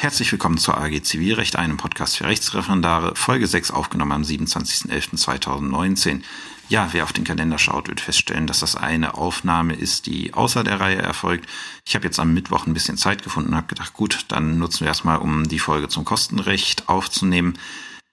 Herzlich 0.00 0.30
willkommen 0.30 0.58
zur 0.58 0.78
AG 0.78 1.02
Zivilrecht, 1.02 1.56
einem 1.56 1.76
Podcast 1.76 2.18
für 2.18 2.26
Rechtsreferendare, 2.26 3.16
Folge 3.16 3.48
6 3.48 3.72
aufgenommen 3.72 4.12
am 4.12 4.22
27.11.2019. 4.22 6.22
Ja, 6.68 6.90
wer 6.92 7.02
auf 7.02 7.12
den 7.12 7.24
Kalender 7.24 7.58
schaut, 7.58 7.88
wird 7.88 8.00
feststellen, 8.00 8.46
dass 8.46 8.60
das 8.60 8.76
eine 8.76 9.14
Aufnahme 9.14 9.74
ist, 9.74 10.06
die 10.06 10.34
außer 10.34 10.62
der 10.62 10.78
Reihe 10.78 11.02
erfolgt. 11.02 11.48
Ich 11.84 11.96
habe 11.96 12.04
jetzt 12.04 12.20
am 12.20 12.32
Mittwoch 12.32 12.68
ein 12.68 12.74
bisschen 12.74 12.96
Zeit 12.96 13.24
gefunden 13.24 13.50
und 13.50 13.56
habe 13.56 13.66
gedacht, 13.66 13.92
gut, 13.92 14.26
dann 14.28 14.60
nutzen 14.60 14.82
wir 14.82 14.86
erstmal, 14.86 15.18
um 15.18 15.48
die 15.48 15.58
Folge 15.58 15.88
zum 15.88 16.04
Kostenrecht 16.04 16.88
aufzunehmen. 16.88 17.58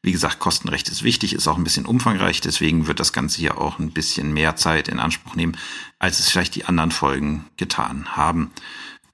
Wie 0.02 0.12
gesagt, 0.12 0.40
Kostenrecht 0.40 0.90
ist 0.90 1.04
wichtig, 1.04 1.34
ist 1.34 1.48
auch 1.48 1.58
ein 1.58 1.64
bisschen 1.64 1.86
umfangreich, 1.86 2.42
deswegen 2.42 2.88
wird 2.88 3.00
das 3.00 3.14
Ganze 3.14 3.38
hier 3.38 3.62
auch 3.62 3.78
ein 3.78 3.92
bisschen 3.92 4.34
mehr 4.34 4.56
Zeit 4.56 4.88
in 4.88 5.00
Anspruch 5.00 5.36
nehmen, 5.36 5.56
als 6.00 6.20
es 6.20 6.30
vielleicht 6.30 6.56
die 6.56 6.66
anderen 6.66 6.92
Folgen 6.92 7.46
getan 7.58 8.16
haben. 8.16 8.52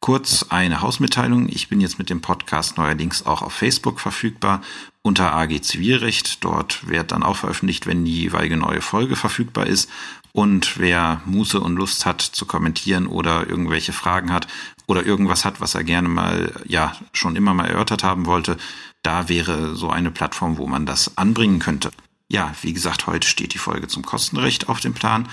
Kurz 0.03 0.47
eine 0.49 0.81
Hausmitteilung. 0.81 1.47
Ich 1.47 1.69
bin 1.69 1.79
jetzt 1.79 1.99
mit 1.99 2.09
dem 2.09 2.21
Podcast 2.21 2.75
neuerdings 2.75 3.27
auch 3.27 3.43
auf 3.43 3.53
Facebook 3.53 3.99
verfügbar 3.99 4.63
unter 5.03 5.31
AG 5.31 5.61
Zivilrecht. 5.61 6.43
Dort 6.43 6.87
wird 6.87 7.11
dann 7.11 7.21
auch 7.21 7.35
veröffentlicht, 7.35 7.85
wenn 7.85 8.03
die 8.03 8.21
jeweilige 8.21 8.57
neue 8.57 8.81
Folge 8.81 9.15
verfügbar 9.15 9.67
ist. 9.67 9.91
Und 10.31 10.79
wer 10.79 11.21
Muße 11.25 11.59
und 11.59 11.75
Lust 11.75 12.07
hat 12.07 12.19
zu 12.19 12.47
kommentieren 12.47 13.05
oder 13.05 13.47
irgendwelche 13.47 13.93
Fragen 13.93 14.33
hat 14.33 14.47
oder 14.87 15.05
irgendwas 15.05 15.45
hat, 15.45 15.61
was 15.61 15.75
er 15.75 15.83
gerne 15.83 16.09
mal, 16.09 16.51
ja, 16.65 16.95
schon 17.13 17.35
immer 17.35 17.53
mal 17.53 17.67
erörtert 17.67 18.03
haben 18.03 18.25
wollte, 18.25 18.57
da 19.03 19.29
wäre 19.29 19.75
so 19.75 19.91
eine 19.91 20.09
Plattform, 20.09 20.57
wo 20.57 20.65
man 20.65 20.87
das 20.87 21.15
anbringen 21.15 21.59
könnte. 21.59 21.91
Ja, 22.27 22.55
wie 22.63 22.73
gesagt, 22.73 23.05
heute 23.05 23.27
steht 23.27 23.53
die 23.53 23.59
Folge 23.59 23.87
zum 23.87 24.03
Kostenrecht 24.03 24.67
auf 24.67 24.79
dem 24.79 24.95
Plan. 24.95 25.27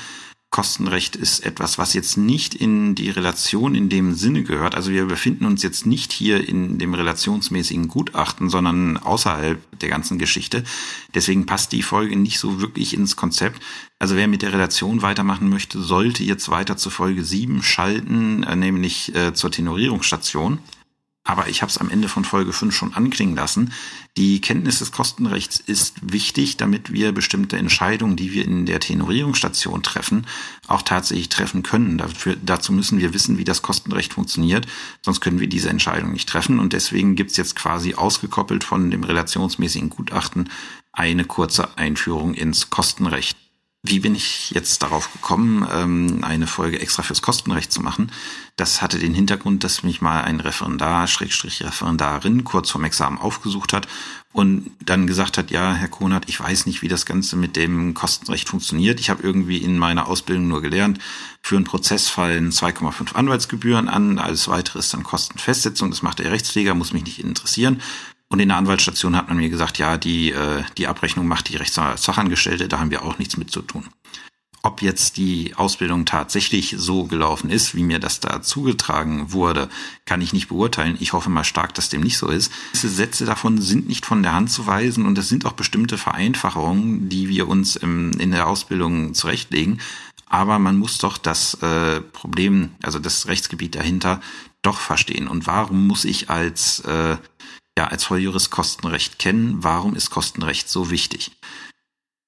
Kostenrecht 0.51 1.15
ist 1.15 1.41
etwas, 1.45 1.77
was 1.77 1.93
jetzt 1.93 2.16
nicht 2.16 2.55
in 2.55 2.95
die 2.95 3.11
Relation 3.11 3.75
in 3.75 3.91
dem 3.91 4.15
Sinne 4.15 4.45
gehört. 4.45 4.75
Also 4.75 4.91
wir 4.91 5.05
befinden 5.05 5.45
uns 5.45 5.62
jetzt 5.62 5.84
nicht 5.84 6.11
hier 6.11 6.48
in 6.48 6.79
dem 6.79 6.95
relationsmäßigen 6.95 7.89
Gutachten, 7.89 8.48
sondern 8.48 8.97
außerhalb 8.97 9.61
der 9.79 9.89
ganzen 9.91 10.19
Geschichte. 10.19 10.65
Deswegen 11.14 11.45
passt 11.45 11.73
die 11.73 11.83
Folge 11.83 12.17
nicht 12.17 12.39
so 12.39 12.62
wirklich 12.62 12.95
ins 12.95 13.14
Konzept. 13.14 13.62
Also 13.98 14.17
wer 14.17 14.27
mit 14.27 14.41
der 14.41 14.53
Relation 14.55 15.03
weitermachen 15.03 15.50
möchte, 15.50 15.81
sollte 15.81 16.25
jetzt 16.25 16.48
weiter 16.48 16.78
zur 16.78 16.92
Folge 16.92 17.25
7 17.25 17.62
schalten, 17.62 18.42
äh, 18.42 18.56
nämlich 18.56 19.14
äh, 19.14 19.34
zur 19.34 19.51
Tenorierungsstation 19.51 20.61
aber 21.29 21.48
ich 21.48 21.61
habe 21.61 21.69
es 21.69 21.77
am 21.77 21.91
Ende 21.91 22.09
von 22.09 22.25
Folge 22.25 22.55
5 22.55 22.75
schon 22.75 22.95
anklingen 22.95 23.37
lassen. 23.37 23.75
Die 24.17 24.41
Kenntnis 24.41 24.79
des 24.79 24.93
Kostenrechts 24.93 25.61
ist 25.61 25.97
wichtig, 26.01 26.57
damit 26.57 26.91
wir 26.91 27.12
bestimmte 27.12 27.59
Entscheidungen, 27.59 28.17
die 28.17 28.33
wir 28.33 28.47
in 28.47 28.65
der 28.65 28.81
Tenorierungsstation 28.81 29.83
treffen, 29.83 30.27
auch 30.69 30.81
tatsächlich 30.81 31.29
treffen 31.29 31.62
können. 31.62 31.98
Dafür, 31.98 32.35
dazu 32.43 32.73
müssen 32.73 32.98
wir 32.98 33.12
wissen, 33.12 33.37
wie 33.37 33.45
das 33.45 33.61
Kostenrecht 33.61 34.15
funktioniert, 34.15 34.67
sonst 35.03 35.20
können 35.20 35.39
wir 35.39 35.51
diese 35.51 35.69
Entscheidung 35.69 36.12
nicht 36.12 36.31
treffen. 36.31 36.59
Und 36.59 36.73
deswegen 36.73 37.15
gibt's 37.15 37.37
jetzt 37.37 37.55
quasi 37.55 37.92
ausgekoppelt 37.92 38.65
von 38.65 38.91
dem 38.91 39.05
relationsmäßigen 39.05 39.91
Gutachten 39.91 40.48
eine 40.92 41.27
kurze 41.27 41.77
Einführung 41.77 42.33
ins 42.33 42.70
Kostenrecht. 42.70 43.37
Wie 43.84 44.01
bin 44.01 44.17
ich 44.17 44.51
jetzt 44.51 44.83
darauf 44.83 45.12
gekommen, 45.12 45.65
ähm, 45.73 46.25
eine 46.25 46.48
Folge 46.48 46.81
extra 46.81 47.05
fürs 47.05 47.23
Kostenrecht 47.23 47.73
zu 47.73 47.81
machen? 47.81 48.11
Das 48.57 48.83
hatte 48.83 48.98
den 48.98 49.15
Hintergrund, 49.15 49.62
dass 49.62 49.85
mich 49.85 50.01
mal 50.01 50.23
ein 50.23 50.41
Referendar, 50.41 51.07
Schrägstrich 51.07 51.62
Referendarin, 51.62 52.43
kurz 52.43 52.73
vorm 52.73 52.83
Examen 52.83 53.19
aufgesucht 53.19 53.73
hat 53.73 53.87
und 54.33 54.73
dann 54.85 55.07
gesagt 55.07 55.39
hat, 55.39 55.53
ja, 55.53 55.75
Herr 55.75 55.87
Konert, 55.87 56.29
ich 56.29 56.41
weiß 56.41 56.67
nicht, 56.67 56.83
wie 56.83 56.89
das 56.89 57.07
Ganze 57.07 57.37
mit 57.37 57.55
dem 57.55 57.95
Kostenrecht 57.95 58.48
funktioniert. 58.48 58.98
Ich 58.98 59.11
habe 59.11 59.23
irgendwie 59.23 59.59
in 59.59 59.79
meiner 59.79 60.09
Ausbildung 60.09 60.48
nur 60.48 60.61
gelernt, 60.61 60.98
für 61.41 61.55
einen 61.55 61.65
Prozess 61.65 62.09
fallen 62.09 62.51
2,5 62.51 63.15
Anwaltsgebühren 63.15 63.89
an, 63.89 64.19
alles 64.19 64.48
weitere 64.48 64.81
ist 64.81 64.92
dann 64.92 65.05
Kostenfestsetzung, 65.05 65.91
das 65.91 66.03
macht 66.03 66.19
der 66.19 66.33
Rechtspfleger, 66.33 66.75
muss 66.75 66.92
mich 66.92 67.05
nicht 67.05 67.20
interessieren. 67.20 67.81
Und 68.31 68.41
in 68.41 68.48
der 68.48 68.59
Anwaltsstation 68.59 69.17
hat 69.17 69.29
man 69.29 69.39
mir 69.39 69.48
gesagt, 69.48 69.79
ja, 69.79 69.97
die, 69.97 70.33
äh, 70.33 70.62
die 70.77 70.87
Abrechnung 70.87 71.27
macht 71.27 71.48
die 71.48 71.57
Rechtsanwaltsfachangestellte, 71.57 72.69
da 72.69 72.79
haben 72.79 72.91
wir 72.91 73.05
auch 73.05 73.19
nichts 73.19 73.37
mit 73.37 73.51
zu 73.51 73.62
tun. 73.62 73.87
Ob 74.62 74.83
jetzt 74.83 75.17
die 75.17 75.55
Ausbildung 75.55 76.05
tatsächlich 76.05 76.75
so 76.77 77.05
gelaufen 77.05 77.48
ist, 77.48 77.75
wie 77.77 77.85
mir 77.85 78.01
das 78.01 78.20
da 78.20 78.42
zugetragen 78.42 79.33
wurde, 79.33 79.69
kann 80.05 80.20
ich 80.20 80.33
nicht 80.33 80.48
beurteilen. 80.48 80.97
Ich 81.01 81.13
hoffe 81.13 81.30
mal 81.30 81.45
stark, 81.45 81.75
dass 81.75 81.89
dem 81.89 82.02
nicht 82.02 82.19
so 82.19 82.29
ist. 82.29 82.52
Diese 82.75 82.89
Sätze 82.89 83.25
davon 83.25 83.61
sind 83.61 83.89
nicht 83.89 84.05
von 84.05 84.23
der 84.23 84.35
Hand 84.35 84.51
zu 84.51 84.67
weisen 84.67 85.07
und 85.07 85.17
es 85.17 85.29
sind 85.29 85.47
auch 85.47 85.52
bestimmte 85.52 85.97
Vereinfachungen, 85.97 87.08
die 87.08 87.29
wir 87.29 87.48
uns 87.48 87.77
im, 87.77 88.11
in 88.19 88.33
der 88.33 88.48
Ausbildung 88.48 89.14
zurechtlegen. 89.14 89.81
Aber 90.27 90.58
man 90.58 90.77
muss 90.77 90.98
doch 90.98 91.19
das 91.19 91.55
äh, 91.63 92.01
Problem, 92.01 92.70
also 92.83 92.98
das 92.98 93.29
Rechtsgebiet 93.29 93.77
dahinter, 93.77 94.20
doch 94.63 94.81
verstehen. 94.81 95.29
Und 95.29 95.47
warum 95.47 95.86
muss 95.86 96.05
ich 96.05 96.31
als 96.31 96.81
äh, 96.81 97.17
ja 97.78 97.86
als 97.86 98.05
Volljurist 98.05 98.50
Kostenrecht 98.50 99.18
kennen. 99.18 99.62
Warum 99.62 99.94
ist 99.94 100.11
Kostenrecht 100.11 100.68
so 100.68 100.90
wichtig? 100.90 101.30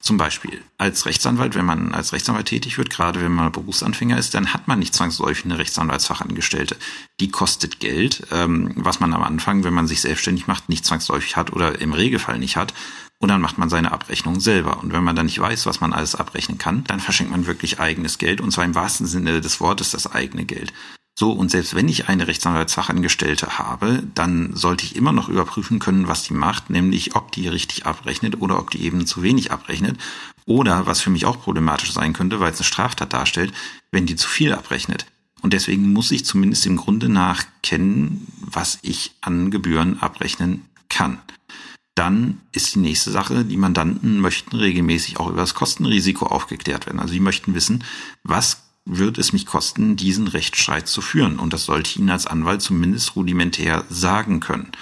Zum 0.02 0.16
Beispiel 0.16 0.62
als 0.78 1.04
Rechtsanwalt, 1.04 1.54
wenn 1.54 1.66
man 1.66 1.92
als 1.92 2.14
Rechtsanwalt 2.14 2.46
tätig 2.46 2.78
wird, 2.78 2.88
gerade 2.88 3.20
wenn 3.20 3.32
man 3.32 3.52
Berufsanfänger 3.52 4.16
ist, 4.16 4.32
dann 4.32 4.54
hat 4.54 4.66
man 4.66 4.78
nicht 4.78 4.94
zwangsläufig 4.94 5.44
eine 5.44 5.58
Rechtsanwaltsfachangestellte. 5.58 6.76
Die 7.18 7.30
kostet 7.30 7.80
Geld, 7.80 8.26
ähm, 8.30 8.72
was 8.76 9.00
man 9.00 9.12
am 9.12 9.22
Anfang, 9.22 9.62
wenn 9.62 9.74
man 9.74 9.86
sich 9.86 10.00
selbstständig 10.00 10.46
macht, 10.46 10.70
nicht 10.70 10.86
zwangsläufig 10.86 11.36
hat 11.36 11.52
oder 11.52 11.78
im 11.80 11.92
Regelfall 11.92 12.38
nicht 12.38 12.56
hat. 12.56 12.72
Und 13.18 13.28
dann 13.28 13.42
macht 13.42 13.58
man 13.58 13.68
seine 13.68 13.92
Abrechnung 13.92 14.40
selber. 14.40 14.78
Und 14.78 14.94
wenn 14.94 15.04
man 15.04 15.16
dann 15.16 15.26
nicht 15.26 15.38
weiß, 15.38 15.66
was 15.66 15.80
man 15.80 15.92
alles 15.92 16.14
abrechnen 16.14 16.56
kann, 16.56 16.84
dann 16.84 17.00
verschenkt 17.00 17.32
man 17.32 17.46
wirklich 17.46 17.78
eigenes 17.78 18.16
Geld. 18.16 18.40
Und 18.40 18.52
zwar 18.52 18.64
im 18.64 18.74
wahrsten 18.74 19.06
Sinne 19.06 19.42
des 19.42 19.60
Wortes 19.60 19.90
das 19.90 20.10
eigene 20.10 20.46
Geld. 20.46 20.72
So, 21.20 21.32
und 21.32 21.50
selbst 21.50 21.74
wenn 21.74 21.86
ich 21.86 22.08
eine 22.08 22.26
Rechtsanwaltsfachangestellte 22.28 23.58
habe, 23.58 24.02
dann 24.14 24.56
sollte 24.56 24.86
ich 24.86 24.96
immer 24.96 25.12
noch 25.12 25.28
überprüfen 25.28 25.78
können, 25.78 26.08
was 26.08 26.22
die 26.22 26.32
macht, 26.32 26.70
nämlich 26.70 27.14
ob 27.14 27.30
die 27.30 27.46
richtig 27.46 27.84
abrechnet 27.84 28.40
oder 28.40 28.58
ob 28.58 28.70
die 28.70 28.82
eben 28.82 29.04
zu 29.04 29.22
wenig 29.22 29.52
abrechnet. 29.52 29.98
Oder, 30.46 30.86
was 30.86 31.02
für 31.02 31.10
mich 31.10 31.26
auch 31.26 31.38
problematisch 31.38 31.92
sein 31.92 32.14
könnte, 32.14 32.40
weil 32.40 32.52
es 32.52 32.58
eine 32.60 32.64
Straftat 32.64 33.12
darstellt, 33.12 33.52
wenn 33.92 34.06
die 34.06 34.16
zu 34.16 34.30
viel 34.30 34.54
abrechnet. 34.54 35.04
Und 35.42 35.52
deswegen 35.52 35.92
muss 35.92 36.10
ich 36.10 36.24
zumindest 36.24 36.64
im 36.64 36.78
Grunde 36.78 37.10
nach 37.10 37.44
kennen, 37.62 38.26
was 38.40 38.78
ich 38.80 39.12
an 39.20 39.50
Gebühren 39.50 40.00
abrechnen 40.00 40.70
kann. 40.88 41.18
Dann 41.94 42.40
ist 42.52 42.74
die 42.74 42.78
nächste 42.78 43.10
Sache, 43.10 43.44
die 43.44 43.58
Mandanten 43.58 44.20
möchten 44.20 44.56
regelmäßig 44.56 45.20
auch 45.20 45.28
über 45.28 45.42
das 45.42 45.52
Kostenrisiko 45.52 46.24
aufgeklärt 46.24 46.86
werden. 46.86 46.98
Also 46.98 47.12
sie 47.12 47.20
möchten 47.20 47.52
wissen, 47.52 47.84
was 48.22 48.69
wird 48.84 49.18
es 49.18 49.32
mich 49.32 49.46
kosten, 49.46 49.96
diesen 49.96 50.28
Rechtsstreit 50.28 50.88
zu 50.88 51.00
führen. 51.00 51.38
Und 51.38 51.52
das 51.52 51.64
sollte 51.64 51.90
ich 51.90 51.98
Ihnen 51.98 52.10
als 52.10 52.26
Anwalt 52.26 52.62
zumindest 52.62 53.16
rudimentär 53.16 53.84
sagen 53.88 54.40
können. 54.40 54.72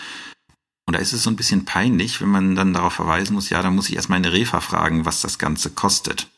Und 0.86 0.94
da 0.94 1.00
ist 1.00 1.12
es 1.12 1.22
so 1.22 1.30
ein 1.30 1.36
bisschen 1.36 1.66
peinlich, 1.66 2.20
wenn 2.20 2.30
man 2.30 2.54
dann 2.54 2.72
darauf 2.72 2.94
verweisen 2.94 3.34
muss, 3.34 3.50
ja, 3.50 3.60
da 3.60 3.70
muss 3.70 3.90
ich 3.90 3.96
erstmal 3.96 4.16
eine 4.16 4.32
Refa 4.32 4.60
fragen, 4.60 5.04
was 5.04 5.20
das 5.20 5.38
Ganze 5.38 5.70
kostet. 5.70 6.28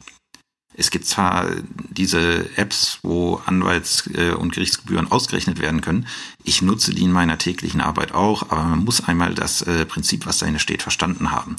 Es 0.75 0.91
gibt 0.91 1.05
zwar 1.05 1.51
diese 1.91 2.49
Apps, 2.57 3.01
wo 3.03 3.41
Anwalts- 3.45 4.09
äh, 4.15 4.33
und 4.33 4.53
Gerichtsgebühren 4.53 5.11
ausgerechnet 5.11 5.59
werden 5.59 5.83
können. 5.83 6.07
Ich 6.43 6.63
nutze 6.63 6.95
die 6.95 7.03
in 7.03 7.13
meiner 7.13 7.39
täglichen 7.39 7.81
Arbeit 7.81 8.13
auch, 8.13 8.51
aber 8.51 8.63
man 8.63 8.85
muss 8.85 9.05
einmal 9.05 9.35
das 9.35 9.63
äh, 9.63 9.85
Prinzip, 9.85 10.27
was 10.27 10.39
dahinter 10.39 10.61
steht, 10.61 10.83
verstanden 10.83 11.33
haben. 11.33 11.57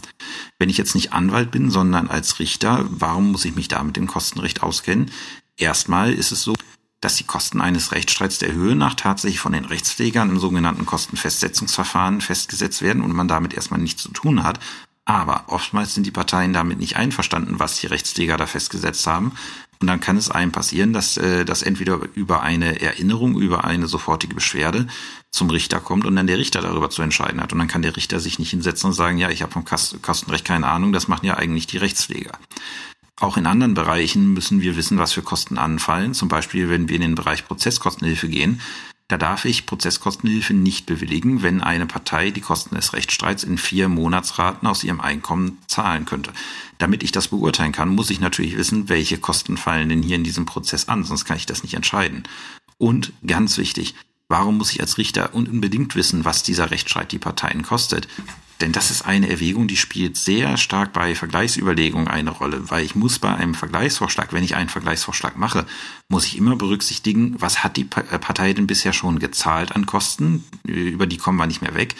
Wenn 0.59 0.69
ich 0.69 0.77
jetzt 0.77 0.95
nicht 0.95 1.13
Anwalt 1.13 1.51
bin, 1.51 1.69
sondern 1.69 2.07
als 2.07 2.39
Richter, 2.39 2.85
warum 2.89 3.31
muss 3.31 3.45
ich 3.45 3.55
mich 3.55 3.67
da 3.67 3.83
mit 3.83 3.95
dem 3.95 4.07
Kostenrecht 4.07 4.63
auskennen? 4.63 5.11
Erstmal 5.57 6.13
ist 6.13 6.31
es 6.31 6.43
so, 6.43 6.55
dass 7.01 7.15
die 7.15 7.23
Kosten 7.23 7.61
eines 7.61 7.91
Rechtsstreits 7.91 8.37
der 8.37 8.53
Höhe 8.53 8.75
nach 8.75 8.93
tatsächlich 8.93 9.39
von 9.39 9.53
den 9.53 9.65
Rechtspflegern 9.65 10.29
im 10.29 10.39
sogenannten 10.39 10.85
Kostenfestsetzungsverfahren 10.85 12.21
festgesetzt 12.21 12.81
werden 12.81 13.01
und 13.01 13.13
man 13.13 13.27
damit 13.27 13.53
erstmal 13.53 13.79
nichts 13.79 14.03
zu 14.03 14.11
tun 14.11 14.43
hat. 14.43 14.59
Aber 15.03 15.45
oftmals 15.47 15.95
sind 15.95 16.05
die 16.05 16.11
Parteien 16.11 16.53
damit 16.53 16.77
nicht 16.77 16.95
einverstanden, 16.95 17.59
was 17.59 17.79
die 17.79 17.87
Rechtspfleger 17.87 18.37
da 18.37 18.45
festgesetzt 18.45 19.07
haben. 19.07 19.33
Und 19.81 19.87
dann 19.87 19.99
kann 19.99 20.15
es 20.15 20.29
einem 20.29 20.51
passieren, 20.51 20.93
dass 20.93 21.17
äh, 21.17 21.43
das 21.43 21.63
entweder 21.63 21.99
über 22.13 22.43
eine 22.43 22.81
Erinnerung, 22.81 23.41
über 23.41 23.63
eine 23.63 23.87
sofortige 23.87 24.35
Beschwerde 24.35 24.85
zum 25.31 25.49
Richter 25.49 25.79
kommt 25.79 26.05
und 26.05 26.15
dann 26.15 26.27
der 26.27 26.37
Richter 26.37 26.61
darüber 26.61 26.91
zu 26.91 27.01
entscheiden 27.01 27.41
hat. 27.41 27.51
Und 27.51 27.57
dann 27.57 27.67
kann 27.67 27.81
der 27.81 27.97
Richter 27.97 28.19
sich 28.19 28.37
nicht 28.37 28.51
hinsetzen 28.51 28.89
und 28.89 28.93
sagen, 28.93 29.17
ja, 29.17 29.31
ich 29.31 29.41
habe 29.41 29.51
vom 29.51 29.65
Kostenrecht 29.65 30.45
keine 30.45 30.67
Ahnung, 30.67 30.93
das 30.93 31.07
machen 31.07 31.25
ja 31.25 31.35
eigentlich 31.35 31.65
die 31.65 31.77
Rechtspfleger. 31.77 32.37
Auch 33.21 33.37
in 33.37 33.45
anderen 33.45 33.75
Bereichen 33.75 34.33
müssen 34.33 34.61
wir 34.61 34.75
wissen, 34.75 34.97
was 34.97 35.13
für 35.13 35.21
Kosten 35.21 35.59
anfallen. 35.59 36.15
Zum 36.15 36.27
Beispiel, 36.27 36.69
wenn 36.69 36.89
wir 36.89 36.95
in 36.95 37.03
den 37.03 37.13
Bereich 37.13 37.45
Prozesskostenhilfe 37.45 38.27
gehen, 38.27 38.59
da 39.09 39.17
darf 39.19 39.45
ich 39.45 39.67
Prozesskostenhilfe 39.67 40.55
nicht 40.55 40.87
bewilligen, 40.87 41.43
wenn 41.43 41.61
eine 41.61 41.85
Partei 41.85 42.31
die 42.31 42.41
Kosten 42.41 42.73
des 42.73 42.93
Rechtsstreits 42.93 43.43
in 43.43 43.59
vier 43.59 43.89
Monatsraten 43.89 44.67
aus 44.67 44.83
ihrem 44.83 45.01
Einkommen 45.01 45.59
zahlen 45.67 46.05
könnte. 46.05 46.33
Damit 46.79 47.03
ich 47.03 47.11
das 47.11 47.27
beurteilen 47.27 47.73
kann, 47.73 47.89
muss 47.89 48.09
ich 48.09 48.21
natürlich 48.21 48.57
wissen, 48.57 48.89
welche 48.89 49.19
Kosten 49.19 49.55
fallen 49.55 49.89
denn 49.89 50.01
hier 50.01 50.15
in 50.15 50.23
diesem 50.23 50.47
Prozess 50.47 50.87
an, 50.87 51.03
sonst 51.03 51.25
kann 51.25 51.37
ich 51.37 51.45
das 51.45 51.61
nicht 51.61 51.75
entscheiden. 51.75 52.23
Und 52.79 53.13
ganz 53.27 53.59
wichtig, 53.59 53.93
warum 54.29 54.57
muss 54.57 54.71
ich 54.71 54.81
als 54.81 54.97
Richter 54.97 55.35
unbedingt 55.35 55.93
wissen, 55.95 56.25
was 56.25 56.41
dieser 56.41 56.71
Rechtsstreit 56.71 57.11
die 57.11 57.19
Parteien 57.19 57.61
kostet? 57.61 58.07
Denn 58.61 58.71
das 58.71 58.91
ist 58.91 59.03
eine 59.03 59.29
Erwägung, 59.29 59.67
die 59.67 59.77
spielt 59.77 60.17
sehr 60.17 60.57
stark 60.57 60.93
bei 60.93 61.15
Vergleichsüberlegungen 61.15 62.07
eine 62.07 62.29
Rolle, 62.29 62.69
weil 62.69 62.85
ich 62.85 62.95
muss 62.95 63.19
bei 63.19 63.33
einem 63.33 63.55
Vergleichsvorschlag, 63.55 64.33
wenn 64.33 64.43
ich 64.43 64.55
einen 64.55 64.69
Vergleichsvorschlag 64.69 65.37
mache, 65.37 65.65
muss 66.09 66.25
ich 66.25 66.37
immer 66.37 66.55
berücksichtigen, 66.55 67.35
was 67.39 67.63
hat 67.63 67.77
die 67.77 67.87
äh, 67.95 68.19
Partei 68.19 68.53
denn 68.53 68.67
bisher 68.67 68.93
schon 68.93 69.19
gezahlt 69.19 69.75
an 69.75 69.85
Kosten, 69.85 70.43
über 70.63 71.07
die 71.07 71.17
kommen 71.17 71.37
wir 71.37 71.47
nicht 71.47 71.61
mehr 71.61 71.75
weg. 71.75 71.95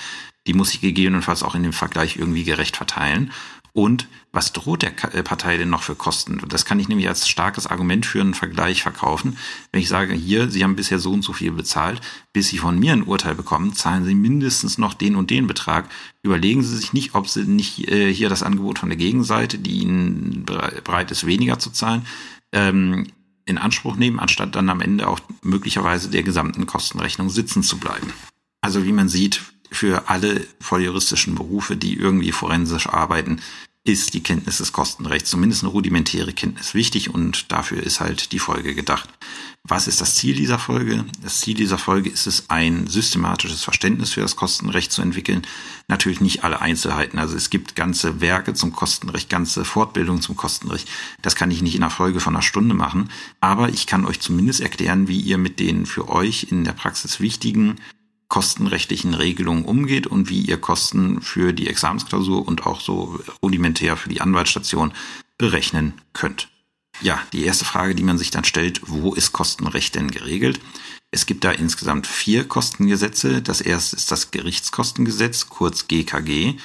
Die 0.48 0.54
muss 0.54 0.74
ich 0.74 0.82
gegebenenfalls 0.82 1.44
auch 1.44 1.54
in 1.54 1.64
dem 1.64 1.74
Vergleich 1.74 2.18
irgendwie 2.18 2.44
gerecht 2.44 2.78
verteilen. 2.78 3.32
Und 3.74 4.08
was 4.34 4.52
droht 4.52 4.82
der 4.82 4.92
äh, 5.14 5.24
Partei 5.24 5.58
denn 5.58 5.70
noch 5.70 5.84
für 5.84 5.96
Kosten? 5.96 6.42
Das 6.48 6.66
kann 6.66 6.80
ich 6.80 6.90
nämlich 6.90 7.08
als 7.08 7.28
starkes 7.28 7.68
Argument 7.68 8.06
für 8.06 8.20
einen 8.20 8.34
Vergleich 8.34 8.82
verkaufen. 8.82 9.38
Wenn 9.72 9.82
ich 9.82 9.88
sage, 9.88 10.14
hier, 10.14 10.50
Sie 10.50 10.64
haben 10.64 10.76
bisher 10.76 11.00
so 11.00 11.12
und 11.12 11.22
so 11.22 11.32
viel 11.32 11.52
bezahlt, 11.52 12.02
bis 12.34 12.50
Sie 12.50 12.58
von 12.58 12.78
mir 12.78 12.94
ein 12.94 13.04
Urteil 13.04 13.36
bekommen, 13.36 13.74
zahlen 13.74 14.04
Sie 14.04 14.16
mindestens 14.16 14.78
noch 14.78 14.94
den 14.94 15.16
und 15.16 15.30
den 15.30 15.48
Betrag. 15.48 15.90
Überlegen 16.22 16.64
Sie 16.64 16.76
sich 16.76 16.92
nicht, 16.92 17.16
ob 17.16 17.30
Sie 17.30 17.46
nicht 17.46 17.90
äh, 17.90 18.14
hier 18.14 18.30
das 18.30 18.44
Angebot 18.44 18.80
von 18.80 18.90
der 18.90 18.98
Gegenseite, 18.98 19.58
die 19.58 19.80
Ihnen 19.80 20.46
bereit 20.46 21.12
ist, 21.12 21.26
weniger 21.26 21.58
zu 21.58 21.70
zahlen, 21.72 22.06
ähm, 22.52 23.08
in 23.46 23.58
Anspruch 23.58 23.96
nehmen, 23.96 24.20
anstatt 24.20 24.56
dann 24.56 24.70
am 24.70 24.82
Ende 24.82 25.08
auch 25.08 25.20
möglicherweise 25.42 26.10
der 26.10 26.24
gesamten 26.24 26.68
Kostenrechnung 26.68 27.30
sitzen 27.30 27.64
zu 27.64 27.78
bleiben. 27.78 28.14
Also 28.62 28.86
wie 28.86 28.92
man 28.92 29.10
sieht, 29.10 29.42
für 29.72 30.10
alle 30.10 30.46
volljuristischen 30.60 31.36
Berufe, 31.36 31.78
die 31.78 31.96
irgendwie 31.96 32.32
forensisch 32.32 32.88
arbeiten, 32.88 33.42
ist 33.84 34.14
die 34.14 34.22
Kenntnis 34.22 34.60
des 34.60 34.74
Kostenrechts, 34.74 35.32
zumindest 35.32 35.64
eine 35.64 35.72
rudimentäre 35.72 36.34
Kenntnis 36.34 36.76
wichtig 36.76 37.10
und 37.10 37.52
dafür 37.52 37.82
ist 37.82 38.00
halt 38.00 38.32
die 38.32 38.38
Folge 38.38 38.76
gedacht. 38.76 39.10
Was 39.64 39.88
ist 39.88 40.02
das 40.02 40.16
Ziel 40.16 40.36
dieser 40.36 40.60
Folge? 40.60 41.06
Das 41.24 41.42
Ziel 41.42 41.56
dieser 41.56 41.80
Folge 41.80 42.10
ist 42.10 42.28
es, 42.28 42.50
ein 42.50 42.86
systematisches 42.86 43.64
Verständnis 43.64 44.12
für 44.12 44.22
das 44.22 44.36
Kostenrecht 44.36 44.92
zu 44.92 45.02
entwickeln. 45.02 45.42
Natürlich 45.88 46.22
nicht 46.22 46.44
alle 46.44 46.62
Einzelheiten. 46.62 47.18
Also 47.18 47.36
es 47.36 47.50
gibt 47.50 47.76
ganze 47.76 48.22
Werke 48.22 48.54
zum 48.54 48.72
Kostenrecht, 48.72 49.30
ganze 49.30 49.66
Fortbildungen 49.66 50.22
zum 50.22 50.36
Kostenrecht. 50.36 50.88
Das 51.22 51.36
kann 51.36 51.52
ich 51.52 51.62
nicht 51.62 51.76
in 51.76 51.84
einer 51.84 51.92
Folge 51.92 52.20
von 52.20 52.36
einer 52.36 52.42
Stunde 52.42 52.74
machen. 52.74 53.10
Aber 53.40 53.70
ich 53.70 53.88
kann 53.88 54.06
euch 54.06 54.20
zumindest 54.20 54.62
erklären, 54.62 55.08
wie 55.08 55.20
ihr 55.20 55.38
mit 55.38 55.60
den 55.60 55.86
für 55.86 56.10
euch 56.10 56.48
in 56.50 56.64
der 56.64 56.74
Praxis 56.74 57.20
wichtigen 57.20 57.78
kostenrechtlichen 58.32 59.14
Regelungen 59.14 59.66
umgeht 59.66 60.08
und 60.08 60.30
wie 60.30 60.40
ihr 60.40 60.56
Kosten 60.56 61.22
für 61.22 61.52
die 61.52 61.68
Examensklausur 61.68 62.48
und 62.48 62.66
auch 62.66 62.80
so 62.80 63.20
rudimentär 63.44 63.98
für 63.98 64.08
die 64.08 64.22
Anwaltsstation 64.22 64.94
berechnen 65.38 65.96
könnt. 66.14 66.48
Ja, 67.02 67.22
die 67.34 67.44
erste 67.44 67.66
Frage, 67.66 67.94
die 67.94 68.04
man 68.04 68.18
sich 68.18 68.32
dann 68.32 68.46
stellt, 68.46 68.84
wo 68.86 69.14
ist 69.14 69.34
Kostenrecht 69.34 69.96
denn 69.96 70.12
geregelt? 70.12 70.62
Es 71.12 71.26
gibt 71.26 71.44
da 71.44 71.52
insgesamt 71.52 72.08
vier 72.08 72.48
Kostengesetze. 72.48 73.42
Das 73.42 73.60
erste 73.60 73.98
ist 73.98 74.12
das 74.12 74.32
Gerichtskostengesetz, 74.32 75.50
kurz 75.50 75.90
GKG. 75.90 76.56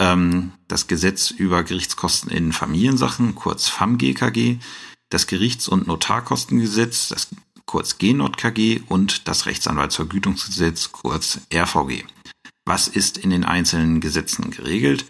Ähm, 0.00 0.50
das 0.66 0.88
Gesetz 0.88 1.30
über 1.30 1.62
Gerichtskosten 1.62 2.28
in 2.28 2.52
Familiensachen, 2.52 3.36
kurz 3.36 3.68
FAMGKG. 3.68 4.58
Das 5.10 5.28
Gerichts- 5.28 5.68
und 5.68 5.86
Notarkostengesetz, 5.86 7.06
das 7.06 7.28
kurz 7.66 7.98
GNOTKG 7.98 8.82
und 8.88 9.28
das 9.28 9.46
Rechtsanwaltsvergütungsgesetz, 9.46 10.92
kurz 10.92 11.40
RVG. 11.52 12.04
Was 12.64 12.88
ist 12.88 13.18
in 13.18 13.30
den 13.30 13.44
einzelnen 13.44 14.00
Gesetzen 14.00 14.50
geregelt? 14.50 15.06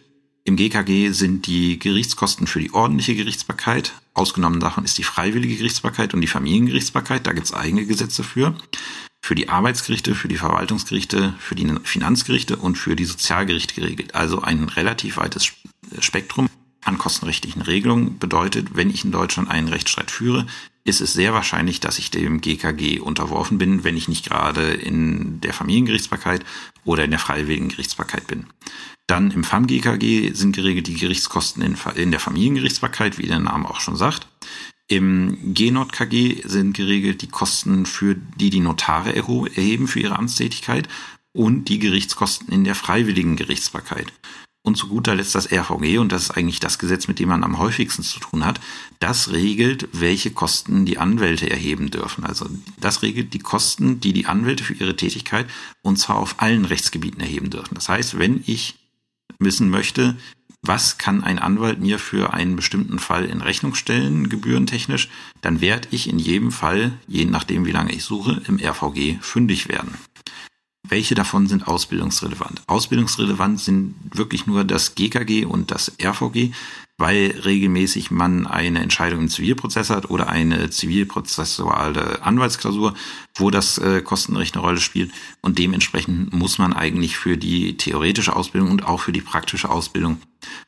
Im 0.46 0.56
GKG 0.56 1.10
sind 1.10 1.46
die 1.46 1.78
Gerichtskosten 1.78 2.46
für 2.46 2.60
die 2.60 2.74
ordentliche 2.74 3.14
Gerichtsbarkeit. 3.14 3.94
Ausgenommen 4.12 4.60
davon 4.60 4.84
ist 4.84 4.98
die 4.98 5.04
freiwillige 5.04 5.56
Gerichtsbarkeit 5.56 6.12
und 6.12 6.20
die 6.20 6.26
Familiengerichtsbarkeit. 6.26 7.26
Da 7.26 7.32
gibt 7.32 7.46
es 7.46 7.54
eigene 7.54 7.86
Gesetze 7.86 8.22
für. 8.22 8.54
Für 9.24 9.34
die 9.34 9.48
Arbeitsgerichte, 9.48 10.14
für 10.14 10.28
die 10.28 10.36
Verwaltungsgerichte, 10.36 11.34
für 11.38 11.54
die 11.54 11.72
Finanzgerichte 11.84 12.56
und 12.56 12.76
für 12.76 12.94
die 12.94 13.06
Sozialgerichte 13.06 13.74
geregelt. 13.74 14.14
Also 14.14 14.42
ein 14.42 14.64
relativ 14.64 15.16
weites 15.16 15.50
Spektrum 16.00 16.48
an 16.84 16.98
kostenrechtlichen 16.98 17.62
Regelungen 17.62 18.18
bedeutet, 18.18 18.76
wenn 18.76 18.90
ich 18.90 19.04
in 19.04 19.12
Deutschland 19.12 19.50
einen 19.50 19.68
Rechtsstreit 19.68 20.10
führe, 20.10 20.46
ist 20.84 21.00
es 21.00 21.14
sehr 21.14 21.32
wahrscheinlich, 21.32 21.80
dass 21.80 21.98
ich 21.98 22.10
dem 22.10 22.40
GKG 22.40 23.00
unterworfen 23.00 23.58
bin, 23.58 23.84
wenn 23.84 23.96
ich 23.96 24.08
nicht 24.08 24.26
gerade 24.28 24.72
in 24.72 25.40
der 25.40 25.54
Familiengerichtsbarkeit 25.54 26.44
oder 26.84 27.04
in 27.04 27.10
der 27.10 27.20
freiwilligen 27.20 27.70
Gerichtsbarkeit 27.70 28.26
bin. 28.26 28.46
Dann 29.06 29.30
im 29.30 29.44
FAM-GKG 29.44 30.32
sind 30.32 30.54
geregelt 30.54 30.86
die 30.86 30.94
Gerichtskosten 30.94 31.62
in, 31.62 32.10
der 32.10 32.20
Familiengerichtsbarkeit, 32.20 33.18
wie 33.18 33.26
der 33.26 33.38
Name 33.38 33.68
auch 33.68 33.80
schon 33.80 33.96
sagt. 33.96 34.26
Im 34.88 35.54
GNOT-KG 35.54 36.42
sind 36.46 36.74
geregelt 36.74 37.22
die 37.22 37.28
Kosten, 37.28 37.86
für 37.86 38.14
die 38.14 38.50
die 38.50 38.60
Notare 38.60 39.14
erheben 39.16 39.88
für 39.88 40.00
ihre 40.00 40.18
Amtstätigkeit 40.18 40.88
und 41.32 41.68
die 41.68 41.78
Gerichtskosten 41.78 42.52
in 42.52 42.64
der 42.64 42.74
freiwilligen 42.74 43.36
Gerichtsbarkeit. 43.36 44.12
Und 44.66 44.76
zu 44.76 44.88
guter 44.88 45.14
Letzt 45.14 45.34
das 45.34 45.52
RVG, 45.52 45.98
und 45.98 46.10
das 46.10 46.22
ist 46.22 46.30
eigentlich 46.30 46.58
das 46.58 46.78
Gesetz, 46.78 47.06
mit 47.06 47.18
dem 47.18 47.28
man 47.28 47.44
am 47.44 47.58
häufigsten 47.58 48.02
zu 48.02 48.18
tun 48.18 48.46
hat, 48.46 48.60
das 48.98 49.30
regelt, 49.30 49.88
welche 49.92 50.30
Kosten 50.30 50.86
die 50.86 50.96
Anwälte 50.96 51.50
erheben 51.50 51.90
dürfen. 51.90 52.24
Also 52.24 52.48
das 52.80 53.02
regelt 53.02 53.34
die 53.34 53.40
Kosten, 53.40 54.00
die 54.00 54.14
die 54.14 54.24
Anwälte 54.24 54.64
für 54.64 54.72
ihre 54.72 54.96
Tätigkeit 54.96 55.46
und 55.82 55.98
zwar 55.98 56.16
auf 56.16 56.36
allen 56.40 56.64
Rechtsgebieten 56.64 57.20
erheben 57.20 57.50
dürfen. 57.50 57.74
Das 57.74 57.90
heißt, 57.90 58.18
wenn 58.18 58.42
ich 58.46 58.76
wissen 59.38 59.68
möchte, 59.68 60.16
was 60.62 60.96
kann 60.96 61.22
ein 61.22 61.38
Anwalt 61.38 61.80
mir 61.80 61.98
für 61.98 62.32
einen 62.32 62.56
bestimmten 62.56 62.98
Fall 62.98 63.26
in 63.26 63.42
Rechnung 63.42 63.74
stellen, 63.74 64.30
gebührentechnisch, 64.30 65.10
dann 65.42 65.60
werde 65.60 65.88
ich 65.90 66.08
in 66.08 66.18
jedem 66.18 66.50
Fall, 66.50 66.92
je 67.06 67.26
nachdem 67.26 67.66
wie 67.66 67.72
lange 67.72 67.92
ich 67.92 68.02
suche, 68.02 68.40
im 68.48 68.58
RVG 68.58 69.18
fündig 69.20 69.68
werden. 69.68 69.94
Welche 70.86 71.14
davon 71.14 71.46
sind 71.46 71.66
ausbildungsrelevant? 71.66 72.62
Ausbildungsrelevant 72.66 73.58
sind 73.58 73.94
wirklich 74.12 74.46
nur 74.46 74.64
das 74.64 74.94
GKG 74.94 75.46
und 75.46 75.70
das 75.70 75.90
RVG 76.02 76.52
weil 76.96 77.34
regelmäßig 77.44 78.10
man 78.12 78.46
eine 78.46 78.80
Entscheidung 78.80 79.20
im 79.20 79.28
Zivilprozess 79.28 79.90
hat 79.90 80.10
oder 80.10 80.28
eine 80.28 80.70
zivilprozessuale 80.70 82.22
Anwaltsklausur, 82.22 82.94
wo 83.34 83.50
das 83.50 83.78
äh, 83.78 84.00
Kostenrecht 84.00 84.54
eine 84.54 84.64
Rolle 84.64 84.80
spielt. 84.80 85.10
Und 85.40 85.58
dementsprechend 85.58 86.32
muss 86.32 86.58
man 86.58 86.72
eigentlich 86.72 87.16
für 87.16 87.36
die 87.36 87.76
theoretische 87.76 88.36
Ausbildung 88.36 88.70
und 88.70 88.86
auch 88.86 89.00
für 89.00 89.12
die 89.12 89.22
praktische 89.22 89.70
Ausbildung 89.70 90.20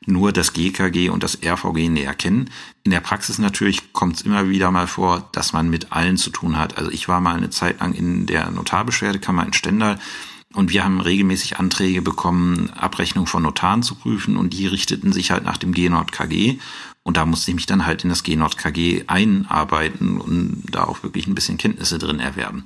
nur 0.05 0.33
das 0.33 0.53
GKG 0.53 1.09
und 1.09 1.23
das 1.23 1.39
RVG 1.43 1.89
näher 1.89 2.13
kennen. 2.13 2.49
In 2.83 2.91
der 2.91 2.99
Praxis 2.99 3.37
natürlich 3.37 3.93
kommt 3.93 4.17
es 4.17 4.21
immer 4.23 4.49
wieder 4.49 4.69
mal 4.71 4.87
vor, 4.87 5.29
dass 5.31 5.53
man 5.53 5.69
mit 5.69 5.93
allen 5.93 6.17
zu 6.17 6.29
tun 6.29 6.57
hat. 6.57 6.77
Also 6.77 6.91
ich 6.91 7.07
war 7.07 7.21
mal 7.21 7.37
eine 7.37 7.51
Zeit 7.51 7.79
lang 7.79 7.93
in 7.93 8.25
der 8.25 8.51
Notarbeschwerdekammer 8.51 9.45
in 9.45 9.53
Stendal 9.53 9.97
und 10.53 10.71
wir 10.71 10.83
haben 10.83 11.01
regelmäßig 11.01 11.59
Anträge 11.59 12.01
bekommen, 12.01 12.69
Abrechnung 12.71 13.27
von 13.27 13.43
Notaren 13.43 13.83
zu 13.83 13.95
prüfen 13.95 14.37
und 14.37 14.53
die 14.53 14.67
richteten 14.67 15.11
sich 15.11 15.31
halt 15.31 15.43
nach 15.43 15.57
dem 15.57 15.73
GNOT-KG. 15.73 16.59
Und 17.03 17.17
da 17.17 17.25
musste 17.25 17.51
ich 17.51 17.55
mich 17.55 17.65
dann 17.65 17.85
halt 17.85 18.03
in 18.03 18.09
das 18.09 18.23
GNOT-KG 18.23 19.05
einarbeiten 19.07 20.19
und 20.19 20.63
da 20.71 20.85
auch 20.85 21.03
wirklich 21.03 21.27
ein 21.27 21.35
bisschen 21.35 21.57
Kenntnisse 21.57 21.97
drin 21.97 22.19
erwerben. 22.19 22.65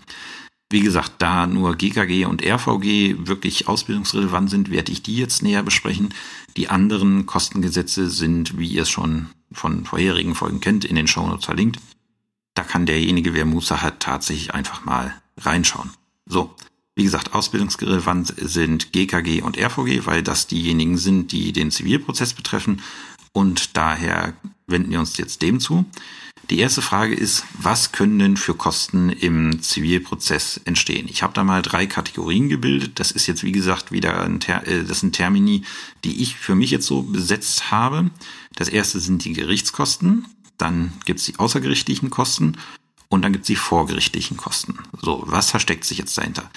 Wie 0.71 0.79
gesagt, 0.79 1.15
da 1.17 1.47
nur 1.47 1.75
GKG 1.75 2.25
und 2.25 2.43
RVG 2.43 3.27
wirklich 3.27 3.67
ausbildungsrelevant 3.67 4.49
sind, 4.49 4.71
werde 4.71 4.91
ich 4.91 5.03
die 5.03 5.17
jetzt 5.17 5.43
näher 5.43 5.63
besprechen. 5.63 6.13
Die 6.55 6.69
anderen 6.69 7.25
Kostengesetze 7.25 8.09
sind, 8.09 8.57
wie 8.57 8.69
ihr 8.69 8.83
es 8.83 8.89
schon 8.89 9.27
von 9.51 9.83
vorherigen 9.83 10.33
Folgen 10.33 10.61
kennt, 10.61 10.85
in 10.85 10.95
den 10.95 11.07
Shownotes 11.07 11.45
verlinkt. 11.45 11.79
Da 12.53 12.63
kann 12.63 12.85
derjenige, 12.85 13.33
wer 13.33 13.45
Muße 13.45 13.81
hat, 13.81 13.99
tatsächlich 13.99 14.53
einfach 14.53 14.85
mal 14.85 15.13
reinschauen. 15.37 15.89
So, 16.25 16.55
wie 16.95 17.03
gesagt, 17.03 17.33
ausbildungsrelevant 17.33 18.33
sind 18.37 18.91
GKG 18.91 19.41
und 19.41 19.57
RVG, 19.57 20.05
weil 20.05 20.23
das 20.23 20.47
diejenigen 20.47 20.97
sind, 20.97 21.31
die 21.31 21.53
den 21.53 21.71
Zivilprozess 21.71 22.33
betreffen. 22.33 22.81
Und 23.33 23.77
daher 23.77 24.33
wenden 24.67 24.91
wir 24.91 24.99
uns 24.99 25.17
jetzt 25.17 25.41
dem 25.41 25.59
zu. 25.59 25.85
Die 26.49 26.59
erste 26.59 26.81
Frage 26.81 27.15
ist, 27.15 27.45
was 27.53 27.93
können 27.93 28.19
denn 28.19 28.35
für 28.35 28.55
Kosten 28.55 29.09
im 29.09 29.61
Zivilprozess 29.61 30.59
entstehen? 30.65 31.07
Ich 31.09 31.23
habe 31.23 31.33
da 31.33 31.45
mal 31.45 31.61
drei 31.61 31.85
Kategorien 31.87 32.49
gebildet. 32.49 32.99
Das 32.99 33.11
ist 33.11 33.25
jetzt, 33.27 33.43
wie 33.43 33.53
gesagt, 33.53 33.93
wieder 33.93 34.21
ein, 34.21 34.41
Ter 34.41 34.67
äh, 34.67 34.83
das 34.83 34.99
sind 34.99 35.13
Termini, 35.15 35.63
die 36.03 36.21
ich 36.21 36.35
für 36.35 36.55
mich 36.55 36.71
jetzt 36.71 36.87
so 36.87 37.03
besetzt 37.03 37.71
habe. 37.71 38.09
Das 38.55 38.67
erste 38.67 38.99
sind 38.99 39.23
die 39.23 39.31
Gerichtskosten. 39.31 40.25
Dann 40.57 40.91
gibt's 41.05 41.23
die 41.23 41.39
außergerichtlichen 41.39 42.09
Kosten 42.09 42.57
und 43.07 43.21
dann 43.21 43.31
gibt 43.31 43.43
es 43.43 43.47
die 43.47 43.55
vorgerichtlichen 43.55 44.35
Kosten. 44.35 44.79
So, 45.01 45.23
was 45.25 45.51
versteckt 45.51 45.85
sich 45.85 45.99
jetzt 45.99 46.17
dahinter? 46.17 46.49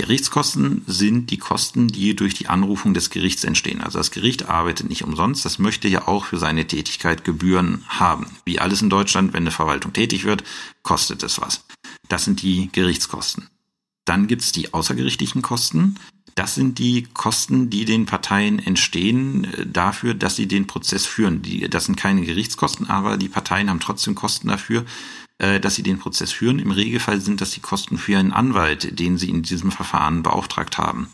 Gerichtskosten 0.00 0.82
sind 0.86 1.30
die 1.30 1.36
Kosten, 1.36 1.88
die 1.88 2.16
durch 2.16 2.32
die 2.32 2.48
Anrufung 2.48 2.94
des 2.94 3.10
Gerichts 3.10 3.44
entstehen. 3.44 3.82
Also 3.82 3.98
das 3.98 4.10
Gericht 4.10 4.48
arbeitet 4.48 4.88
nicht 4.88 5.04
umsonst, 5.04 5.44
das 5.44 5.58
möchte 5.58 5.88
ja 5.88 6.08
auch 6.08 6.24
für 6.24 6.38
seine 6.38 6.66
Tätigkeit 6.66 7.22
Gebühren 7.22 7.84
haben. 7.86 8.26
Wie 8.46 8.60
alles 8.60 8.80
in 8.80 8.88
Deutschland, 8.88 9.34
wenn 9.34 9.42
eine 9.42 9.50
Verwaltung 9.50 9.92
tätig 9.92 10.24
wird, 10.24 10.42
kostet 10.82 11.22
es 11.22 11.38
was. 11.38 11.66
Das 12.08 12.24
sind 12.24 12.40
die 12.40 12.70
Gerichtskosten. 12.72 13.48
Dann 14.06 14.26
gibt 14.26 14.40
es 14.40 14.52
die 14.52 14.72
außergerichtlichen 14.72 15.42
Kosten. 15.42 15.96
Das 16.34 16.54
sind 16.54 16.78
die 16.78 17.02
Kosten, 17.12 17.68
die 17.68 17.84
den 17.84 18.06
Parteien 18.06 18.58
entstehen 18.58 19.44
äh, 19.44 19.66
dafür, 19.66 20.14
dass 20.14 20.34
sie 20.34 20.48
den 20.48 20.66
Prozess 20.66 21.04
führen. 21.04 21.42
Die, 21.42 21.68
das 21.68 21.84
sind 21.84 21.96
keine 21.96 22.22
Gerichtskosten, 22.22 22.88
aber 22.88 23.18
die 23.18 23.28
Parteien 23.28 23.68
haben 23.68 23.80
trotzdem 23.80 24.14
Kosten 24.14 24.48
dafür, 24.48 24.86
dass 25.62 25.74
sie 25.74 25.82
den 25.82 25.98
Prozess 25.98 26.32
führen. 26.32 26.58
Im 26.58 26.70
Regelfall 26.70 27.20
sind 27.20 27.40
das 27.40 27.52
die 27.52 27.60
Kosten 27.60 27.96
für 27.96 28.18
einen 28.18 28.32
Anwalt, 28.32 28.98
den 28.98 29.16
sie 29.16 29.30
in 29.30 29.42
diesem 29.42 29.72
Verfahren 29.72 30.22
beauftragt 30.22 30.76
haben. 30.76 31.08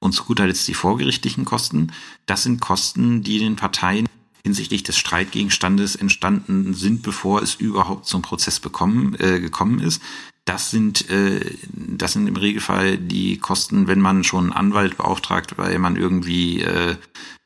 Und 0.00 0.12
zu 0.12 0.24
guter 0.24 0.46
Letzt 0.46 0.68
die 0.68 0.74
vorgerichtlichen 0.74 1.46
Kosten. 1.46 1.90
Das 2.26 2.42
sind 2.42 2.60
Kosten, 2.60 3.22
die 3.22 3.38
den 3.38 3.56
Parteien 3.56 4.06
hinsichtlich 4.44 4.82
des 4.82 4.98
Streitgegenstandes 4.98 5.96
entstanden 5.96 6.74
sind, 6.74 7.02
bevor 7.02 7.42
es 7.42 7.54
überhaupt 7.54 8.06
zum 8.06 8.20
Prozess 8.20 8.60
bekommen, 8.60 9.16
äh, 9.18 9.40
gekommen 9.40 9.80
ist. 9.80 10.02
Das 10.44 10.70
sind, 10.70 11.08
äh, 11.08 11.56
das 11.72 12.12
sind 12.12 12.26
im 12.26 12.36
Regelfall 12.36 12.98
die 12.98 13.38
Kosten, 13.38 13.86
wenn 13.86 14.00
man 14.00 14.22
schon 14.22 14.44
einen 14.44 14.52
Anwalt 14.52 14.98
beauftragt, 14.98 15.56
weil 15.56 15.78
man 15.78 15.96
irgendwie, 15.96 16.60
äh, 16.60 16.96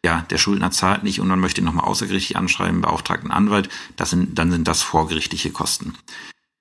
ja, 0.08 0.22
der 0.30 0.38
Schuldner 0.38 0.70
zahlt 0.70 1.02
nicht 1.02 1.20
und 1.20 1.28
man 1.28 1.38
möchte 1.38 1.60
ihn 1.60 1.64
nochmal 1.66 1.84
außergerichtlich 1.84 2.38
anschreiben, 2.38 2.80
beauftragt 2.80 3.24
einen 3.24 3.30
Anwalt, 3.30 3.68
das 3.96 4.08
sind, 4.08 4.38
dann 4.38 4.50
sind 4.50 4.66
das 4.66 4.82
vorgerichtliche 4.82 5.50
Kosten. 5.50 5.94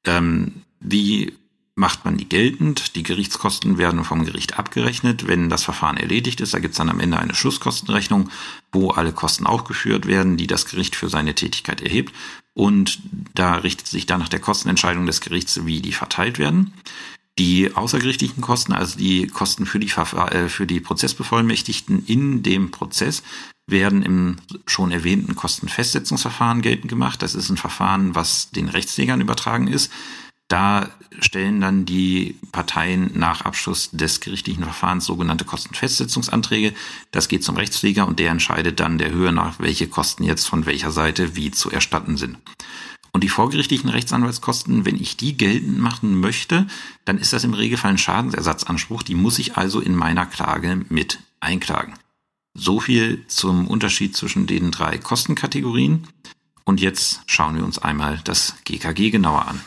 Ähm, 0.05 0.63
wie 0.81 1.33
macht 1.75 2.05
man 2.05 2.17
die 2.17 2.27
geltend. 2.27 2.95
Die 2.95 3.03
Gerichtskosten 3.03 3.77
werden 3.77 4.03
vom 4.03 4.25
Gericht 4.25 4.57
abgerechnet, 4.57 5.27
wenn 5.27 5.47
das 5.47 5.63
Verfahren 5.63 5.95
erledigt 5.95 6.41
ist. 6.41 6.55
Da 6.55 6.59
gibt 6.59 6.71
es 6.71 6.77
dann 6.79 6.89
am 6.89 6.99
Ende 6.99 7.19
eine 7.19 7.35
Schlusskostenrechnung, 7.35 8.31
wo 8.71 8.89
alle 8.89 9.13
Kosten 9.13 9.45
aufgeführt 9.45 10.07
werden, 10.07 10.37
die 10.37 10.47
das 10.47 10.65
Gericht 10.65 10.95
für 10.95 11.07
seine 11.07 11.35
Tätigkeit 11.35 11.81
erhebt. 11.81 12.15
Und 12.55 12.99
da 13.35 13.57
richtet 13.57 13.85
sich 13.85 14.07
dann 14.07 14.19
nach 14.19 14.27
der 14.27 14.39
Kostenentscheidung 14.39 15.05
des 15.05 15.21
Gerichts, 15.21 15.67
wie 15.67 15.79
die 15.79 15.93
verteilt 15.93 16.39
werden. 16.39 16.73
Die 17.39 17.75
außergerichtlichen 17.75 18.41
Kosten, 18.41 18.73
also 18.73 18.97
die 18.97 19.27
Kosten 19.27 19.65
für 19.65 19.79
die, 19.79 19.91
äh, 19.91 20.49
für 20.49 20.65
die 20.65 20.79
Prozessbevollmächtigten 20.79 22.05
in 22.05 22.41
dem 22.41 22.71
Prozess, 22.71 23.21
werden 23.69 24.01
im 24.01 24.37
schon 24.65 24.91
erwähnten 24.91 25.35
Kostenfestsetzungsverfahren 25.35 26.61
geltend 26.61 26.89
gemacht. 26.89 27.21
Das 27.21 27.35
ist 27.35 27.49
ein 27.49 27.57
Verfahren, 27.57 28.15
was 28.15 28.49
den 28.51 28.69
Rechtslegern 28.69 29.21
übertragen 29.21 29.67
ist. 29.67 29.91
Da 30.47 30.89
stellen 31.19 31.59
dann 31.59 31.85
die 31.85 32.35
Parteien 32.53 33.11
nach 33.15 33.41
Abschluss 33.41 33.91
des 33.91 34.21
gerichtlichen 34.21 34.63
Verfahrens 34.63 35.05
sogenannte 35.05 35.43
Kostenfestsetzungsanträge. 35.43 36.73
Das 37.11 37.27
geht 37.27 37.43
zum 37.43 37.57
Rechtspfleger 37.57 38.07
und 38.07 38.19
der 38.19 38.31
entscheidet 38.31 38.79
dann 38.79 38.97
der 38.97 39.11
Höhe 39.11 39.33
nach, 39.33 39.59
welche 39.59 39.87
Kosten 39.87 40.23
jetzt 40.23 40.47
von 40.47 40.65
welcher 40.65 40.91
Seite 40.91 41.35
wie 41.35 41.51
zu 41.51 41.69
erstatten 41.69 42.15
sind. 42.15 42.37
Und 43.11 43.23
die 43.23 43.29
vorgerichtlichen 43.29 43.89
Rechtsanwaltskosten, 43.89 44.85
wenn 44.85 45.01
ich 45.01 45.17
die 45.17 45.35
geltend 45.37 45.79
machen 45.79 46.19
möchte, 46.19 46.67
dann 47.05 47.17
ist 47.17 47.33
das 47.33 47.43
im 47.43 47.53
Regelfall 47.53 47.91
ein 47.91 47.97
Schadensersatzanspruch. 47.97 49.03
Die 49.03 49.15
muss 49.15 49.39
ich 49.39 49.57
also 49.57 49.79
in 49.79 49.95
meiner 49.95 50.25
Klage 50.25 50.85
mit 50.89 51.19
einklagen. 51.39 51.93
So 52.53 52.79
viel 52.79 53.23
zum 53.27 53.67
Unterschied 53.67 54.15
zwischen 54.15 54.47
den 54.47 54.71
drei 54.71 54.97
Kostenkategorien. 54.97 56.07
Und 56.65 56.81
jetzt 56.81 57.21
schauen 57.27 57.55
wir 57.55 57.63
uns 57.63 57.79
einmal 57.79 58.19
das 58.23 58.55
GKG 58.65 59.11
genauer 59.11 59.47
an. 59.47 59.61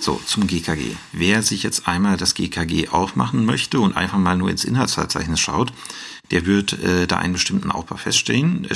So, 0.00 0.20
zum 0.26 0.46
GKG. 0.46 0.96
Wer 1.12 1.42
sich 1.42 1.62
jetzt 1.62 1.88
einmal 1.88 2.16
das 2.16 2.34
GKG 2.34 2.88
aufmachen 2.88 3.46
möchte 3.46 3.80
und 3.80 3.96
einfach 3.96 4.18
mal 4.18 4.36
nur 4.36 4.50
ins 4.50 4.64
Inhaltsverzeichnis 4.64 5.40
schaut, 5.40 5.72
der 6.30 6.46
wird 6.46 6.74
äh, 6.74 7.06
da 7.06 7.16
einen 7.16 7.34
bestimmten 7.34 7.70
Aufbau 7.70 7.96
feststellen. 7.96 8.64
Äh, 8.64 8.74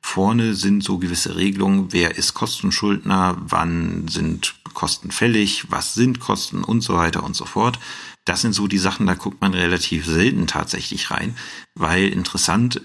Vorne 0.00 0.54
sind 0.54 0.82
so 0.82 0.98
gewisse 0.98 1.36
Regelungen, 1.36 1.92
wer 1.92 2.16
ist 2.16 2.34
Kostenschuldner, 2.34 3.36
wann 3.40 4.08
sind 4.08 4.54
Kosten 4.74 5.10
fällig, 5.10 5.70
was 5.70 5.94
sind 5.94 6.20
Kosten 6.20 6.64
und 6.64 6.82
so 6.82 6.94
weiter 6.94 7.24
und 7.24 7.36
so 7.36 7.44
fort. 7.44 7.78
Das 8.24 8.42
sind 8.42 8.52
so 8.52 8.68
die 8.68 8.78
Sachen, 8.78 9.06
da 9.06 9.14
guckt 9.14 9.40
man 9.40 9.54
relativ 9.54 10.06
selten 10.06 10.46
tatsächlich 10.46 11.10
rein, 11.10 11.34
weil 11.74 12.08
interessant 12.08 12.82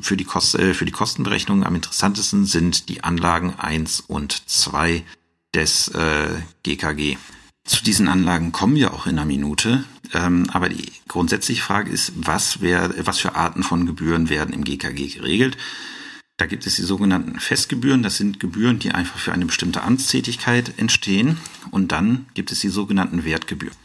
für 0.00 0.16
die, 0.16 0.24
Kost, 0.24 0.54
äh, 0.56 0.74
für 0.74 0.84
die 0.84 0.92
Kostenberechnung 0.92 1.64
am 1.64 1.74
interessantesten 1.74 2.46
sind 2.46 2.88
die 2.88 3.04
Anlagen 3.04 3.54
eins 3.58 4.00
und 4.00 4.48
zwei 4.48 5.04
des 5.54 5.88
äh, 5.88 6.28
GKG. 6.62 7.16
Zu 7.64 7.82
diesen 7.82 8.08
Anlagen 8.08 8.52
kommen 8.52 8.76
wir 8.76 8.94
auch 8.94 9.06
in 9.06 9.18
einer 9.18 9.26
Minute. 9.26 9.84
Ähm, 10.14 10.48
aber 10.52 10.68
die 10.68 10.92
grundsätzliche 11.08 11.62
Frage 11.62 11.90
ist, 11.90 12.12
was, 12.14 12.60
wär, 12.60 12.94
was 13.06 13.18
für 13.18 13.34
Arten 13.34 13.62
von 13.62 13.86
Gebühren 13.86 14.28
werden 14.28 14.54
im 14.54 14.64
GKG 14.64 15.08
geregelt? 15.08 15.56
Da 16.38 16.44
gibt 16.46 16.66
es 16.66 16.76
die 16.76 16.82
sogenannten 16.82 17.40
Festgebühren. 17.40 18.02
Das 18.02 18.18
sind 18.18 18.40
Gebühren, 18.40 18.78
die 18.78 18.90
einfach 18.90 19.18
für 19.18 19.32
eine 19.32 19.46
bestimmte 19.46 19.82
Amtstätigkeit 19.82 20.78
entstehen. 20.78 21.38
Und 21.70 21.92
dann 21.92 22.26
gibt 22.34 22.52
es 22.52 22.60
die 22.60 22.68
sogenannten 22.68 23.24
Wertgebühren. 23.24 23.76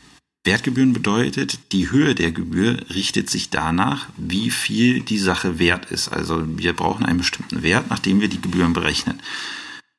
Wertgebühren 0.43 0.91
bedeutet, 0.91 1.71
die 1.71 1.91
Höhe 1.91 2.15
der 2.15 2.31
Gebühr 2.31 2.77
richtet 2.89 3.29
sich 3.29 3.51
danach, 3.51 4.07
wie 4.17 4.49
viel 4.49 5.01
die 5.01 5.19
Sache 5.19 5.59
wert 5.59 5.91
ist. 5.91 6.09
Also 6.09 6.43
wir 6.57 6.73
brauchen 6.73 7.05
einen 7.05 7.19
bestimmten 7.19 7.61
Wert, 7.61 7.89
nachdem 7.89 8.21
wir 8.21 8.27
die 8.27 8.41
Gebühren 8.41 8.73
berechnen. 8.73 9.21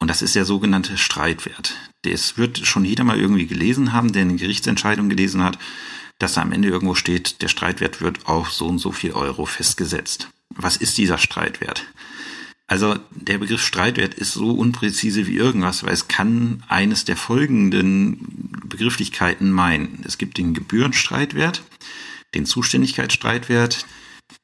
Und 0.00 0.08
das 0.08 0.20
ist 0.20 0.34
der 0.34 0.44
sogenannte 0.44 0.98
Streitwert. 0.98 1.76
Das 2.02 2.36
wird 2.36 2.66
schon 2.66 2.84
jeder 2.84 3.04
mal 3.04 3.20
irgendwie 3.20 3.46
gelesen 3.46 3.92
haben, 3.92 4.12
der 4.12 4.22
eine 4.22 4.34
Gerichtsentscheidung 4.34 5.08
gelesen 5.08 5.44
hat, 5.44 5.58
dass 6.18 6.34
da 6.34 6.42
am 6.42 6.50
Ende 6.50 6.68
irgendwo 6.68 6.96
steht, 6.96 7.40
der 7.40 7.48
Streitwert 7.48 8.00
wird 8.00 8.26
auf 8.26 8.52
so 8.52 8.66
und 8.66 8.78
so 8.78 8.90
viel 8.90 9.12
Euro 9.12 9.46
festgesetzt. 9.46 10.28
Was 10.50 10.76
ist 10.76 10.98
dieser 10.98 11.18
Streitwert? 11.18 11.84
Also 12.66 12.96
der 13.10 13.38
Begriff 13.38 13.62
Streitwert 13.64 14.14
ist 14.14 14.32
so 14.32 14.50
unpräzise 14.52 15.26
wie 15.26 15.36
irgendwas, 15.36 15.84
weil 15.84 15.92
es 15.92 16.08
kann 16.08 16.62
eines 16.68 17.04
der 17.04 17.16
folgenden 17.16 18.62
Begrifflichkeiten 18.64 19.50
meinen. 19.50 20.02
Es 20.06 20.16
gibt 20.16 20.38
den 20.38 20.54
Gebührenstreitwert, 20.54 21.62
den 22.34 22.46
Zuständigkeitsstreitwert, 22.46 23.84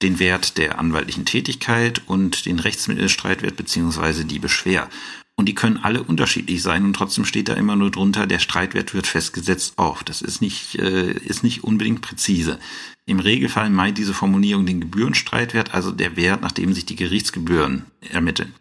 den 0.03 0.19
Wert 0.19 0.59
der 0.59 0.79
anwaltlichen 0.79 1.25
Tätigkeit 1.25 2.03
und 2.07 2.47
den 2.47 2.59
Rechtsmittelstreitwert 2.59 3.57
beziehungsweise 3.57 4.25
die 4.25 4.39
Beschwer. 4.39 4.89
Und 5.39 5.47
die 5.47 5.55
können 5.55 5.77
alle 5.77 6.03
unterschiedlich 6.03 6.63
sein 6.63 6.85
und 6.85 6.95
trotzdem 6.95 7.25
steht 7.25 7.49
da 7.49 7.55
immer 7.55 7.77
nur 7.77 7.93
drunter, 7.93 8.27
der 8.27 8.41
Streitwert 8.41 8.93
wird 8.93 9.07
festgesetzt 9.07 9.75
auf. 9.79 10.03
Das 10.03 10.21
ist 10.21 10.41
nicht, 10.41 10.75
äh, 10.81 11.13
ist 11.13 11.45
nicht 11.45 11.63
unbedingt 11.63 12.03
präzise. 12.03 12.59
Im 13.07 13.21
Regelfall 13.21 13.71
meint 13.71 13.99
diese 13.99 14.15
Formulierung 14.15 14.67
den 14.67 14.81
Gebührenstreitwert, 14.81 15.75
also 15.75 15.93
der 15.93 16.17
Wert, 16.17 16.43
nach 16.43 16.51
dem 16.51 16.73
sich 16.75 16.87
die 16.87 16.97
Gerichtsgebühren 16.97 17.85
ermitteln. 18.11 18.53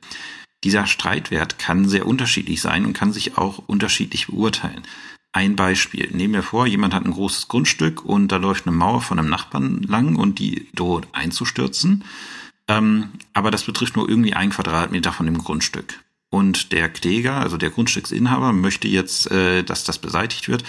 Dieser 0.64 0.86
Streitwert 0.86 1.58
kann 1.58 1.90
sehr 1.90 2.06
unterschiedlich 2.06 2.62
sein 2.62 2.86
und 2.86 2.94
kann 2.94 3.12
sich 3.12 3.40
auch 3.40 3.58
unterschiedlich 3.66 4.28
beurteilen. 4.28 4.84
Ein 5.32 5.56
Beispiel. 5.56 6.12
Nehmen 6.12 6.36
wir 6.36 6.44
vor, 6.44 6.68
jemand 6.68 6.94
hat 6.94 7.06
ein 7.06 7.12
großes 7.12 7.48
Grundstück 7.48 8.06
und 8.06 8.32
da 8.32 8.38
läuft 8.38 8.68
eine 8.68 8.76
Mauer 8.76 9.02
von 9.02 9.18
einem 9.18 9.30
Nachbarn 9.30 9.82
lang 9.82 10.16
und 10.16 10.38
die 10.38 10.68
droht 10.76 11.08
einzustürzen. 11.12 12.04
Ähm, 12.68 13.10
aber 13.34 13.50
das 13.50 13.64
betrifft 13.64 13.96
nur 13.96 14.08
irgendwie 14.08 14.36
ein 14.36 14.52
Quadratmeter 14.52 15.12
von 15.12 15.26
dem 15.26 15.40
Grundstück 15.40 16.04
und 16.30 16.72
der 16.72 16.90
Kläger, 16.90 17.36
also 17.36 17.58
der 17.58 17.70
Grundstücksinhaber, 17.70 18.54
möchte 18.54 18.88
jetzt, 18.88 19.32
äh, 19.32 19.64
dass 19.64 19.84
das 19.84 20.00
beseitigt 20.00 20.50
wird, 20.50 20.64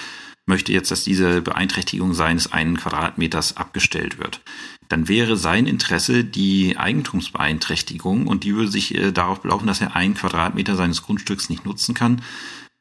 möchte 0.46 0.72
jetzt, 0.72 0.90
dass 0.90 1.04
diese 1.04 1.42
Beeinträchtigung 1.42 2.14
seines 2.14 2.52
einen 2.52 2.78
Quadratmeters 2.78 3.56
abgestellt 3.56 4.18
wird. 4.18 4.40
Dann 4.88 5.06
wäre 5.06 5.36
sein 5.36 5.66
Interesse 5.66 6.24
die 6.24 6.78
Eigentumsbeeinträchtigung 6.78 8.26
und 8.26 8.44
die 8.44 8.54
würde 8.54 8.70
sich 8.70 8.94
äh, 8.94 9.12
darauf 9.12 9.42
belaufen, 9.42 9.66
dass 9.66 9.80
er 9.80 9.94
einen 9.94 10.14
Quadratmeter 10.14 10.76
seines 10.76 11.02
Grundstücks 11.02 11.50
nicht 11.50 11.66
nutzen 11.66 11.94
kann. 11.94 12.22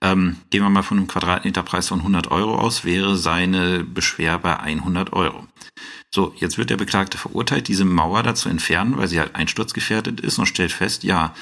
Ähm, 0.02 0.38
gehen 0.52 0.62
wir 0.62 0.70
mal 0.70 0.84
von 0.84 0.98
einem 0.98 1.08
Quadratmeterpreis 1.08 1.88
von 1.88 2.00
100 2.00 2.30
Euro 2.30 2.56
aus, 2.56 2.86
wäre 2.86 3.18
seine 3.18 3.84
Beschwer 3.84 4.38
bei 4.38 4.58
100 4.58 5.12
Euro. 5.12 5.48
So, 6.14 6.34
jetzt 6.38 6.58
wird 6.58 6.70
der 6.70 6.78
Beklagte 6.78 7.18
verurteilt, 7.18 7.68
diese 7.68 7.84
Mauer 7.84 8.24
da 8.24 8.36
zu 8.36 8.48
entfernen, 8.48 8.98
weil 8.98 9.08
sie 9.08 9.20
halt 9.20 9.36
einsturzgefährdet 9.36 10.22
ist 10.22 10.38
und 10.38 10.46
stellt 10.46 10.72
fest, 10.72 11.04
ja, 11.04 11.34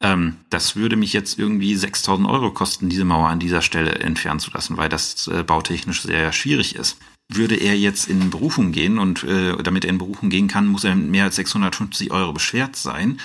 ähm, 0.00 0.36
das 0.50 0.76
würde 0.76 0.96
mich 0.96 1.12
jetzt 1.12 1.38
irgendwie 1.38 1.74
6000 1.74 2.28
Euro 2.28 2.50
kosten, 2.50 2.88
diese 2.88 3.04
Mauer 3.04 3.28
an 3.28 3.40
dieser 3.40 3.62
Stelle 3.62 3.94
entfernen 3.96 4.40
zu 4.40 4.50
lassen, 4.52 4.76
weil 4.76 4.88
das 4.88 5.26
äh, 5.28 5.42
bautechnisch 5.42 6.02
sehr 6.02 6.32
schwierig 6.32 6.74
ist. 6.76 6.98
Würde 7.28 7.56
er 7.56 7.76
jetzt 7.76 8.08
in 8.08 8.30
Berufung 8.30 8.72
gehen 8.72 8.98
und 8.98 9.24
äh, 9.24 9.56
damit 9.62 9.84
er 9.84 9.90
in 9.90 9.98
Berufung 9.98 10.28
gehen 10.28 10.48
kann, 10.48 10.66
muss 10.66 10.84
er 10.84 10.94
mit 10.94 11.08
mehr 11.08 11.24
als 11.24 11.36
650 11.36 12.12
Euro 12.12 12.32
beschwert 12.32 12.76
sein. 12.76 13.18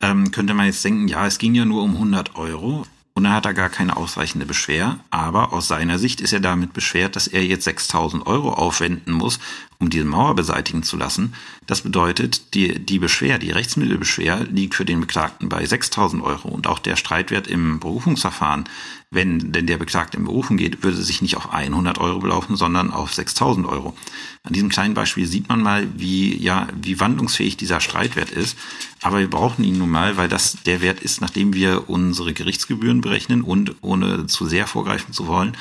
Ähm, 0.00 0.30
könnte 0.30 0.54
man 0.54 0.66
jetzt 0.66 0.84
denken, 0.84 1.08
ja, 1.08 1.26
es 1.26 1.38
ging 1.38 1.54
ja 1.54 1.64
nur 1.64 1.82
um 1.82 1.94
100 1.94 2.36
Euro. 2.36 2.84
Und 3.14 3.24
dann 3.24 3.32
hat 3.32 3.46
er 3.46 3.54
gar 3.54 3.68
keine 3.68 3.96
ausreichende 3.96 4.46
Beschwer. 4.46 5.00
Aber 5.10 5.52
aus 5.52 5.66
seiner 5.66 5.98
Sicht 5.98 6.20
ist 6.20 6.32
er 6.32 6.38
damit 6.38 6.72
beschwert, 6.72 7.16
dass 7.16 7.26
er 7.26 7.44
jetzt 7.44 7.64
6000 7.64 8.24
Euro 8.28 8.52
aufwenden 8.52 9.12
muss, 9.12 9.40
um 9.80 9.90
diese 9.90 10.04
Mauer 10.04 10.34
beseitigen 10.34 10.82
zu 10.82 10.96
lassen. 10.96 11.34
Das 11.66 11.82
bedeutet, 11.82 12.54
die, 12.54 12.78
die 12.78 12.98
Beschwer, 12.98 13.38
die 13.38 13.52
Rechtsmittelbeschwer 13.52 14.44
liegt 14.50 14.74
für 14.74 14.84
den 14.84 15.00
Beklagten 15.00 15.48
bei 15.48 15.64
6000 15.64 16.22
Euro. 16.22 16.48
Und 16.48 16.66
auch 16.66 16.78
der 16.78 16.96
Streitwert 16.96 17.46
im 17.46 17.78
Berufungsverfahren 17.78 18.64
wenn 19.10 19.52
denn 19.52 19.66
der 19.66 19.78
Beklagte 19.78 20.18
in 20.18 20.24
Berufung 20.24 20.58
geht, 20.58 20.82
würde 20.82 20.98
sich 20.98 21.22
nicht 21.22 21.36
auf 21.36 21.52
100 21.52 21.98
Euro 21.98 22.18
belaufen, 22.18 22.56
sondern 22.56 22.90
auf 22.90 23.14
6000 23.14 23.66
Euro. 23.66 23.96
An 24.42 24.52
diesem 24.52 24.68
kleinen 24.68 24.92
Beispiel 24.92 25.26
sieht 25.26 25.48
man 25.48 25.62
mal, 25.62 25.88
wie, 25.96 26.36
ja, 26.36 26.68
wie 26.78 27.00
wandlungsfähig 27.00 27.56
dieser 27.56 27.80
Streitwert 27.80 28.30
ist. 28.30 28.58
Aber 29.00 29.20
wir 29.20 29.30
brauchen 29.30 29.64
ihn 29.64 29.78
nun 29.78 29.88
mal, 29.88 30.18
weil 30.18 30.28
das 30.28 30.58
der 30.66 30.82
Wert 30.82 31.00
ist, 31.00 31.22
nachdem 31.22 31.54
wir 31.54 31.88
unsere 31.88 32.34
Gerichtsgebühren 32.34 33.00
berechnen 33.00 33.40
und 33.42 33.76
ohne 33.80 34.26
zu 34.26 34.44
sehr 34.44 34.66
vorgreifen 34.66 35.14
zu 35.14 35.26
wollen, 35.26 35.56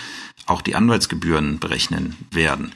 auch 0.46 0.62
die 0.62 0.76
Anwaltsgebühren 0.76 1.60
berechnen 1.60 2.18
werden. 2.32 2.74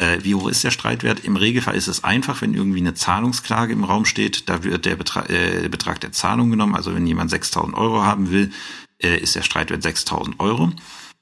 Äh, 0.00 0.24
wie 0.24 0.34
hoch 0.34 0.48
ist 0.48 0.64
der 0.64 0.70
Streitwert? 0.70 1.20
Im 1.20 1.36
Regelfall 1.36 1.74
ist 1.74 1.86
es 1.86 2.04
einfach, 2.04 2.40
wenn 2.40 2.54
irgendwie 2.54 2.80
eine 2.80 2.94
Zahlungsklage 2.94 3.74
im 3.74 3.84
Raum 3.84 4.06
steht, 4.06 4.48
da 4.48 4.64
wird 4.64 4.86
der 4.86 4.96
Betrag, 4.96 5.28
äh, 5.28 5.68
Betrag 5.68 6.00
der 6.00 6.10
Zahlung 6.10 6.50
genommen. 6.50 6.74
Also 6.74 6.94
wenn 6.94 7.06
jemand 7.06 7.30
6000 7.30 7.76
Euro 7.76 8.02
haben 8.02 8.30
will, 8.30 8.50
äh, 9.02 9.18
ist 9.18 9.36
der 9.36 9.42
Streitwert 9.42 9.82
6000 9.82 10.40
Euro. 10.40 10.72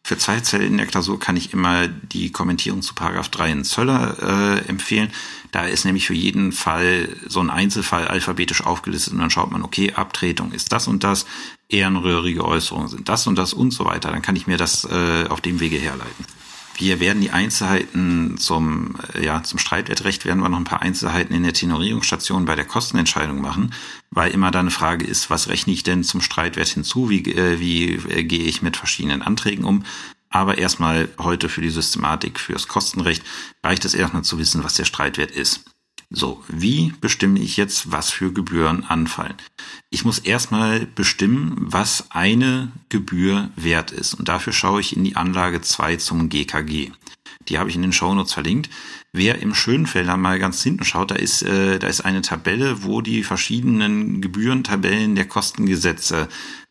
Für 0.04 0.16
Zweizelle 0.16 0.64
in 0.64 0.76
der 0.76 0.86
Klausur 0.86 1.18
kann 1.18 1.36
ich 1.36 1.52
immer 1.52 1.88
die 1.88 2.30
Kommentierung 2.30 2.82
zu 2.82 2.94
Paragraph 2.94 3.28
3 3.30 3.50
in 3.50 3.64
Zöller 3.64 4.16
äh, 4.62 4.68
empfehlen. 4.68 5.10
Da 5.50 5.66
ist 5.66 5.84
nämlich 5.84 6.06
für 6.06 6.14
jeden 6.14 6.52
Fall 6.52 7.08
so 7.26 7.40
ein 7.40 7.50
Einzelfall 7.50 8.06
alphabetisch 8.06 8.64
aufgelistet 8.64 9.12
und 9.12 9.18
dann 9.18 9.30
schaut 9.30 9.50
man, 9.50 9.64
okay, 9.64 9.92
Abtretung 9.94 10.52
ist 10.52 10.72
das 10.72 10.86
und 10.86 11.02
das, 11.02 11.26
ehrenrührige 11.68 12.44
Äußerungen 12.44 12.88
sind 12.88 13.08
das 13.08 13.26
und 13.26 13.36
das 13.36 13.52
und 13.52 13.72
so 13.72 13.84
weiter. 13.86 14.12
Dann 14.12 14.22
kann 14.22 14.36
ich 14.36 14.46
mir 14.46 14.56
das 14.56 14.84
äh, 14.84 15.26
auf 15.28 15.40
dem 15.40 15.58
Wege 15.58 15.76
herleiten. 15.76 16.24
Wir 16.80 17.00
werden 17.00 17.20
die 17.20 17.32
Einzelheiten 17.32 18.38
zum, 18.38 18.94
äh, 19.14 19.24
ja, 19.24 19.42
zum 19.42 19.58
Streitwertrecht 19.58 20.24
werden 20.24 20.40
wir 20.40 20.48
noch 20.48 20.58
ein 20.58 20.64
paar 20.64 20.80
Einzelheiten 20.80 21.34
in 21.34 21.42
der 21.42 21.52
Tenorierungsstation 21.52 22.44
bei 22.44 22.54
der 22.54 22.66
Kostenentscheidung 22.66 23.40
machen, 23.40 23.74
weil 24.10 24.30
immer 24.30 24.52
da 24.52 24.60
eine 24.60 24.70
Frage 24.70 25.04
ist, 25.04 25.28
was 25.28 25.48
rechne 25.48 25.72
ich 25.72 25.82
denn 25.82 26.04
zum 26.04 26.20
Streitwert 26.20 26.68
hinzu? 26.68 27.10
Wie, 27.10 27.24
äh, 27.32 27.58
wie 27.58 27.94
äh, 27.94 28.22
gehe 28.22 28.44
ich 28.44 28.62
mit 28.62 28.76
verschiedenen 28.76 29.22
Anträgen 29.22 29.64
um? 29.64 29.82
Aber 30.30 30.58
erstmal 30.58 31.08
heute 31.18 31.48
für 31.48 31.62
die 31.62 31.70
Systematik, 31.70 32.38
fürs 32.38 32.68
Kostenrecht 32.68 33.24
reicht 33.64 33.84
es 33.84 33.94
erstmal 33.94 34.22
zu 34.22 34.38
wissen, 34.38 34.62
was 34.62 34.74
der 34.74 34.84
Streitwert 34.84 35.32
ist. 35.32 35.64
So, 36.10 36.42
wie 36.48 36.94
bestimme 37.02 37.38
ich 37.38 37.58
jetzt, 37.58 37.92
was 37.92 38.10
für 38.10 38.32
Gebühren 38.32 38.84
anfallen? 38.84 39.34
Ich 39.90 40.06
muss 40.06 40.18
erstmal 40.18 40.86
bestimmen, 40.86 41.54
was 41.58 42.10
eine 42.10 42.72
Gebühr 42.88 43.50
wert 43.56 43.92
ist. 43.92 44.14
Und 44.14 44.28
dafür 44.28 44.54
schaue 44.54 44.80
ich 44.80 44.96
in 44.96 45.04
die 45.04 45.16
Anlage 45.16 45.60
2 45.60 45.96
zum 45.96 46.30
GKG. 46.30 46.92
Die 47.48 47.58
habe 47.58 47.68
ich 47.68 47.76
in 47.76 47.82
den 47.82 47.92
Shownotes 47.92 48.32
verlinkt. 48.32 48.70
Wer 49.12 49.40
im 49.40 49.54
Schönfelder 49.54 50.16
mal 50.16 50.38
ganz 50.38 50.62
hinten 50.62 50.84
schaut, 50.84 51.10
da 51.10 51.14
ist, 51.14 51.42
äh, 51.42 51.78
da 51.78 51.86
ist 51.86 52.00
eine 52.00 52.22
Tabelle, 52.22 52.84
wo 52.84 53.02
die 53.02 53.22
verschiedenen 53.22 54.22
Gebührentabellen 54.22 55.14
der 55.14 55.28
Kostengesetze 55.28 56.28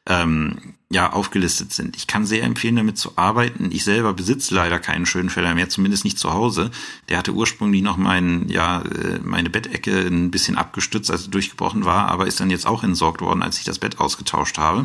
ähm, 0.08 0.76
ja, 0.90 1.12
aufgelistet 1.12 1.74
sind. 1.74 1.98
Ich 1.98 2.08
kann 2.08 2.26
sehr 2.26 2.44
empfehlen, 2.44 2.78
damit 2.78 2.98
zu 2.98 3.18
arbeiten. 3.18 3.72
Ich 3.72 3.84
selber 3.84 4.14
besitze 4.14 4.56
leider 4.56 4.80
keinen 4.80 5.06
Schönfelder 5.06 5.54
mehr, 5.54 5.68
zumindest 5.68 6.06
nicht 6.06 6.18
zu 6.18 6.34
Hause. 6.34 6.72
Der 7.10 7.18
hatte 7.18 7.34
ursprünglich 7.34 7.82
noch 7.82 7.98
mein, 7.98 8.48
ja, 8.48 8.82
äh, 8.82 9.20
meine 9.22 9.50
Bettecke 9.50 10.00
ein 10.00 10.32
bisschen 10.32 10.58
abgestützt, 10.58 11.12
als 11.12 11.26
sie 11.26 11.30
durchgebrochen 11.30 11.84
war, 11.84 12.08
aber 12.08 12.26
ist 12.26 12.40
dann 12.40 12.50
jetzt 12.50 12.66
auch 12.66 12.84
entsorgt 12.84 13.20
worden, 13.20 13.44
als 13.44 13.60
ich 13.60 13.66
das 13.66 13.80
Bett 13.80 14.00
ausgetauscht 14.00 14.58
habe. 14.58 14.84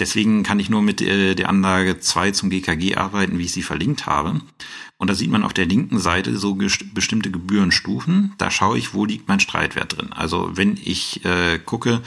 Deswegen 0.00 0.44
kann 0.44 0.60
ich 0.60 0.70
nur 0.70 0.80
mit 0.80 1.02
äh, 1.02 1.34
der 1.34 1.50
Anlage 1.50 2.00
2 2.00 2.30
zum 2.30 2.48
GKG 2.48 2.96
arbeiten, 2.96 3.38
wie 3.38 3.44
ich 3.44 3.52
sie 3.52 3.62
verlinkt 3.62 4.06
habe. 4.06 4.40
Und 4.96 5.10
da 5.10 5.14
sieht 5.14 5.30
man 5.30 5.44
auf 5.44 5.52
der 5.52 5.66
linken 5.66 5.98
Seite 5.98 6.38
so 6.38 6.54
bestimmte 6.54 7.30
Gebührenstufen. 7.30 8.32
Da 8.38 8.50
schaue 8.50 8.78
ich, 8.78 8.94
wo 8.94 9.04
liegt 9.04 9.28
mein 9.28 9.40
Streitwert 9.40 9.96
drin. 9.96 10.12
Also 10.12 10.50
wenn 10.54 10.78
ich 10.82 11.24
äh, 11.24 11.58
gucke, 11.58 12.02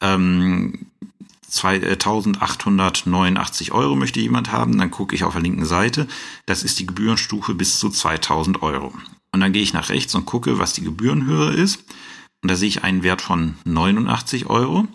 ähm, 0.00 0.86
1889 1.62 3.72
Euro 3.72 3.96
möchte 3.96 4.20
jemand 4.20 4.50
haben, 4.50 4.78
dann 4.78 4.90
gucke 4.90 5.14
ich 5.14 5.24
auf 5.24 5.34
der 5.34 5.42
linken 5.42 5.66
Seite, 5.66 6.08
das 6.46 6.62
ist 6.62 6.78
die 6.80 6.86
Gebührenstufe 6.86 7.54
bis 7.54 7.78
zu 7.78 7.90
2000 7.90 8.62
Euro. 8.62 8.92
Und 9.32 9.40
dann 9.40 9.52
gehe 9.52 9.62
ich 9.62 9.72
nach 9.72 9.90
rechts 9.90 10.14
und 10.14 10.26
gucke, 10.26 10.58
was 10.58 10.72
die 10.72 10.84
Gebührenhöhe 10.84 11.50
ist. 11.50 11.84
Und 12.42 12.50
da 12.50 12.56
sehe 12.56 12.68
ich 12.68 12.84
einen 12.84 13.02
Wert 13.02 13.22
von 13.22 13.56
89 13.64 14.46
Euro. 14.46 14.86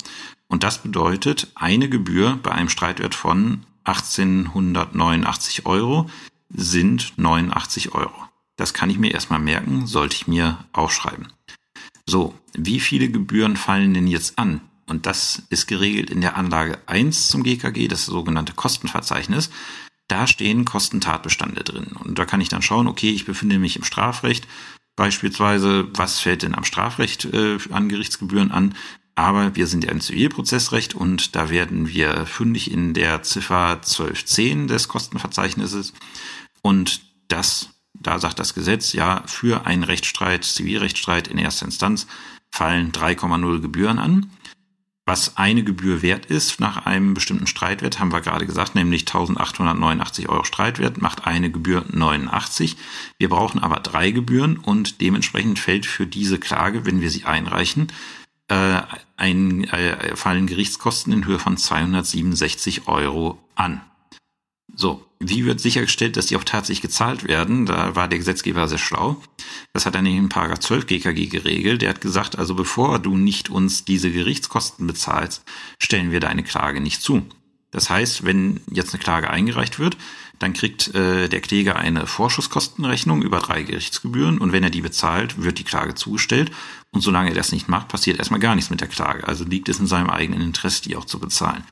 Und 0.47 0.63
das 0.63 0.81
bedeutet, 0.81 1.47
eine 1.55 1.89
Gebühr 1.89 2.39
bei 2.41 2.51
einem 2.51 2.69
Streitwert 2.69 3.15
von 3.15 3.65
1889 3.83 5.65
Euro 5.65 6.09
sind 6.49 7.13
89 7.17 7.93
Euro. 7.93 8.13
Das 8.55 8.73
kann 8.73 8.89
ich 8.89 8.99
mir 8.99 9.11
erstmal 9.11 9.39
merken, 9.39 9.87
sollte 9.87 10.15
ich 10.15 10.27
mir 10.27 10.57
aufschreiben. 10.73 11.27
So, 12.05 12.33
wie 12.53 12.79
viele 12.79 13.09
Gebühren 13.09 13.55
fallen 13.55 13.93
denn 13.93 14.07
jetzt 14.07 14.39
an? 14.39 14.61
Und 14.89 15.05
das 15.05 15.43
ist 15.49 15.67
geregelt 15.67 16.09
in 16.09 16.21
der 16.21 16.35
Anlage 16.35 16.79
1 16.87 17.27
zum 17.27 17.43
GKG, 17.43 17.87
das 17.87 18.05
sogenannte 18.05 18.53
Kostenverzeichnis. 18.53 19.49
Da 20.07 20.25
stehen 20.25 20.65
Kostentatbestände 20.65 21.63
drin. 21.63 21.91
Und 22.03 22.17
da 22.17 22.25
kann 22.25 22.41
ich 22.41 22.49
dann 22.49 22.63
schauen, 22.63 22.87
okay, 22.87 23.11
ich 23.11 23.25
befinde 23.25 23.59
mich 23.59 23.75
im 23.75 23.83
Strafrecht. 23.83 24.47
Beispielsweise, 24.95 25.87
was 25.93 26.19
fällt 26.19 26.41
denn 26.41 26.55
am 26.55 26.65
Strafrecht 26.65 27.25
äh, 27.25 27.57
an 27.69 27.87
Gerichtsgebühren 27.87 28.51
an? 28.51 28.75
Aber 29.15 29.55
wir 29.55 29.67
sind 29.67 29.83
ja 29.83 29.91
im 29.91 30.01
Zivilprozessrecht 30.01 30.95
und 30.95 31.35
da 31.35 31.49
werden 31.49 31.89
wir 31.89 32.25
fündig 32.25 32.71
in 32.71 32.93
der 32.93 33.21
Ziffer 33.21 33.73
1210 33.73 34.67
des 34.67 34.87
Kostenverzeichnisses. 34.87 35.93
Und 36.61 37.01
das, 37.27 37.69
da 37.93 38.17
sagt 38.17 38.39
das 38.39 38.53
Gesetz, 38.53 38.93
ja, 38.93 39.23
für 39.25 39.65
einen 39.65 39.83
Rechtsstreit, 39.83 40.45
Zivilrechtsstreit 40.45 41.27
in 41.27 41.37
erster 41.37 41.65
Instanz 41.65 42.07
fallen 42.49 42.91
3,0 42.91 43.59
Gebühren 43.59 43.99
an. 43.99 44.31
Was 45.09 45.37
eine 45.37 45.63
Gebühr 45.63 46.03
wert 46.03 46.27
ist 46.27 46.59
nach 46.59 46.85
einem 46.85 47.15
bestimmten 47.15 47.47
Streitwert, 47.47 47.99
haben 47.99 48.11
wir 48.11 48.21
gerade 48.21 48.45
gesagt, 48.45 48.75
nämlich 48.75 49.07
1889 49.07 50.29
Euro 50.29 50.43
Streitwert 50.43 51.01
macht 51.01 51.25
eine 51.25 51.49
Gebühr 51.49 51.83
89. 51.91 52.77
Wir 53.17 53.27
brauchen 53.27 53.57
aber 53.57 53.77
drei 53.79 54.11
Gebühren 54.11 54.57
und 54.57 55.01
dementsprechend 55.01 55.57
fällt 55.57 55.87
für 55.87 56.05
diese 56.05 56.37
Klage, 56.37 56.85
wenn 56.85 57.01
wir 57.01 57.09
sie 57.09 57.25
einreichen, 57.25 57.91
äh, 58.49 58.83
ein, 59.17 59.63
äh, 59.69 60.15
fallen 60.15 60.45
Gerichtskosten 60.45 61.11
in 61.11 61.25
Höhe 61.25 61.39
von 61.39 61.57
267 61.57 62.87
Euro 62.87 63.39
an. 63.55 63.81
So, 64.75 65.08
wie 65.21 65.45
wird 65.45 65.59
sichergestellt, 65.59 66.15
dass 66.15 66.27
die 66.27 66.37
auch 66.37 66.45
tatsächlich 66.45 66.81
gezahlt 66.81 67.27
werden? 67.27 67.65
Da 67.65 67.95
war 67.95 68.07
der 68.07 68.19
Gesetzgeber 68.19 68.67
sehr 68.67 68.77
schlau. 68.77 69.21
Das 69.73 69.85
hat 69.85 69.95
er 69.95 70.01
nämlich 70.01 70.21
in 70.21 70.29
Paragraph 70.29 70.59
12 70.59 70.87
GKG 70.87 71.27
geregelt. 71.27 71.81
Der 71.81 71.89
hat 71.89 72.01
gesagt, 72.01 72.37
also 72.37 72.55
bevor 72.55 72.99
du 72.99 73.17
nicht 73.17 73.49
uns 73.49 73.83
diese 73.83 74.11
Gerichtskosten 74.11 74.87
bezahlst, 74.87 75.43
stellen 75.77 76.11
wir 76.11 76.21
deine 76.21 76.43
Klage 76.43 76.79
nicht 76.79 77.01
zu. 77.01 77.25
Das 77.71 77.89
heißt, 77.89 78.25
wenn 78.25 78.61
jetzt 78.71 78.93
eine 78.93 79.03
Klage 79.03 79.29
eingereicht 79.29 79.77
wird, 79.77 79.97
dann 80.39 80.53
kriegt 80.53 80.95
äh, 80.95 81.27
der 81.27 81.41
Kläger 81.41 81.75
eine 81.75 82.07
Vorschusskostenrechnung 82.07 83.21
über 83.21 83.39
drei 83.39 83.63
Gerichtsgebühren 83.63 84.37
und 84.39 84.53
wenn 84.53 84.63
er 84.63 84.69
die 84.69 84.81
bezahlt, 84.81 85.43
wird 85.43 85.59
die 85.59 85.65
Klage 85.65 85.95
zugestellt 85.95 86.49
und 86.91 87.01
solange 87.01 87.29
er 87.29 87.35
das 87.35 87.51
nicht 87.51 87.67
macht, 87.67 87.89
passiert 87.89 88.17
erstmal 88.17 88.39
gar 88.39 88.55
nichts 88.55 88.71
mit 88.71 88.81
der 88.81 88.87
Klage. 88.87 89.27
Also 89.27 89.43
liegt 89.43 89.69
es 89.69 89.79
in 89.79 89.87
seinem 89.87 90.09
eigenen 90.09 90.41
Interesse, 90.41 90.81
die 90.81 90.95
auch 90.95 91.05
zu 91.05 91.19
bezahlen. 91.19 91.63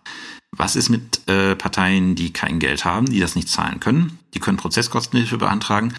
Was 0.58 0.76
ist 0.76 0.90
mit 0.90 1.22
äh, 1.28 1.56
Parteien, 1.56 2.16
die 2.16 2.34
kein 2.34 2.60
Geld 2.60 2.84
haben, 2.84 3.06
die 3.06 3.20
das 3.20 3.36
nicht 3.36 3.48
zahlen 3.48 3.80
können? 3.80 4.18
Die 4.34 4.40
können 4.40 4.58
Prozesskostenhilfe 4.58 5.38
beantragen. 5.38 5.94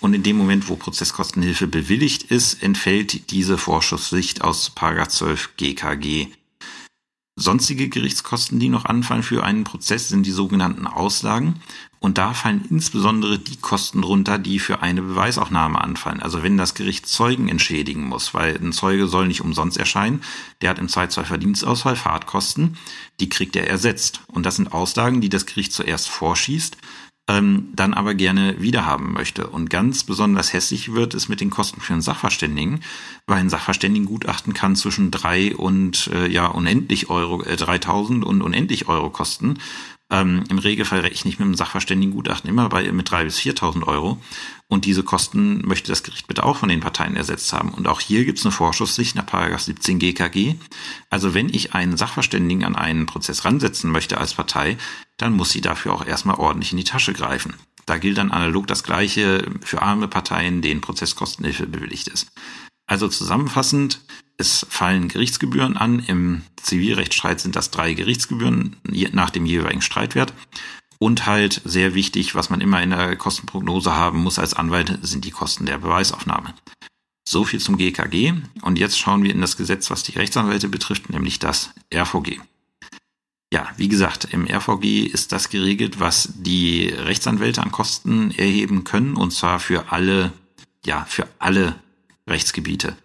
Und 0.00 0.14
in 0.14 0.22
dem 0.22 0.36
Moment, 0.36 0.68
wo 0.68 0.76
Prozesskostenhilfe 0.76 1.68
bewilligt 1.68 2.24
ist, 2.24 2.62
entfällt 2.62 3.30
diese 3.30 3.56
Vorschusssicht 3.56 4.42
aus 4.42 4.72
12 4.74 5.56
GKG. 5.56 6.28
Sonstige 7.38 7.88
Gerichtskosten, 7.88 8.58
die 8.58 8.68
noch 8.68 8.84
anfallen 8.84 9.22
für 9.22 9.44
einen 9.44 9.62
Prozess, 9.62 10.08
sind 10.08 10.26
die 10.26 10.32
sogenannten 10.32 10.88
Auslagen. 10.88 11.60
Und 12.00 12.18
da 12.18 12.34
fallen 12.34 12.64
insbesondere 12.68 13.38
die 13.38 13.56
Kosten 13.56 14.02
runter, 14.02 14.38
die 14.38 14.58
für 14.58 14.82
eine 14.82 15.02
Beweisaufnahme 15.02 15.80
anfallen. 15.80 16.20
Also 16.20 16.42
wenn 16.42 16.56
das 16.56 16.74
Gericht 16.74 17.06
Zeugen 17.06 17.48
entschädigen 17.48 18.04
muss, 18.04 18.34
weil 18.34 18.56
ein 18.56 18.72
Zeuge 18.72 19.06
soll 19.06 19.28
nicht 19.28 19.40
umsonst 19.40 19.76
erscheinen, 19.76 20.22
der 20.60 20.70
hat 20.70 20.78
im 20.78 20.88
Zeitzoll 20.88 21.24
Dienstausfall 21.38 21.96
Fahrtkosten, 21.96 22.76
die 23.20 23.28
kriegt 23.28 23.54
er 23.56 23.68
ersetzt. 23.68 24.20
Und 24.26 24.44
das 24.44 24.56
sind 24.56 24.72
Auslagen, 24.72 25.20
die 25.20 25.28
das 25.28 25.46
Gericht 25.46 25.72
zuerst 25.72 26.08
vorschießt, 26.08 26.76
ähm, 27.28 27.68
dann 27.74 27.94
aber 27.94 28.14
gerne 28.14 28.60
wiederhaben 28.60 29.12
möchte. 29.12 29.46
Und 29.46 29.68
ganz 29.68 30.02
besonders 30.02 30.52
hässlich 30.54 30.94
wird 30.94 31.14
es 31.14 31.28
mit 31.28 31.40
den 31.40 31.50
Kosten 31.50 31.80
für 31.80 31.92
einen 31.92 32.02
Sachverständigen, 32.02 32.80
weil 33.26 33.38
ein 33.38 33.50
Sachverständigengutachten 33.50 34.54
kann 34.54 34.74
zwischen 34.74 35.10
drei 35.10 35.54
und 35.54 36.08
äh, 36.12 36.26
ja 36.26 36.46
unendlich 36.46 37.10
Euro, 37.10 37.42
äh, 37.42 37.56
3000 37.56 38.24
und 38.24 38.42
unendlich 38.42 38.88
Euro 38.88 39.10
kosten. 39.10 39.58
Ähm, 40.10 40.44
Im 40.48 40.58
Regelfall 40.58 41.00
rechne 41.00 41.30
ich 41.30 41.38
mit 41.38 41.46
dem 41.46 41.54
Sachverständigengutachten 41.54 42.48
immer 42.48 42.70
bei 42.70 42.90
mit 42.92 43.10
3.000 43.10 43.24
bis 43.24 43.38
4.000 43.40 43.86
Euro. 43.86 44.18
Und 44.66 44.86
diese 44.86 45.02
Kosten 45.02 45.66
möchte 45.66 45.88
das 45.92 46.02
Gericht 46.02 46.26
bitte 46.26 46.44
auch 46.44 46.56
von 46.56 46.70
den 46.70 46.80
Parteien 46.80 47.14
ersetzt 47.14 47.52
haben. 47.52 47.70
Und 47.70 47.86
auch 47.86 48.00
hier 48.00 48.24
gibt 48.24 48.38
es 48.38 48.46
eine 48.46 48.52
Vorschusssicht 48.52 49.16
nach 49.16 49.58
17 49.58 49.98
GKG. 49.98 50.54
Also 51.10 51.34
wenn 51.34 51.50
ich 51.50 51.74
einen 51.74 51.98
Sachverständigen 51.98 52.64
an 52.64 52.74
einen 52.74 53.04
Prozess 53.04 53.44
ransetzen 53.44 53.90
möchte 53.90 54.16
als 54.16 54.32
Partei, 54.32 54.78
dann 55.18 55.34
muss 55.34 55.50
sie 55.50 55.60
dafür 55.60 55.92
auch 55.92 56.06
erstmal 56.06 56.36
ordentlich 56.36 56.72
in 56.72 56.78
die 56.78 56.84
Tasche 56.84 57.12
greifen. 57.12 57.54
Da 57.86 57.98
gilt 57.98 58.18
dann 58.18 58.30
analog 58.30 58.66
das 58.66 58.82
Gleiche 58.82 59.50
für 59.62 59.82
arme 59.82 60.08
Parteien, 60.08 60.62
denen 60.62 60.80
Prozesskostenhilfe 60.80 61.66
bewilligt 61.66 62.08
ist. 62.08 62.28
Also 62.86 63.08
zusammenfassend, 63.08 64.00
es 64.38 64.66
fallen 64.70 65.08
Gerichtsgebühren 65.08 65.76
an. 65.76 65.98
Im 66.00 66.42
Zivilrechtsstreit 66.56 67.40
sind 67.40 67.56
das 67.56 67.70
drei 67.70 67.92
Gerichtsgebühren 67.92 68.76
nach 69.12 69.30
dem 69.30 69.46
jeweiligen 69.46 69.82
Streitwert. 69.82 70.32
Und 70.98 71.26
halt 71.26 71.60
sehr 71.64 71.94
wichtig, 71.94 72.34
was 72.34 72.50
man 72.50 72.60
immer 72.60 72.82
in 72.82 72.90
der 72.90 73.14
Kostenprognose 73.16 73.94
haben 73.94 74.18
muss 74.18 74.38
als 74.38 74.54
Anwalt, 74.54 74.98
sind 75.02 75.24
die 75.24 75.30
Kosten 75.30 75.66
der 75.66 75.78
Beweisaufnahme. 75.78 76.54
So 77.28 77.44
viel 77.44 77.60
zum 77.60 77.76
GKG. 77.76 78.34
Und 78.62 78.78
jetzt 78.78 78.98
schauen 78.98 79.22
wir 79.22 79.30
in 79.30 79.40
das 79.40 79.56
Gesetz, 79.56 79.90
was 79.90 80.02
die 80.02 80.18
Rechtsanwälte 80.18 80.68
betrifft, 80.68 81.10
nämlich 81.10 81.38
das 81.38 81.70
RVG. 81.94 82.40
Ja, 83.52 83.68
wie 83.76 83.88
gesagt, 83.88 84.28
im 84.30 84.46
RVG 84.46 85.06
ist 85.06 85.32
das 85.32 85.48
geregelt, 85.48 86.00
was 86.00 86.28
die 86.34 86.88
Rechtsanwälte 86.88 87.62
an 87.62 87.72
Kosten 87.72 88.30
erheben 88.32 88.84
können, 88.84 89.14
und 89.16 89.32
zwar 89.32 89.58
für 89.58 89.90
alle, 89.90 90.32
ja, 90.84 91.06
für 91.06 91.26
alle 91.38 91.76
Rechtsgebiete. 92.28 92.96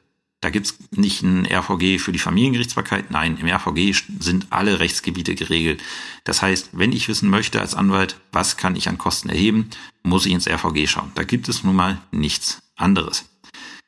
Da 0.41 0.49
gibt's 0.49 0.77
nicht 0.91 1.23
ein 1.23 1.45
RVG 1.45 1.99
für 1.99 2.11
die 2.11 2.19
Familiengerichtsbarkeit. 2.19 3.11
Nein, 3.11 3.37
im 3.37 3.47
RVG 3.47 3.93
sind 4.19 4.47
alle 4.49 4.81
Rechtsgebiete 4.81 5.35
geregelt. 5.35 5.81
Das 6.25 6.41
heißt, 6.41 6.71
wenn 6.73 6.91
ich 6.91 7.07
wissen 7.07 7.29
möchte 7.29 7.61
als 7.61 7.75
Anwalt, 7.75 8.19
was 8.33 8.57
kann 8.57 8.75
ich 8.75 8.89
an 8.89 8.97
Kosten 8.97 9.29
erheben, 9.29 9.69
muss 10.03 10.25
ich 10.25 10.33
ins 10.33 10.49
RVG 10.49 10.87
schauen. 10.87 11.13
Da 11.15 11.23
gibt 11.23 11.47
es 11.47 11.63
nun 11.63 11.77
mal 11.77 12.01
nichts 12.11 12.61
anderes. 12.75 13.23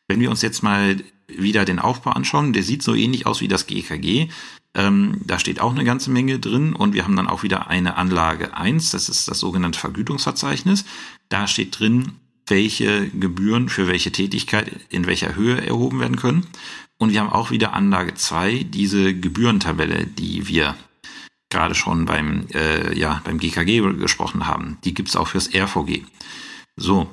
Wenn 0.08 0.22
wir 0.22 0.30
uns 0.30 0.42
jetzt 0.42 0.64
mal 0.64 1.04
wieder 1.28 1.66
den 1.66 1.80
Aufbau 1.80 2.12
anschauen, 2.12 2.54
der 2.54 2.64
sieht 2.64 2.84
so 2.84 2.96
ähnlich 2.96 3.26
aus 3.26 3.42
wie 3.42 3.50
das 3.50 3.68
GKG. 3.68 4.30
Ähm, 4.76 5.22
da 5.26 5.40
steht 5.40 5.62
auch 5.62 5.72
eine 5.72 5.86
ganze 5.86 6.12
Menge 6.12 6.38
drin 6.38 6.74
und 6.74 6.94
wir 6.94 7.06
haben 7.06 7.16
dann 7.16 7.28
auch 7.28 7.44
wieder 7.44 7.70
eine 7.70 7.96
Anlage 7.96 8.56
1, 8.56 8.92
das 8.92 9.08
ist 9.08 9.28
das 9.30 9.40
sogenannte 9.40 9.80
Vergütungsverzeichnis. 9.80 10.86
Da 11.30 11.48
steht 11.48 11.80
drin, 11.80 12.12
welche 12.48 13.10
Gebühren 13.10 13.70
für 13.70 13.88
welche 13.88 14.12
Tätigkeit 14.12 14.72
in 14.90 15.08
welcher 15.08 15.36
Höhe 15.36 15.66
erhoben 15.66 16.00
werden 16.00 16.18
können. 16.18 16.46
Und 16.98 17.12
wir 17.12 17.22
haben 17.22 17.32
auch 17.32 17.52
wieder 17.52 17.74
Anlage 17.74 18.14
2, 18.14 18.66
diese 18.70 19.16
Gebührentabelle, 19.16 20.06
die 20.06 20.48
wir 20.48 20.76
gerade 21.50 21.76
schon 21.76 22.06
beim, 22.06 22.48
äh, 22.54 22.98
ja, 22.98 23.22
beim 23.24 23.38
GKG 23.38 23.82
gesprochen 23.98 24.48
haben. 24.48 24.78
Die 24.84 24.94
gibt's 24.94 25.16
auch 25.16 25.30
fürs 25.30 25.54
RVG. 25.54 26.04
So, 26.76 27.10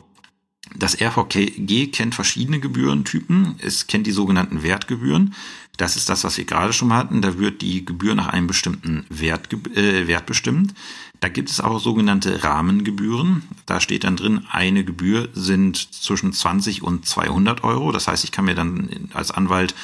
das 0.76 1.00
RVG 1.00 1.88
kennt 1.88 2.14
verschiedene 2.14 2.61
Gebührentypen. 2.61 3.56
Es 3.58 3.87
kennt 3.87 4.06
die 4.06 4.12
sogenannten 4.12 4.62
Wertgebühren. 4.62 5.35
Das 5.76 5.96
ist 5.96 6.08
das, 6.08 6.24
was 6.24 6.37
wir 6.37 6.44
gerade 6.44 6.72
schon 6.72 6.88
mal 6.88 6.98
hatten. 6.98 7.22
Da 7.22 7.38
wird 7.38 7.62
die 7.62 7.85
Gebühr 7.85 8.14
nach 8.14 8.28
einem 8.28 8.46
bestimmten 8.46 9.04
Wert, 9.08 9.52
äh, 9.76 10.06
Wert 10.06 10.26
bestimmt. 10.26 10.74
Da 11.20 11.28
gibt 11.28 11.50
es 11.50 11.61
auch 11.61 11.78
sogenannte 11.78 12.42
Rahmengebühren. 12.42 13.42
Da 13.66 13.80
steht 13.80 14.04
dann 14.04 14.16
drin, 14.16 14.46
eine 14.50 14.85
Gebühr 14.85 15.28
sind 15.35 15.76
zwischen 15.94 16.32
20 16.32 16.82
und 16.82 17.06
200 17.06 17.64
Euro. 17.64 17.92
Das 17.92 18.08
heißt, 18.08 18.24
ich 18.24 18.32
kann 18.32 18.44
mir 18.44 18.54
dann 18.54 19.08
als 19.14 19.30
Anwalt 19.30 19.74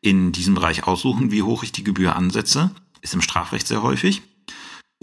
in 0.00 0.32
diesem 0.32 0.54
Bereich 0.54 0.86
aussuchen, 0.86 1.30
wie 1.30 1.42
hoch 1.42 1.62
ich 1.62 1.72
die 1.72 1.84
Gebühr 1.84 2.16
ansetze. 2.16 2.70
Ist 3.00 3.14
im 3.14 3.22
Strafrecht 3.22 3.66
sehr 3.66 3.82
häufig. 3.82 4.22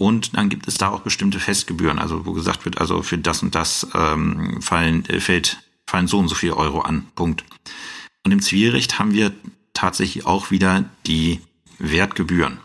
Und 0.02 0.36
dann 0.36 0.48
gibt 0.48 0.66
es 0.66 0.78
da 0.78 0.88
auch 0.88 1.02
bestimmte 1.02 1.38
Festgebühren, 1.38 2.00
also 2.00 2.26
wo 2.26 2.32
gesagt 2.32 2.64
wird, 2.64 2.80
also 2.80 3.02
für 3.02 3.18
das 3.18 3.40
und 3.44 3.54
das 3.54 3.86
ähm, 3.94 4.60
fallen, 4.60 5.06
äh, 5.06 5.20
fällt, 5.20 5.62
fallen 5.86 6.08
so 6.08 6.18
und 6.18 6.26
so 6.26 6.34
viel 6.34 6.50
Euro 6.50 6.80
an. 6.80 7.06
Punkt. 7.14 7.44
Und 8.24 8.32
im 8.32 8.42
Zivilrecht 8.42 8.98
haben 8.98 9.14
wir 9.14 9.30
tatsächlich 9.74 10.26
auch 10.26 10.50
wieder 10.50 10.86
die 11.06 11.40
Wertgebühren. 11.78 12.58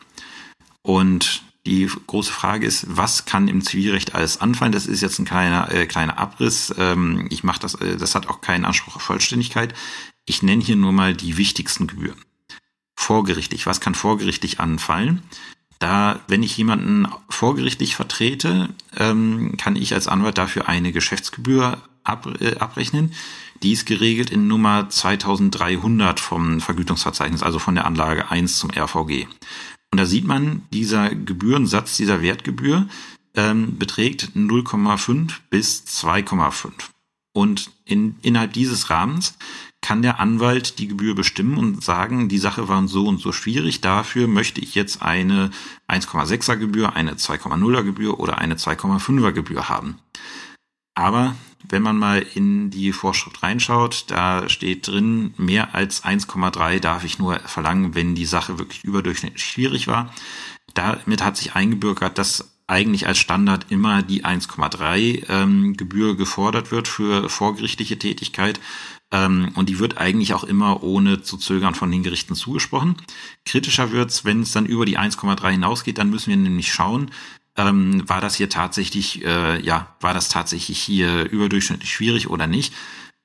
Und 0.82 1.44
die 1.68 1.88
große 2.08 2.32
Frage 2.32 2.66
ist, 2.66 2.88
was 2.90 3.26
kann 3.26 3.48
im 3.48 3.62
Zivilrecht 3.62 4.16
alles 4.16 4.42
anfallen? 4.42 4.72
Das 4.72 4.88
ist 4.88 5.02
jetzt 5.02 5.20
ein 5.20 5.26
kleiner, 5.26 5.72
äh, 5.72 5.86
kleiner 5.86 6.18
Abriss. 6.18 6.74
Ähm, 6.76 7.28
ich 7.30 7.44
mache 7.44 7.60
das, 7.60 7.76
äh, 7.76 7.98
das 7.98 8.16
hat 8.16 8.28
auch 8.30 8.42
keinen 8.42 8.66
Anspruch 8.66 8.96
auf 8.96 9.04
Vollständigkeit. 9.04 9.76
Ich 10.26 10.42
nenne 10.42 10.64
hier 10.64 10.76
nur 10.76 10.92
mal 10.92 11.14
die 11.14 11.38
wichtigsten 11.38 11.86
Gebühren. 11.86 12.20
Vorgerichtlich, 12.96 13.68
was 13.68 13.80
kann 13.80 13.94
vorgerichtlich 13.94 14.60
anfallen? 14.60 15.22
Da, 15.80 16.20
wenn 16.28 16.44
ich 16.44 16.58
jemanden 16.58 17.08
vorgerichtlich 17.30 17.96
vertrete, 17.96 18.70
ähm, 18.96 19.56
kann 19.58 19.76
ich 19.76 19.94
als 19.94 20.08
Anwalt 20.08 20.38
dafür 20.38 20.68
eine 20.68 20.92
Geschäftsgebühr 20.92 21.78
ab, 22.04 22.28
äh, 22.40 22.58
abrechnen. 22.58 23.14
Die 23.64 23.74
ist 23.74 23.86
geregelt 23.86 24.30
in 24.30 24.48
Nummer 24.48 24.90
2300 24.90 26.20
vom 26.20 26.62
Vergütungsverzeichnis, 26.62 27.44
also 27.44 27.60
von 27.60 27.76
der 27.76 27.86
Anlage 27.86 28.30
1 28.32 28.58
zum 28.58 28.72
RVG. 28.72 29.28
Und 29.92 30.00
da 30.00 30.06
sieht 30.06 30.26
man, 30.26 30.64
dieser 30.74 31.10
Gebührensatz, 31.10 31.98
dieser 31.98 32.22
Wertgebühr 32.22 32.88
ähm, 33.36 33.78
beträgt 33.78 34.32
0,5 34.36 35.34
bis 35.50 35.84
2,5. 35.88 36.72
Und 37.34 37.72
in, 37.86 38.16
innerhalb 38.22 38.54
dieses 38.54 38.90
Rahmens 38.90 39.38
kann 39.82 40.02
der 40.02 40.20
Anwalt 40.20 40.80
die 40.80 40.88
Gebühr 40.88 41.16
bestimmen 41.16 41.58
und 41.58 41.84
sagen, 41.84 42.30
die 42.30 42.38
Sache 42.38 42.68
war 42.68 42.88
so 42.88 43.06
und 43.06 43.20
so 43.20 43.32
schwierig, 43.32 43.82
dafür 43.82 44.28
möchte 44.28 44.60
ich 44.60 44.76
jetzt 44.76 45.02
eine 45.02 45.52
1,6er 45.88 46.58
Gebühr, 46.58 46.96
eine 46.96 47.14
2,0er 47.14 47.84
Gebühr 47.84 48.20
oder 48.20 48.38
eine 48.40 48.56
2,5er 48.56 49.32
Gebühr 49.32 49.70
haben. 49.70 50.00
Aber 50.96 51.36
wenn 51.70 51.84
man 51.84 51.98
mal 51.98 52.26
in 52.34 52.70
die 52.70 52.92
Vorschrift 52.92 53.44
reinschaut, 53.44 54.06
da 54.08 54.50
steht 54.50 54.88
drin, 54.88 55.34
mehr 55.38 55.76
als 55.76 56.04
1,3 56.04 56.80
darf 56.80 57.04
ich 57.04 57.20
nur 57.20 57.40
verlangen, 57.40 57.94
wenn 57.94 58.16
die 58.16 58.26
Sache 58.26 58.58
wirklich 58.58 58.84
überdurchschnittlich 58.84 59.46
schwierig 59.46 59.88
war. 59.88 60.14
Damit 60.74 61.24
hat 61.24 61.38
sich 61.38 61.56
eingebürgert, 61.56 62.18
dass 62.18 62.58
eigentlich 62.68 63.08
als 63.08 63.18
Standard 63.18 63.68
immer 63.70 64.02
die 64.02 64.26
1,3 64.26 65.30
ähm, 65.30 65.78
Gebühr 65.78 66.18
gefordert 66.18 66.72
wird 66.72 66.88
für 66.88 67.30
vorgerichtliche 67.30 67.98
Tätigkeit. 67.98 68.60
Ähm, 69.12 69.52
und 69.56 69.70
die 69.70 69.80
wird 69.80 69.98
eigentlich 69.98 70.34
auch 70.34 70.44
immer 70.44 70.84
ohne 70.84 71.22
zu 71.22 71.38
zögern 71.38 71.76
von 71.76 71.90
den 71.92 72.04
Gerichten 72.04 72.36
zugesprochen. 72.36 72.96
Kritischer 73.46 73.92
wird's, 73.92 74.26
wenn 74.26 74.42
es 74.42 74.52
dann 74.52 74.66
über 74.66 74.86
die 74.86 75.00
1,3 75.00 75.52
hinausgeht, 75.52 75.98
dann 75.98 76.10
müssen 76.10 76.30
wir 76.30 76.38
nämlich 76.38 76.72
schauen, 76.72 77.12
ähm, 77.56 78.08
war 78.08 78.22
das 78.22 78.36
hier 78.36 78.50
tatsächlich, 78.50 79.24
äh, 79.26 79.60
ja, 79.62 79.96
war 80.00 80.14
das 80.14 80.30
tatsächlich 80.30 80.80
hier 80.80 81.30
überdurchschnittlich 81.30 81.92
schwierig 81.92 82.30
oder 82.30 82.48
nicht? 82.48 82.74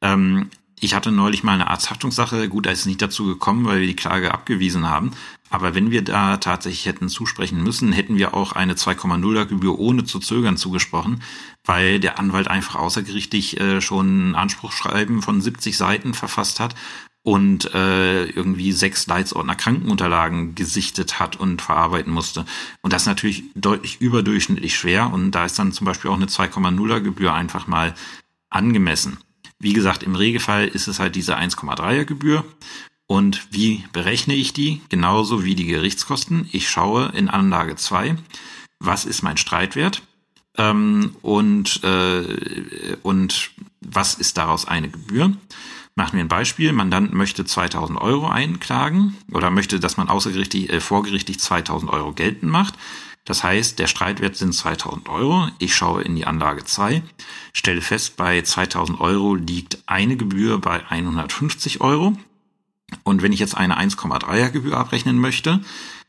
Ähm, 0.01 0.51
ich 0.81 0.95
hatte 0.95 1.13
neulich 1.13 1.45
mal 1.45 1.53
eine 1.53 1.69
Arzthaftungssache. 1.69 2.49
Gut, 2.49 2.67
da 2.67 2.71
ist 2.71 2.81
es 2.81 2.87
nicht 2.87 3.03
dazu 3.03 3.27
gekommen, 3.27 3.67
weil 3.67 3.81
wir 3.81 3.87
die 3.87 3.95
Klage 3.95 4.33
abgewiesen 4.33 4.89
haben. 4.89 5.13
Aber 5.53 5.75
wenn 5.75 5.91
wir 5.91 6.01
da 6.01 6.39
tatsächlich 6.39 6.87
hätten 6.87 7.11
zusprechen 7.11 7.63
müssen, 7.63 7.93
hätten 7.93 8.17
wir 8.17 8.33
auch 8.33 8.53
eine 8.53 8.73
2,0er 8.73 9.45
Gebühr 9.45 9.79
ohne 9.79 10.05
zu 10.05 10.19
zögern 10.19 10.57
zugesprochen, 10.57 11.23
weil 11.63 12.01
der 12.01 12.19
Anwalt 12.19 12.49
einfach 12.49 12.77
außergerichtlich 12.77 13.61
äh, 13.61 13.83
schon 13.83 14.31
ein 14.31 14.35
Anspruchsschreiben 14.35 15.21
von 15.21 15.43
70 15.43 15.77
Seiten 15.77 16.15
verfasst 16.15 16.59
hat 16.59 16.75
und 17.23 17.75
äh, 17.75 18.25
irgendwie 18.25 18.73
sechs 18.73 19.07
Leitsordner 19.07 19.55
Krankenunterlagen 19.55 20.55
gesichtet 20.55 21.21
hat 21.21 21.37
und 21.37 21.61
verarbeiten 21.61 22.15
musste. 22.15 22.47
Und 22.81 22.95
das 22.95 23.03
ist 23.03 23.09
natürlich 23.09 23.45
deutlich 23.55 24.01
überdurchschnittlich 24.01 24.75
schwer 24.75 25.13
und 25.13 25.33
da 25.33 25.45
ist 25.45 25.59
dann 25.59 25.73
zum 25.73 25.85
Beispiel 25.85 26.11
auch 26.11 26.17
eine 26.17 26.27
2,0er 26.27 27.01
Gebühr 27.01 27.35
einfach 27.35 27.67
mal 27.67 27.93
angemessen. 28.49 29.19
Wie 29.59 29.75
gesagt, 29.75 30.03
im 30.03 30.15
Regelfall 30.15 30.67
ist 30.67 30.89
es 30.89 30.99
halt 30.99 31.15
diese 31.15 31.37
1,3er 31.37 32.07
Gebühr. 32.07 32.43
Und 33.07 33.49
wie 33.51 33.85
berechne 33.93 34.35
ich 34.35 34.53
die? 34.53 34.81
Genauso 34.89 35.45
wie 35.45 35.55
die 35.55 35.67
Gerichtskosten. 35.67 36.49
Ich 36.53 36.69
schaue 36.69 37.09
in 37.15 37.29
Anlage 37.29 37.77
2, 37.77 38.17
was 38.79 39.05
ist 39.05 39.23
mein 39.23 39.37
Streitwert 39.37 40.03
ähm, 40.57 41.17
und, 41.23 41.83
äh, 41.85 42.97
und 43.03 43.51
was 43.81 44.15
ist 44.15 44.39
daraus 44.39 44.67
eine 44.67 44.89
Gebühr. 44.89 45.33
Machen 45.95 46.17
wir 46.17 46.25
ein 46.25 46.29
Beispiel. 46.29 46.73
Mandant 46.73 47.13
möchte 47.13 47.45
2000 47.45 48.01
Euro 48.01 48.29
einklagen 48.29 49.17
oder 49.31 49.51
möchte, 49.51 49.79
dass 49.79 49.99
man 49.99 50.09
außergerichtlich, 50.09 50.71
äh, 50.71 50.81
vorgerichtlich 50.81 51.39
2000 51.39 51.91
Euro 51.91 52.13
geltend 52.13 52.51
macht. 52.51 52.75
Das 53.25 53.45
heißt, 53.45 53.79
der 53.79 53.87
Streitwert 53.87 54.37
sind 54.37 54.53
2000 54.53 55.09
Euro. 55.09 55.49
Ich 55.59 55.77
schaue 55.77 56.03
in 56.03 56.17
die 56.17 56.27
Anlage 56.27 56.65
2, 56.65 57.03
stelle 57.53 57.81
fest, 57.81 58.17
bei 58.17 58.43
2000 58.43 59.01
Euro 59.01 59.35
liegt 59.35 59.79
eine 59.87 60.17
Gebühr 60.17 60.59
bei 60.59 60.85
150 60.89 61.81
Euro. 61.81 62.15
Und 63.05 63.23
wenn 63.23 63.33
ich 63.33 63.41
jetzt 63.41 63.57
eine 63.57 63.79
1,3er 63.79 64.51
Gebühr 64.51 64.77
abrechnen 64.77 65.19
möchte, 65.19 65.61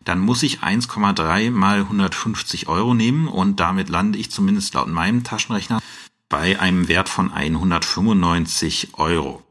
dann 0.03 0.19
muss 0.19 0.43
ich 0.43 0.59
1,3 0.59 1.51
mal 1.51 1.79
150 1.79 2.67
Euro 2.67 2.93
nehmen 2.93 3.27
und 3.27 3.59
damit 3.59 3.89
lande 3.89 4.19
ich 4.19 4.31
zumindest 4.31 4.73
laut 4.73 4.87
meinem 4.87 5.23
Taschenrechner 5.23 5.81
bei 6.29 6.59
einem 6.59 6.87
Wert 6.87 7.09
von 7.09 7.31
195 7.31 8.89
Euro. 8.93 9.43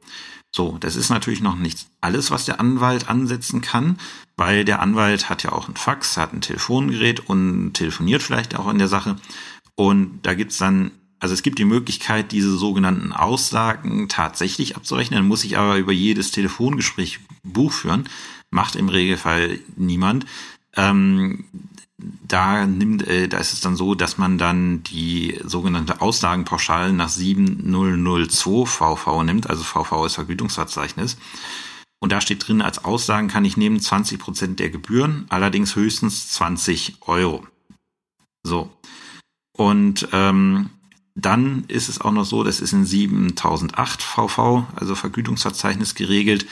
So, 0.55 0.77
das 0.79 0.97
ist 0.97 1.09
natürlich 1.09 1.41
noch 1.41 1.57
nicht 1.57 1.87
alles, 2.03 2.31
was 2.31 2.45
der 2.45 2.61
Anwalt 2.61 3.09
ansetzen 3.09 3.63
kann, 3.63 3.99
weil 4.37 4.67
der 4.67 4.83
Anwalt 4.83 5.31
hat 5.31 5.43
ja 5.45 5.53
auch 5.53 5.69
ein 5.69 5.77
Fax, 5.77 6.19
hat 6.19 6.35
ein 6.35 6.43
Telefongerät 6.43 7.21
und 7.21 7.73
telefoniert 7.73 8.23
vielleicht 8.23 8.55
auch 8.57 8.69
in 8.69 8.79
der 8.79 8.89
Sache. 8.89 9.17
Und 9.77 10.21
da 10.23 10.35
gibt's 10.35 10.59
dann, 10.59 10.91
also 11.23 11.35
es 11.35 11.45
gibt 11.45 11.61
die 11.61 11.65
Möglichkeit, 11.65 12.33
diese 12.33 12.51
sogenannten 12.57 13.13
Aussagen 13.13 14.09
tatsächlich 14.09 14.75
abzurechnen, 14.75 15.25
muss 15.25 15.45
ich 15.45 15.57
aber 15.57 15.77
über 15.77 15.93
jedes 15.93 16.33
Telefongespräch 16.33 17.21
Buch 17.45 17.71
führen, 17.71 18.09
macht 18.51 18.75
im 18.75 18.89
Regelfall 18.89 19.61
niemand. 19.77 20.27
Ähm, 20.75 21.45
da 21.97 22.67
nimmt, 22.67 23.07
äh, 23.07 23.29
da 23.29 23.39
ist 23.39 23.53
es 23.53 23.61
dann 23.61 23.77
so, 23.77 23.95
dass 23.95 24.19
man 24.19 24.37
dann 24.37 24.83
die 24.83 25.39
sogenannte 25.45 26.01
Aussagenpauschale 26.01 26.93
nach 26.93 27.09
7002 27.09 28.67
VV 28.67 29.23
nimmt, 29.23 29.49
also 29.49 29.63
VV 29.63 30.07
ist 30.07 30.17
Vergütungsverzeichnis. 30.17 31.19
Und 32.01 32.11
da 32.11 32.21
steht 32.21 32.49
drin, 32.49 32.63
als 32.63 32.85
Aussagen 32.85 33.29
kann 33.29 33.45
ich 33.45 33.57
nehmen 33.57 33.79
20 33.79 34.19
Prozent 34.19 34.59
der 34.59 34.71
Gebühren, 34.71 35.27
allerdings 35.29 35.77
höchstens 35.77 36.31
20 36.31 36.97
Euro. 37.03 37.47
So. 38.43 38.73
Und 39.53 40.09
ähm, 40.11 40.71
dann 41.15 41.65
ist 41.69 41.89
es 41.89 42.01
auch 42.01 42.13
noch 42.13 42.25
so, 42.25 42.43
das 42.43 42.61
ist 42.61 42.73
in 42.73 42.85
7008 42.85 44.03
VV, 44.03 44.65
also 44.75 44.95
Vergütungsverzeichnis 44.95 45.95
geregelt, 45.95 46.47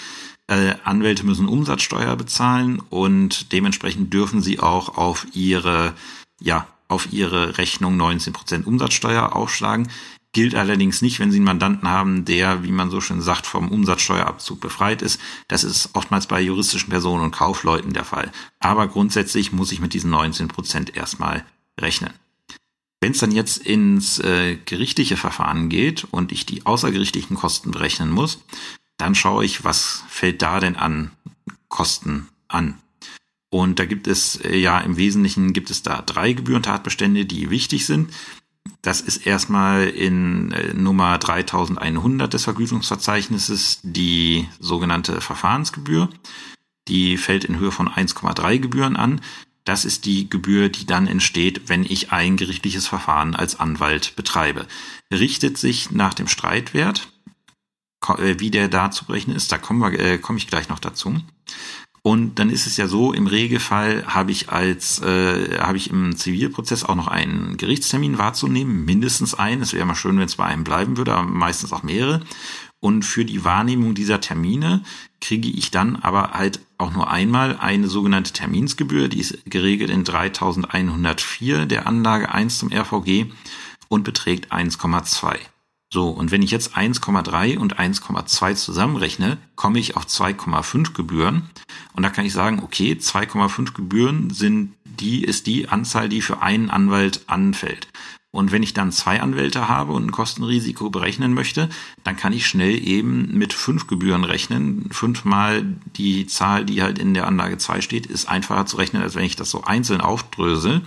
äh, 0.48 0.74
Anwälte 0.84 1.24
müssen 1.24 1.48
Umsatzsteuer 1.48 2.16
bezahlen 2.16 2.82
und 2.90 3.52
dementsprechend 3.52 4.12
dürfen 4.12 4.42
sie 4.42 4.60
auch 4.60 4.96
auf 4.96 5.26
ihre, 5.32 5.94
ja, 6.40 6.66
auf 6.88 7.12
ihre 7.12 7.56
Rechnung 7.56 7.96
19% 7.96 8.64
Umsatzsteuer 8.64 9.34
aufschlagen. 9.34 9.88
gilt 10.32 10.54
allerdings 10.54 11.02
nicht, 11.02 11.18
wenn 11.18 11.32
Sie 11.32 11.38
einen 11.38 11.44
Mandanten 11.44 11.88
haben, 11.88 12.24
der, 12.24 12.62
wie 12.62 12.70
man 12.70 12.88
so 12.90 13.00
schön 13.00 13.20
sagt, 13.20 13.46
vom 13.46 13.68
Umsatzsteuerabzug 13.68 14.60
befreit 14.60 15.02
ist. 15.02 15.20
Das 15.48 15.64
ist 15.64 15.90
oftmals 15.94 16.28
bei 16.28 16.40
juristischen 16.40 16.88
Personen 16.88 17.24
und 17.24 17.32
Kaufleuten 17.32 17.92
der 17.92 18.04
Fall. 18.04 18.30
Aber 18.60 18.86
grundsätzlich 18.86 19.50
muss 19.50 19.72
ich 19.72 19.80
mit 19.80 19.92
diesen 19.92 20.10
19 20.10 20.46
Prozent 20.46 20.96
erstmal 20.96 21.44
rechnen. 21.80 22.12
Wenn 23.00 23.12
es 23.12 23.18
dann 23.18 23.32
jetzt 23.32 23.58
ins 23.58 24.18
äh, 24.18 24.56
gerichtliche 24.56 25.16
Verfahren 25.16 25.70
geht 25.70 26.04
und 26.04 26.32
ich 26.32 26.44
die 26.44 26.66
außergerichtlichen 26.66 27.34
Kosten 27.34 27.70
berechnen 27.70 28.10
muss, 28.10 28.40
dann 28.98 29.14
schaue 29.14 29.44
ich, 29.44 29.64
was 29.64 30.04
fällt 30.08 30.42
da 30.42 30.60
denn 30.60 30.76
an 30.76 31.10
Kosten 31.68 32.28
an. 32.48 32.78
Und 33.48 33.78
da 33.78 33.86
gibt 33.86 34.06
es 34.06 34.36
äh, 34.36 34.56
ja 34.56 34.78
im 34.80 34.96
Wesentlichen 34.96 35.52
gibt 35.52 35.70
es 35.70 35.82
da 35.82 36.02
drei 36.02 36.34
Gebührentatbestände, 36.34 37.24
die 37.24 37.50
wichtig 37.50 37.86
sind. 37.86 38.12
Das 38.82 39.00
ist 39.00 39.26
erstmal 39.26 39.88
in 39.88 40.52
äh, 40.52 40.74
Nummer 40.74 41.18
3100 41.18 42.32
des 42.32 42.44
Vergütungsverzeichnisses 42.44 43.80
die 43.82 44.46
sogenannte 44.58 45.20
Verfahrensgebühr. 45.20 46.10
Die 46.88 47.16
fällt 47.16 47.44
in 47.44 47.58
Höhe 47.58 47.72
von 47.72 47.88
1,3 47.88 48.58
Gebühren 48.58 48.96
an. 48.96 49.20
Das 49.64 49.84
ist 49.84 50.06
die 50.06 50.28
Gebühr, 50.28 50.68
die 50.68 50.86
dann 50.86 51.06
entsteht, 51.06 51.68
wenn 51.68 51.84
ich 51.84 52.12
ein 52.12 52.36
gerichtliches 52.36 52.86
Verfahren 52.86 53.34
als 53.34 53.60
Anwalt 53.60 54.16
betreibe. 54.16 54.66
Richtet 55.12 55.58
sich 55.58 55.90
nach 55.90 56.14
dem 56.14 56.28
Streitwert, 56.28 57.08
äh, 58.08 58.36
wie 58.38 58.50
der 58.50 58.68
da 58.68 58.90
zu 58.90 59.04
berechnen 59.04 59.36
ist, 59.36 59.52
da 59.52 59.58
komme 59.58 59.96
äh, 59.98 60.18
komm 60.18 60.36
ich 60.36 60.46
gleich 60.46 60.68
noch 60.68 60.78
dazu. 60.78 61.20
Und 62.02 62.38
dann 62.38 62.48
ist 62.48 62.66
es 62.66 62.78
ja 62.78 62.88
so, 62.88 63.12
im 63.12 63.26
Regelfall 63.26 64.06
habe 64.06 64.32
ich 64.32 64.48
als 64.48 65.02
äh, 65.02 65.58
habe 65.58 65.76
ich 65.76 65.90
im 65.90 66.16
Zivilprozess 66.16 66.82
auch 66.82 66.94
noch 66.94 67.08
einen 67.08 67.58
Gerichtstermin 67.58 68.16
wahrzunehmen, 68.16 68.86
mindestens 68.86 69.34
einen. 69.34 69.60
Es 69.60 69.74
wäre 69.74 69.84
mal 69.84 69.94
schön, 69.94 70.18
wenn 70.18 70.24
es 70.24 70.36
bei 70.36 70.46
einem 70.46 70.64
bleiben 70.64 70.96
würde, 70.96 71.14
aber 71.14 71.28
meistens 71.28 71.74
auch 71.74 71.82
mehrere. 71.82 72.22
Und 72.80 73.04
für 73.04 73.26
die 73.26 73.44
Wahrnehmung 73.44 73.94
dieser 73.94 74.20
Termine 74.20 74.82
kriege 75.20 75.48
ich 75.48 75.70
dann 75.70 75.96
aber 75.96 76.30
halt 76.32 76.60
auch 76.78 76.92
nur 76.92 77.10
einmal 77.10 77.58
eine 77.58 77.88
sogenannte 77.88 78.32
Terminsgebühr, 78.32 79.08
die 79.08 79.20
ist 79.20 79.38
geregelt 79.44 79.90
in 79.90 80.04
3104 80.04 81.66
der 81.66 81.86
Anlage 81.86 82.32
1 82.32 82.58
zum 82.58 82.72
RVG 82.72 83.26
und 83.88 84.02
beträgt 84.02 84.50
1,2. 84.50 85.36
So, 85.92 86.08
und 86.08 86.30
wenn 86.30 86.42
ich 86.42 86.52
jetzt 86.52 86.76
1,3 86.76 87.58
und 87.58 87.78
1,2 87.78 88.54
zusammenrechne, 88.54 89.38
komme 89.56 89.80
ich 89.80 89.96
auf 89.96 90.06
2,5 90.06 90.94
Gebühren. 90.94 91.50
Und 91.94 92.04
da 92.04 92.10
kann 92.10 92.24
ich 92.24 92.32
sagen, 92.32 92.60
okay, 92.62 92.92
2,5 92.92 93.72
Gebühren 93.74 94.30
sind 94.30 94.74
die, 94.84 95.24
ist 95.24 95.48
die 95.48 95.68
Anzahl, 95.68 96.08
die 96.08 96.22
für 96.22 96.42
einen 96.42 96.70
Anwalt 96.70 97.24
anfällt. 97.26 97.88
Und 98.32 98.52
wenn 98.52 98.62
ich 98.62 98.74
dann 98.74 98.92
zwei 98.92 99.20
Anwälte 99.20 99.68
habe 99.68 99.92
und 99.92 100.06
ein 100.06 100.12
Kostenrisiko 100.12 100.88
berechnen 100.88 101.34
möchte, 101.34 101.68
dann 102.04 102.16
kann 102.16 102.32
ich 102.32 102.46
schnell 102.46 102.76
eben 102.86 103.36
mit 103.36 103.52
fünf 103.52 103.88
Gebühren 103.88 104.22
rechnen. 104.22 104.88
Fünfmal 104.92 105.64
die 105.96 106.26
Zahl, 106.26 106.64
die 106.64 106.82
halt 106.82 106.98
in 106.98 107.12
der 107.12 107.26
Anlage 107.26 107.58
2 107.58 107.80
steht, 107.80 108.06
ist 108.06 108.28
einfacher 108.28 108.66
zu 108.66 108.76
rechnen, 108.76 109.02
als 109.02 109.16
wenn 109.16 109.24
ich 109.24 109.34
das 109.34 109.50
so 109.50 109.64
einzeln 109.64 110.00
aufdrösel. 110.00 110.82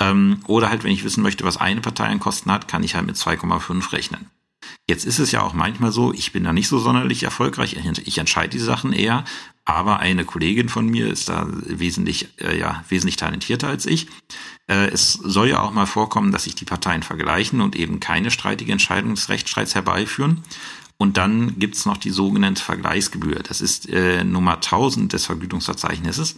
Ähm, 0.00 0.40
oder 0.48 0.68
halt, 0.68 0.82
wenn 0.82 0.90
ich 0.90 1.04
wissen 1.04 1.22
möchte, 1.22 1.44
was 1.44 1.56
eine 1.56 1.80
Partei 1.80 2.06
an 2.06 2.20
Kosten 2.20 2.50
hat, 2.50 2.66
kann 2.66 2.82
ich 2.82 2.96
halt 2.96 3.06
mit 3.06 3.16
2,5 3.16 3.92
rechnen. 3.92 4.26
Jetzt 4.88 5.04
ist 5.04 5.18
es 5.18 5.32
ja 5.32 5.42
auch 5.42 5.52
manchmal 5.52 5.90
so, 5.90 6.12
ich 6.12 6.32
bin 6.32 6.44
da 6.44 6.52
nicht 6.52 6.68
so 6.68 6.78
sonderlich 6.78 7.24
erfolgreich, 7.24 7.76
ich 8.04 8.18
entscheide 8.18 8.50
die 8.50 8.60
Sachen 8.60 8.92
eher, 8.92 9.24
aber 9.64 9.98
eine 9.98 10.24
Kollegin 10.24 10.68
von 10.68 10.86
mir 10.86 11.08
ist 11.08 11.28
da 11.28 11.48
wesentlich, 11.50 12.28
äh, 12.40 12.56
ja, 12.56 12.84
wesentlich 12.88 13.16
talentierter 13.16 13.66
als 13.66 13.84
ich. 13.84 14.06
Äh, 14.68 14.86
es 14.90 15.14
soll 15.14 15.48
ja 15.48 15.60
auch 15.60 15.72
mal 15.72 15.86
vorkommen, 15.86 16.30
dass 16.30 16.44
sich 16.44 16.54
die 16.54 16.64
Parteien 16.64 17.02
vergleichen 17.02 17.60
und 17.60 17.74
eben 17.74 17.98
keine 17.98 18.30
streitige 18.30 18.70
Entscheidung 18.70 19.16
des 19.16 19.28
Rechtsstreits 19.28 19.74
herbeiführen. 19.74 20.42
Und 20.98 21.18
dann 21.18 21.58
gibt's 21.58 21.84
noch 21.84 21.98
die 21.98 22.10
sogenannte 22.10 22.62
Vergleichsgebühr. 22.62 23.40
Das 23.42 23.60
ist 23.60 23.88
äh, 23.90 24.24
Nummer 24.24 24.54
1000 24.54 25.12
des 25.12 25.26
Vergütungsverzeichnisses. 25.26 26.36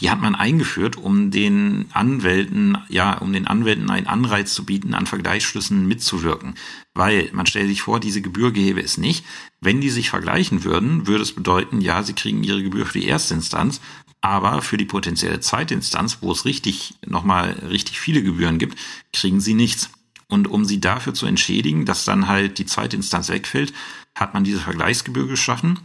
Die 0.00 0.10
hat 0.10 0.20
man 0.20 0.34
eingeführt, 0.34 0.96
um 0.96 1.30
den 1.30 1.86
Anwälten, 1.92 2.78
ja, 2.88 3.18
um 3.18 3.32
den 3.32 3.46
Anwälten 3.46 3.90
einen 3.90 4.08
Anreiz 4.08 4.54
zu 4.54 4.64
bieten, 4.64 4.94
an 4.94 5.06
Vergleichsschlüssen 5.06 5.86
mitzuwirken. 5.86 6.54
Weil 6.94 7.30
man 7.32 7.46
stellt 7.46 7.68
sich 7.68 7.82
vor, 7.82 8.00
diese 8.00 8.22
Gebühr 8.22 8.50
gäbe 8.50 8.82
es 8.82 8.98
nicht. 8.98 9.24
Wenn 9.60 9.80
die 9.80 9.90
sich 9.90 10.10
vergleichen 10.10 10.64
würden, 10.64 11.06
würde 11.06 11.22
es 11.22 11.32
bedeuten, 11.32 11.80
ja, 11.80 12.02
sie 12.02 12.14
kriegen 12.14 12.42
ihre 12.42 12.62
Gebühr 12.62 12.86
für 12.86 12.98
die 12.98 13.06
erste 13.06 13.34
Instanz, 13.34 13.80
aber 14.20 14.62
für 14.62 14.76
die 14.76 14.84
potenzielle 14.84 15.38
zweite 15.38 15.74
Instanz, 15.74 16.18
wo 16.22 16.32
es 16.32 16.44
richtig, 16.44 16.94
nochmal 17.06 17.50
richtig 17.70 18.00
viele 18.00 18.22
Gebühren 18.24 18.58
gibt, 18.58 18.78
kriegen 19.12 19.40
sie 19.40 19.54
nichts. 19.54 19.90
Und 20.32 20.48
um 20.48 20.64
sie 20.64 20.80
dafür 20.80 21.12
zu 21.12 21.26
entschädigen, 21.26 21.84
dass 21.84 22.06
dann 22.06 22.26
halt 22.26 22.56
die 22.56 22.64
zweite 22.64 22.96
Instanz 22.96 23.28
wegfällt, 23.28 23.74
hat 24.14 24.32
man 24.32 24.44
diese 24.44 24.60
Vergleichsgebühr 24.60 25.28
geschaffen, 25.28 25.80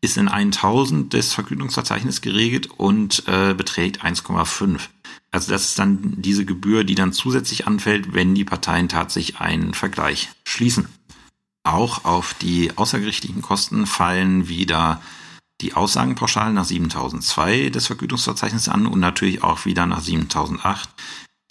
ist 0.00 0.16
in 0.16 0.26
1000 0.26 1.12
des 1.12 1.32
Vergütungsverzeichnisses 1.32 2.20
geregelt 2.20 2.68
und 2.68 3.22
äh, 3.28 3.54
beträgt 3.54 4.04
1,5. 4.04 4.80
Also 5.30 5.52
das 5.52 5.68
ist 5.68 5.78
dann 5.78 6.20
diese 6.20 6.44
Gebühr, 6.44 6.82
die 6.82 6.96
dann 6.96 7.12
zusätzlich 7.12 7.68
anfällt, 7.68 8.12
wenn 8.12 8.34
die 8.34 8.44
Parteien 8.44 8.88
tatsächlich 8.88 9.38
einen 9.38 9.72
Vergleich 9.72 10.30
schließen. 10.42 10.88
Auch 11.62 12.04
auf 12.04 12.34
die 12.34 12.76
außergerichtlichen 12.76 13.40
Kosten 13.40 13.86
fallen 13.86 14.48
wieder 14.48 15.00
die 15.60 15.74
Aussagenpauschalen 15.74 16.54
nach 16.54 16.64
7002 16.64 17.68
des 17.68 17.86
Vergütungsverzeichnisses 17.86 18.68
an 18.68 18.86
und 18.86 18.98
natürlich 18.98 19.44
auch 19.44 19.64
wieder 19.64 19.86
nach 19.86 20.00
7008 20.00 20.88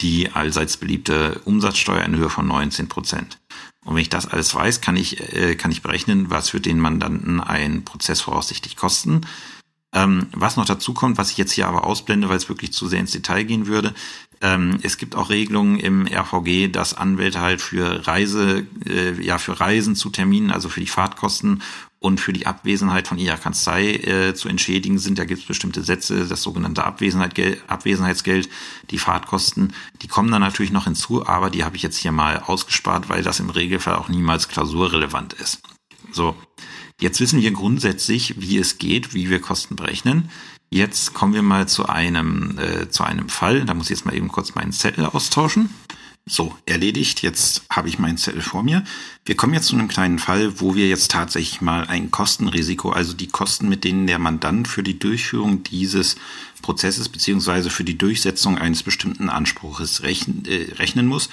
die 0.02 0.30
allseits 0.30 0.76
beliebte 0.76 1.40
Umsatzsteuer 1.44 2.04
in 2.04 2.16
Höhe 2.16 2.30
von 2.30 2.46
19 2.46 2.88
Prozent. 2.88 3.38
Und 3.84 3.94
wenn 3.94 4.02
ich 4.02 4.08
das 4.08 4.26
alles 4.26 4.54
weiß, 4.54 4.80
kann 4.80 4.96
ich, 4.96 5.34
äh, 5.34 5.56
kann 5.56 5.72
ich 5.72 5.82
berechnen, 5.82 6.30
was 6.30 6.52
wird 6.52 6.66
den 6.66 6.78
Mandanten 6.78 7.40
ein 7.40 7.84
Prozess 7.84 8.20
voraussichtlich 8.20 8.76
kosten. 8.76 9.22
Ähm, 9.94 10.28
was 10.32 10.56
noch 10.56 10.64
dazu 10.64 10.94
kommt, 10.94 11.18
was 11.18 11.30
ich 11.30 11.36
jetzt 11.36 11.52
hier 11.52 11.68
aber 11.68 11.84
ausblende, 11.84 12.28
weil 12.28 12.38
es 12.38 12.48
wirklich 12.48 12.72
zu 12.72 12.88
sehr 12.88 13.00
ins 13.00 13.12
Detail 13.12 13.44
gehen 13.44 13.66
würde, 13.66 13.92
ähm, 14.40 14.78
es 14.82 14.96
gibt 14.96 15.14
auch 15.14 15.28
Regelungen 15.28 15.78
im 15.78 16.06
RVG, 16.06 16.68
dass 16.68 16.94
Anwälte 16.94 17.40
halt 17.40 17.60
für 17.60 18.06
Reise, 18.06 18.66
äh, 18.86 19.20
ja 19.22 19.38
für 19.38 19.60
Reisen 19.60 19.94
zu 19.94 20.10
Terminen, 20.10 20.50
also 20.50 20.68
für 20.68 20.80
die 20.80 20.86
Fahrtkosten 20.86 21.62
und 22.02 22.20
für 22.20 22.32
die 22.32 22.46
Abwesenheit 22.46 23.06
von 23.06 23.16
ihrer 23.16 23.36
Kanzlei 23.36 23.94
äh, 23.94 24.34
zu 24.34 24.48
entschädigen 24.48 24.98
sind. 24.98 25.18
Da 25.18 25.24
gibt 25.24 25.42
es 25.42 25.46
bestimmte 25.46 25.82
Sätze, 25.82 26.26
das 26.26 26.42
sogenannte 26.42 26.84
Abwesenheit, 26.84 27.32
Abwesenheitsgeld, 27.68 28.48
die 28.90 28.98
Fahrtkosten, 28.98 29.72
die 30.02 30.08
kommen 30.08 30.30
dann 30.30 30.42
natürlich 30.42 30.72
noch 30.72 30.84
hinzu, 30.84 31.26
aber 31.26 31.48
die 31.48 31.64
habe 31.64 31.76
ich 31.76 31.82
jetzt 31.82 31.96
hier 31.96 32.10
mal 32.10 32.40
ausgespart, 32.40 33.08
weil 33.08 33.22
das 33.22 33.38
im 33.38 33.50
Regelfall 33.50 33.94
auch 33.94 34.08
niemals 34.08 34.48
klausurrelevant 34.48 35.32
ist. 35.34 35.62
So, 36.10 36.34
jetzt 37.00 37.20
wissen 37.20 37.40
wir 37.40 37.52
grundsätzlich, 37.52 38.34
wie 38.40 38.58
es 38.58 38.78
geht, 38.78 39.14
wie 39.14 39.30
wir 39.30 39.40
Kosten 39.40 39.76
berechnen. 39.76 40.28
Jetzt 40.70 41.14
kommen 41.14 41.34
wir 41.34 41.42
mal 41.42 41.68
zu 41.68 41.86
einem, 41.86 42.58
äh, 42.58 42.88
zu 42.88 43.04
einem 43.04 43.28
Fall. 43.28 43.64
Da 43.64 43.74
muss 43.74 43.86
ich 43.86 43.90
jetzt 43.90 44.06
mal 44.06 44.14
eben 44.16 44.28
kurz 44.28 44.56
meinen 44.56 44.72
Zettel 44.72 45.04
austauschen. 45.04 45.70
So, 46.24 46.56
erledigt. 46.66 47.22
Jetzt 47.22 47.64
habe 47.68 47.88
ich 47.88 47.98
meinen 47.98 48.16
Zettel 48.16 48.42
vor 48.42 48.62
mir. 48.62 48.84
Wir 49.24 49.36
kommen 49.36 49.54
jetzt 49.54 49.66
zu 49.66 49.74
einem 49.74 49.88
kleinen 49.88 50.20
Fall, 50.20 50.60
wo 50.60 50.76
wir 50.76 50.88
jetzt 50.88 51.10
tatsächlich 51.10 51.60
mal 51.60 51.84
ein 51.86 52.12
Kostenrisiko, 52.12 52.90
also 52.90 53.12
die 53.12 53.26
Kosten, 53.26 53.68
mit 53.68 53.82
denen 53.82 54.06
der 54.06 54.20
Mandant 54.20 54.68
für 54.68 54.84
die 54.84 55.00
Durchführung 55.00 55.64
dieses 55.64 56.14
Prozesses 56.62 57.08
beziehungsweise 57.08 57.70
für 57.70 57.82
die 57.82 57.98
Durchsetzung 57.98 58.56
eines 58.56 58.84
bestimmten 58.84 59.30
Anspruches 59.30 60.04
rechnen, 60.04 60.44
äh, 60.46 60.72
rechnen 60.74 61.08
muss 61.08 61.28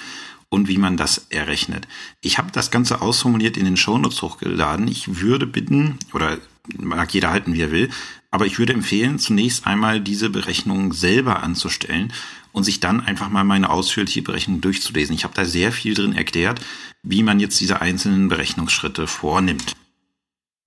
und 0.48 0.66
wie 0.66 0.78
man 0.78 0.96
das 0.96 1.26
errechnet. 1.30 1.86
Ich 2.20 2.38
habe 2.38 2.50
das 2.50 2.72
Ganze 2.72 3.00
ausformuliert 3.00 3.56
in 3.56 3.66
den 3.66 3.76
Shownotes 3.76 4.22
hochgeladen. 4.22 4.88
Ich 4.88 5.20
würde 5.20 5.46
bitten, 5.46 6.00
oder 6.12 6.38
mag 6.76 7.14
jeder 7.14 7.30
halten, 7.30 7.54
wie 7.54 7.62
er 7.62 7.70
will, 7.70 7.90
aber 8.32 8.46
ich 8.46 8.58
würde 8.58 8.72
empfehlen, 8.72 9.20
zunächst 9.20 9.66
einmal 9.66 10.00
diese 10.00 10.30
Berechnung 10.30 10.92
selber 10.92 11.44
anzustellen 11.44 12.12
und 12.52 12.64
sich 12.64 12.80
dann 12.80 13.00
einfach 13.00 13.28
mal 13.28 13.44
meine 13.44 13.70
ausführliche 13.70 14.22
Berechnung 14.22 14.60
durchzulesen. 14.60 15.14
Ich 15.14 15.24
habe 15.24 15.34
da 15.34 15.44
sehr 15.44 15.72
viel 15.72 15.94
drin 15.94 16.14
erklärt, 16.14 16.60
wie 17.02 17.22
man 17.22 17.40
jetzt 17.40 17.60
diese 17.60 17.80
einzelnen 17.80 18.28
Berechnungsschritte 18.28 19.06
vornimmt. 19.06 19.76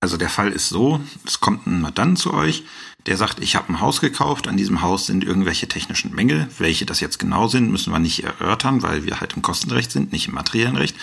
Also 0.00 0.16
der 0.16 0.28
Fall 0.28 0.52
ist 0.52 0.68
so, 0.68 1.00
es 1.26 1.40
kommt 1.40 1.66
ein 1.66 1.80
Mandant 1.80 2.18
zu 2.18 2.34
euch, 2.34 2.64
der 3.06 3.16
sagt, 3.16 3.40
ich 3.40 3.56
habe 3.56 3.70
ein 3.70 3.80
Haus 3.80 4.00
gekauft, 4.00 4.48
an 4.48 4.56
diesem 4.56 4.82
Haus 4.82 5.06
sind 5.06 5.24
irgendwelche 5.24 5.66
technischen 5.66 6.14
Mängel. 6.14 6.48
Welche 6.58 6.86
das 6.86 7.00
jetzt 7.00 7.18
genau 7.18 7.48
sind, 7.48 7.70
müssen 7.70 7.92
wir 7.92 7.98
nicht 7.98 8.24
erörtern, 8.24 8.82
weil 8.82 9.04
wir 9.04 9.20
halt 9.20 9.34
im 9.34 9.42
Kostenrecht 9.42 9.90
sind, 9.90 10.12
nicht 10.12 10.28
im 10.28 10.34
materiellen 10.34 10.76
Recht 10.76 10.96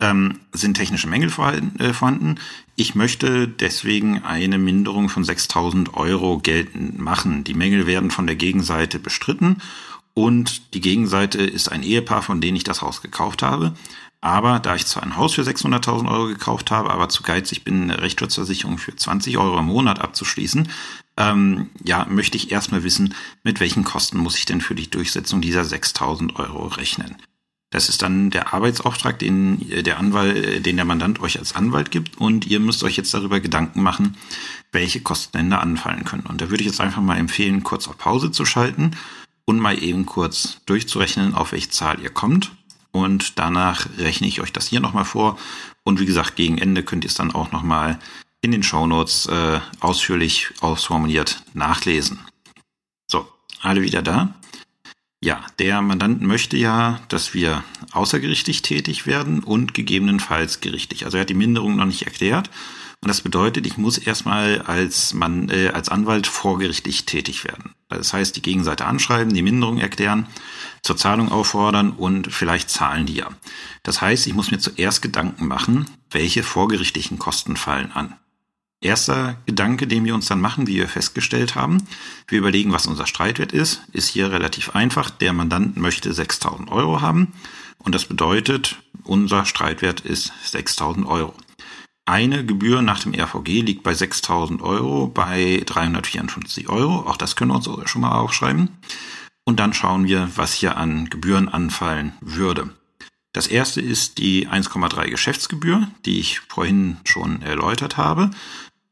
ähm, 0.00 0.40
sind 0.52 0.74
technische 0.74 1.08
Mängel 1.08 1.28
äh, 1.28 1.92
vorhanden. 1.92 2.36
Ich 2.76 2.94
möchte 2.94 3.48
deswegen 3.48 4.22
eine 4.22 4.58
Minderung 4.58 5.08
von 5.08 5.24
6000 5.24 5.94
Euro 5.94 6.38
geltend 6.38 6.98
machen. 6.98 7.44
Die 7.44 7.54
Mängel 7.54 7.86
werden 7.86 8.10
von 8.10 8.26
der 8.26 8.36
Gegenseite 8.36 8.98
bestritten 8.98 9.58
und 10.14 10.74
die 10.74 10.80
Gegenseite 10.80 11.42
ist 11.42 11.70
ein 11.70 11.82
Ehepaar, 11.82 12.22
von 12.22 12.40
denen 12.40 12.56
ich 12.56 12.64
das 12.64 12.82
Haus 12.82 13.02
gekauft 13.02 13.42
habe. 13.42 13.74
Aber 14.20 14.58
da 14.58 14.74
ich 14.74 14.86
zwar 14.86 15.02
ein 15.02 15.16
Haus 15.16 15.34
für 15.34 15.42
600.000 15.42 16.10
Euro 16.10 16.28
gekauft 16.28 16.70
habe, 16.70 16.90
aber 16.90 17.10
zu 17.10 17.22
geizig 17.22 17.62
bin, 17.62 17.82
eine 17.82 18.00
Rechtsschutzversicherung 18.00 18.78
für 18.78 18.96
20 18.96 19.36
Euro 19.36 19.58
im 19.58 19.66
Monat 19.66 20.00
abzuschließen, 20.00 20.70
ähm, 21.18 21.68
ja, 21.84 22.06
möchte 22.08 22.38
ich 22.38 22.50
erstmal 22.50 22.84
wissen, 22.84 23.14
mit 23.42 23.60
welchen 23.60 23.84
Kosten 23.84 24.16
muss 24.18 24.38
ich 24.38 24.46
denn 24.46 24.62
für 24.62 24.74
die 24.74 24.88
Durchsetzung 24.88 25.42
dieser 25.42 25.60
6.000 25.60 26.36
Euro 26.36 26.68
rechnen. 26.68 27.16
Das 27.68 27.88
ist 27.88 28.02
dann 28.02 28.30
der 28.30 28.54
Arbeitsauftrag, 28.54 29.18
den 29.18 29.70
äh, 29.70 29.82
der 29.82 29.98
Anwalt, 29.98 30.64
den 30.64 30.76
der 30.76 30.84
Mandant 30.86 31.20
euch 31.20 31.38
als 31.38 31.54
Anwalt 31.54 31.90
gibt 31.90 32.16
und 32.18 32.46
ihr 32.46 32.60
müsst 32.60 32.82
euch 32.82 32.96
jetzt 32.96 33.12
darüber 33.12 33.40
Gedanken 33.40 33.82
machen, 33.82 34.16
welche 34.72 35.00
Kosten 35.00 35.50
da 35.50 35.58
anfallen 35.58 36.04
können. 36.04 36.24
Und 36.26 36.40
da 36.40 36.48
würde 36.48 36.62
ich 36.62 36.68
jetzt 36.68 36.80
einfach 36.80 37.02
mal 37.02 37.18
empfehlen, 37.18 37.62
kurz 37.62 37.88
auf 37.88 37.98
Pause 37.98 38.30
zu 38.30 38.46
schalten 38.46 38.92
und 39.46 39.58
mal 39.58 39.82
eben 39.82 40.06
kurz 40.06 40.60
durchzurechnen, 40.66 41.34
auf 41.34 41.52
welche 41.52 41.70
Zahl 41.70 42.00
ihr 42.00 42.10
kommt. 42.10 42.52
Und 42.92 43.38
danach 43.38 43.86
rechne 43.98 44.26
ich 44.26 44.40
euch 44.40 44.52
das 44.52 44.68
hier 44.68 44.80
nochmal 44.80 45.04
vor. 45.04 45.38
Und 45.82 46.00
wie 46.00 46.06
gesagt, 46.06 46.36
gegen 46.36 46.58
Ende 46.58 46.82
könnt 46.82 47.04
ihr 47.04 47.08
es 47.08 47.16
dann 47.16 47.34
auch 47.34 47.52
nochmal 47.52 47.98
in 48.40 48.52
den 48.52 48.62
Shownotes 48.62 49.26
äh, 49.26 49.60
ausführlich 49.80 50.50
ausformuliert 50.60 51.42
nachlesen. 51.54 52.20
So, 53.10 53.26
alle 53.60 53.82
wieder 53.82 54.02
da? 54.02 54.34
Ja, 55.22 55.44
der 55.58 55.80
Mandant 55.80 56.20
möchte 56.20 56.58
ja, 56.58 57.00
dass 57.08 57.32
wir 57.32 57.64
außergerichtlich 57.92 58.60
tätig 58.60 59.06
werden 59.06 59.42
und 59.42 59.72
gegebenenfalls 59.72 60.60
gerichtlich. 60.60 61.06
Also 61.06 61.16
er 61.16 61.22
hat 61.22 61.30
die 61.30 61.34
Minderung 61.34 61.76
noch 61.76 61.86
nicht 61.86 62.02
erklärt. 62.02 62.50
Und 63.04 63.08
das 63.08 63.20
bedeutet, 63.20 63.66
ich 63.66 63.76
muss 63.76 63.98
erstmal 63.98 64.62
als, 64.62 65.12
Mann, 65.12 65.50
äh, 65.50 65.68
als 65.68 65.90
Anwalt 65.90 66.26
vorgerichtlich 66.26 67.04
tätig 67.04 67.44
werden. 67.44 67.74
Das 67.90 68.14
heißt, 68.14 68.34
die 68.34 68.40
Gegenseite 68.40 68.86
anschreiben, 68.86 69.34
die 69.34 69.42
Minderung 69.42 69.76
erklären, 69.76 70.26
zur 70.80 70.96
Zahlung 70.96 71.30
auffordern 71.30 71.90
und 71.90 72.32
vielleicht 72.32 72.70
zahlen 72.70 73.04
die 73.04 73.16
ja. 73.16 73.28
Das 73.82 74.00
heißt, 74.00 74.26
ich 74.26 74.32
muss 74.32 74.50
mir 74.50 74.58
zuerst 74.58 75.02
Gedanken 75.02 75.46
machen, 75.46 75.84
welche 76.10 76.42
vorgerichtlichen 76.42 77.18
Kosten 77.18 77.58
fallen 77.58 77.92
an. 77.92 78.14
Erster 78.80 79.36
Gedanke, 79.44 79.86
den 79.86 80.06
wir 80.06 80.14
uns 80.14 80.24
dann 80.24 80.40
machen, 80.40 80.66
wie 80.66 80.76
wir 80.76 80.88
festgestellt 80.88 81.56
haben, 81.56 81.86
wir 82.26 82.38
überlegen, 82.38 82.72
was 82.72 82.86
unser 82.86 83.06
Streitwert 83.06 83.52
ist, 83.52 83.82
ist 83.92 84.08
hier 84.08 84.32
relativ 84.32 84.74
einfach. 84.74 85.10
Der 85.10 85.34
Mandant 85.34 85.76
möchte 85.76 86.10
6000 86.14 86.72
Euro 86.72 87.02
haben 87.02 87.34
und 87.76 87.94
das 87.94 88.06
bedeutet, 88.06 88.78
unser 89.02 89.44
Streitwert 89.44 90.00
ist 90.00 90.32
6000 90.46 91.06
Euro. 91.06 91.34
Eine 92.06 92.44
Gebühr 92.44 92.82
nach 92.82 93.00
dem 93.00 93.14
RVG 93.14 93.62
liegt 93.62 93.82
bei 93.82 93.94
6000 93.94 94.60
Euro 94.60 95.06
bei 95.06 95.62
354 95.64 96.68
Euro. 96.68 97.08
Auch 97.08 97.16
das 97.16 97.34
können 97.34 97.50
wir 97.50 97.56
uns 97.56 97.68
schon 97.88 98.02
mal 98.02 98.18
aufschreiben. 98.18 98.68
Und 99.44 99.58
dann 99.58 99.72
schauen 99.72 100.06
wir, 100.06 100.28
was 100.36 100.52
hier 100.52 100.76
an 100.76 101.08
Gebühren 101.08 101.48
anfallen 101.48 102.12
würde. 102.20 102.70
Das 103.32 103.46
erste 103.46 103.80
ist 103.80 104.18
die 104.18 104.48
1,3 104.48 105.08
Geschäftsgebühr, 105.10 105.88
die 106.04 106.20
ich 106.20 106.40
vorhin 106.40 106.98
schon 107.04 107.42
erläutert 107.42 107.96
habe. 107.96 108.30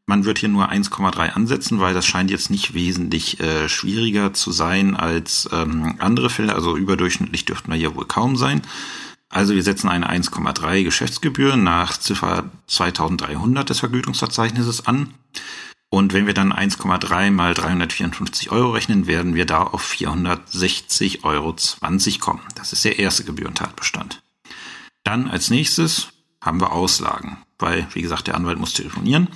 Man 0.07 0.25
wird 0.25 0.39
hier 0.39 0.49
nur 0.49 0.71
1,3 0.71 1.31
ansetzen, 1.31 1.81
weil 1.81 1.95
das 1.95 2.07
scheint 2.07 2.31
jetzt 2.31 2.51
nicht 2.51 2.75
wesentlich 2.75 3.41
äh, 3.41 3.69
schwieriger 3.69 4.33
zu 4.33 4.51
sein 4.51 4.97
als 4.97 5.49
ähm, 5.53 5.97
andere 5.99 6.29
Fälle. 6.29 6.55
Also 6.55 6.77
überdurchschnittlich 6.77 7.45
dürften 7.45 7.71
wir 7.71 7.79
hier 7.79 7.95
wohl 7.95 8.07
kaum 8.07 8.37
sein. 8.37 8.63
Also 9.33 9.55
wir 9.55 9.63
setzen 9.63 9.89
eine 9.89 10.11
1,3 10.11 10.85
Geschäftsgebühr 10.85 11.57
nach 11.57 11.97
Ziffer 11.97 12.51
2300 12.67 13.69
des 13.69 13.81
Vergütungsverzeichnisses 13.81 14.87
an. 14.87 15.15
Und 15.89 16.13
wenn 16.13 16.27
wir 16.27 16.35
dann 16.35 16.53
1,3 16.53 17.31
mal 17.31 17.55
354 17.55 18.53
Euro 18.53 18.73
rechnen, 18.73 19.07
werden 19.07 19.35
wir 19.35 19.47
da 19.47 19.63
auf 19.63 19.91
460,20 19.91 21.25
Euro 21.25 21.57
kommen. 22.21 22.43
Das 22.57 22.75
ist 22.75 22.85
der 22.85 22.99
erste 22.99 23.25
Gebührentatbestand. 23.25 24.23
Dann 25.03 25.29
als 25.29 25.49
nächstes 25.49 26.09
haben 26.43 26.61
wir 26.61 26.73
Auslagen, 26.73 27.39
weil, 27.59 27.87
wie 27.95 28.03
gesagt, 28.03 28.27
der 28.27 28.35
Anwalt 28.35 28.59
muss 28.59 28.75
telefonieren. 28.75 29.29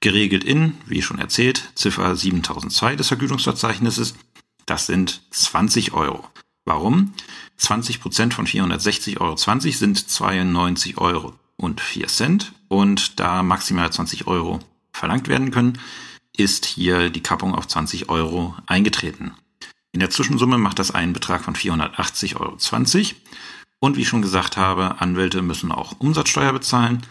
Geregelt 0.00 0.44
in, 0.44 0.76
wie 0.84 1.00
schon 1.00 1.18
erzählt, 1.18 1.72
Ziffer 1.74 2.14
7002 2.14 2.96
des 2.96 3.08
Vergütungsverzeichnisses. 3.08 4.16
Das 4.66 4.84
sind 4.84 5.22
20 5.30 5.94
Euro. 5.94 6.28
Warum? 6.66 7.14
20 7.60 8.00
Prozent 8.00 8.34
von 8.34 8.46
460,20 8.46 9.20
Euro 9.20 9.36
sind 9.70 10.10
92 10.10 10.98
Euro 10.98 11.34
und 11.56 11.80
4 11.80 12.08
Cent. 12.08 12.52
Und 12.68 13.20
da 13.20 13.42
maximal 13.42 13.92
20 13.92 14.26
Euro 14.26 14.60
verlangt 14.92 15.28
werden 15.28 15.50
können, 15.50 15.78
ist 16.36 16.64
hier 16.64 17.10
die 17.10 17.22
Kappung 17.22 17.54
auf 17.54 17.68
20 17.68 18.08
Euro 18.08 18.56
eingetreten. 18.66 19.32
In 19.92 20.00
der 20.00 20.10
Zwischensumme 20.10 20.56
macht 20.56 20.78
das 20.78 20.92
einen 20.92 21.12
Betrag 21.12 21.44
von 21.44 21.54
480,20 21.54 22.36
Euro. 22.40 22.56
Und 23.80 23.96
wie 23.96 24.02
ich 24.02 24.08
schon 24.08 24.22
gesagt 24.22 24.56
habe, 24.56 25.00
Anwälte 25.00 25.42
müssen 25.42 25.72
auch 25.72 25.98
Umsatzsteuer 25.98 26.52
bezahlen. 26.52 27.02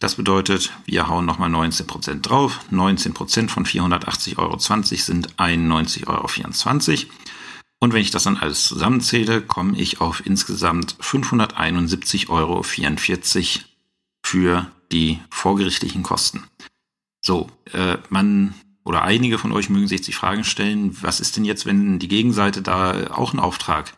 Das 0.00 0.16
bedeutet, 0.16 0.72
wir 0.84 1.06
hauen 1.06 1.26
nochmal 1.26 1.50
19% 1.50 2.22
drauf. 2.22 2.60
19% 2.72 3.48
von 3.48 3.66
480,20 3.66 4.38
Euro 4.38 4.58
sind 4.58 5.34
91,24 5.36 6.08
Euro. 6.08 6.28
Und 7.82 7.92
wenn 7.92 8.00
ich 8.00 8.12
das 8.12 8.22
dann 8.22 8.36
alles 8.36 8.68
zusammenzähle, 8.68 9.42
komme 9.42 9.76
ich 9.76 10.00
auf 10.00 10.24
insgesamt 10.24 10.94
571,44 11.00 12.28
Euro 12.28 12.62
für 14.22 14.70
die 14.92 15.18
vorgerichtlichen 15.30 16.04
Kosten. 16.04 16.44
So, 17.22 17.50
äh, 17.72 17.96
man 18.08 18.54
oder 18.84 19.02
einige 19.02 19.36
von 19.36 19.50
euch 19.50 19.68
mögen 19.68 19.88
sich 19.88 20.02
die 20.02 20.12
Fragen 20.12 20.44
stellen, 20.44 20.96
was 21.02 21.18
ist 21.18 21.36
denn 21.36 21.44
jetzt, 21.44 21.66
wenn 21.66 21.98
die 21.98 22.06
Gegenseite 22.06 22.62
da 22.62 23.10
auch 23.10 23.32
einen 23.32 23.40
Auftrag, 23.40 23.94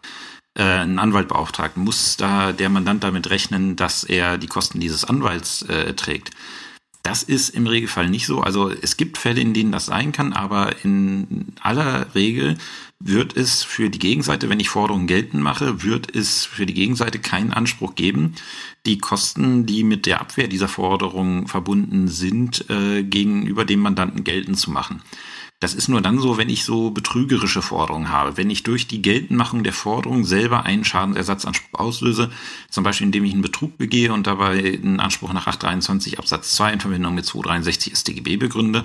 äh, 0.54 0.62
einen 0.62 0.98
Anwalt 0.98 1.28
beauftragt? 1.28 1.76
Muss 1.76 2.16
da 2.16 2.52
der 2.52 2.70
Mandant 2.70 3.04
damit 3.04 3.28
rechnen, 3.28 3.76
dass 3.76 4.02
er 4.02 4.38
die 4.38 4.46
Kosten 4.46 4.80
dieses 4.80 5.04
Anwalts 5.04 5.60
äh, 5.60 5.92
trägt? 5.92 6.30
Das 7.02 7.22
ist 7.22 7.50
im 7.50 7.66
Regelfall 7.66 8.08
nicht 8.08 8.24
so. 8.24 8.40
Also 8.40 8.70
es 8.70 8.96
gibt 8.96 9.18
Fälle, 9.18 9.42
in 9.42 9.52
denen 9.52 9.72
das 9.72 9.84
sein 9.84 10.12
kann, 10.12 10.32
aber 10.32 10.82
in 10.84 11.48
aller 11.60 12.14
Regel 12.14 12.56
wird 13.06 13.36
es 13.36 13.62
für 13.62 13.90
die 13.90 13.98
Gegenseite, 13.98 14.48
wenn 14.48 14.60
ich 14.60 14.70
Forderungen 14.70 15.06
geltend 15.06 15.42
mache, 15.42 15.82
wird 15.82 16.14
es 16.14 16.46
für 16.46 16.64
die 16.64 16.72
Gegenseite 16.72 17.18
keinen 17.18 17.52
Anspruch 17.52 17.94
geben, 17.94 18.34
die 18.86 18.96
Kosten, 18.96 19.66
die 19.66 19.84
mit 19.84 20.06
der 20.06 20.22
Abwehr 20.22 20.48
dieser 20.48 20.68
Forderung 20.68 21.46
verbunden 21.46 22.08
sind, 22.08 22.68
äh, 22.70 23.02
gegenüber 23.02 23.66
dem 23.66 23.80
Mandanten 23.80 24.24
geltend 24.24 24.58
zu 24.58 24.70
machen. 24.70 25.02
Das 25.60 25.74
ist 25.74 25.88
nur 25.88 26.00
dann 26.00 26.18
so, 26.18 26.36
wenn 26.36 26.48
ich 26.48 26.64
so 26.64 26.90
betrügerische 26.90 27.62
Forderungen 27.62 28.10
habe. 28.10 28.36
Wenn 28.36 28.50
ich 28.50 28.64
durch 28.64 28.86
die 28.86 29.00
Geltendmachung 29.00 29.64
der 29.64 29.72
Forderung 29.72 30.24
selber 30.24 30.64
einen 30.64 30.84
Schadensersatzanspruch 30.84 31.78
auslöse, 31.78 32.30
zum 32.70 32.84
Beispiel 32.84 33.06
indem 33.06 33.24
ich 33.24 33.32
einen 33.32 33.40
Betrug 33.40 33.78
begehe 33.78 34.12
und 34.12 34.26
dabei 34.26 34.58
einen 34.58 35.00
Anspruch 35.00 35.32
nach 35.32 35.46
823 35.46 36.18
Absatz 36.18 36.54
2 36.56 36.72
in 36.74 36.80
Verbindung 36.80 37.14
mit 37.14 37.24
263 37.24 37.96
StGB 37.96 38.36
begründe, 38.36 38.84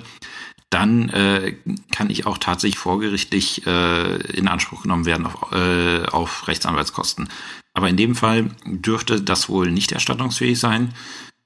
dann 0.70 1.08
äh, 1.10 1.56
kann 1.92 2.10
ich 2.10 2.26
auch 2.26 2.38
tatsächlich 2.38 2.78
vorgerichtlich 2.78 3.66
äh, 3.66 4.16
in 4.32 4.48
Anspruch 4.48 4.82
genommen 4.82 5.04
werden 5.04 5.26
auf, 5.26 5.52
äh, 5.52 6.06
auf 6.06 6.46
Rechtsanwaltskosten. 6.46 7.28
Aber 7.74 7.88
in 7.88 7.96
dem 7.96 8.14
Fall 8.14 8.50
dürfte 8.64 9.20
das 9.20 9.48
wohl 9.48 9.70
nicht 9.70 9.92
erstattungsfähig 9.92 10.58
sein 10.58 10.94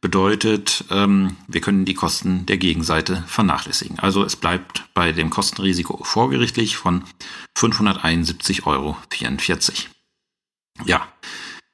bedeutet, 0.05 0.85
ähm, 0.91 1.37
wir 1.49 1.63
können 1.63 1.87
die 1.87 1.95
Kosten 1.95 2.45
der 2.45 2.59
Gegenseite 2.59 3.25
vernachlässigen. 3.27 3.99
Also 4.01 4.23
es 4.23 4.37
bleibt 4.37 4.85
bei 4.93 5.13
dem 5.13 5.31
Kostenrisiko 5.31 6.05
vorgerichtlich 6.05 6.77
von 6.77 7.05
571,44 7.57 8.67
Euro. 8.67 8.99
Ja, 10.85 11.09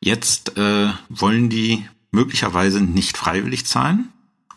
jetzt 0.00 0.56
äh, 0.56 0.92
wollen 1.08 1.48
die 1.48 1.88
möglicherweise 2.12 2.80
nicht 2.80 3.16
freiwillig 3.16 3.66
zahlen, 3.66 4.12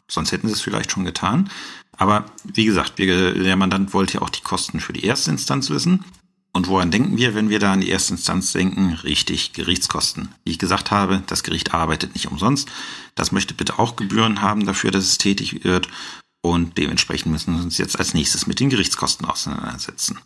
sonst 0.07 0.31
hätten 0.33 0.47
sie 0.49 0.53
es 0.53 0.61
vielleicht 0.61 0.91
schon 0.91 1.03
getan. 1.03 1.49
Aber 1.97 2.25
wie 2.43 2.65
gesagt, 2.65 2.97
wir, 2.97 3.33
der 3.33 3.55
Mandant 3.55 3.93
wollte 3.93 4.15
ja 4.15 4.21
auch 4.21 4.29
die 4.29 4.41
Kosten 4.41 4.79
für 4.79 4.93
die 4.93 5.05
erste 5.05 5.31
Instanz 5.31 5.69
wissen. 5.69 6.03
Und 6.55 6.67
woran 6.67 6.91
denken 6.91 7.17
wir, 7.17 7.33
wenn 7.33 7.49
wir 7.49 7.59
da 7.59 7.73
an 7.73 7.81
die 7.81 7.89
erste 7.89 8.13
Instanz 8.13 8.51
denken? 8.51 8.93
Richtig, 9.03 9.53
Gerichtskosten. 9.53 10.29
Wie 10.43 10.51
ich 10.51 10.59
gesagt 10.59 10.91
habe, 10.91 11.23
das 11.25 11.43
Gericht 11.43 11.73
arbeitet 11.73 12.13
nicht 12.13 12.31
umsonst. 12.31 12.69
Das 13.15 13.31
möchte 13.31 13.55
bitte 13.55 13.79
auch 13.79 13.95
Gebühren 13.95 14.41
haben 14.41 14.65
dafür, 14.65 14.91
dass 14.91 15.05
es 15.05 15.17
tätig 15.17 15.63
wird. 15.63 15.87
Und 16.41 16.77
dementsprechend 16.77 17.31
müssen 17.31 17.55
wir 17.55 17.63
uns 17.63 17.77
jetzt 17.77 17.97
als 17.97 18.13
nächstes 18.13 18.45
mit 18.45 18.59
den 18.59 18.69
Gerichtskosten 18.69 19.25
auseinandersetzen. 19.25 20.19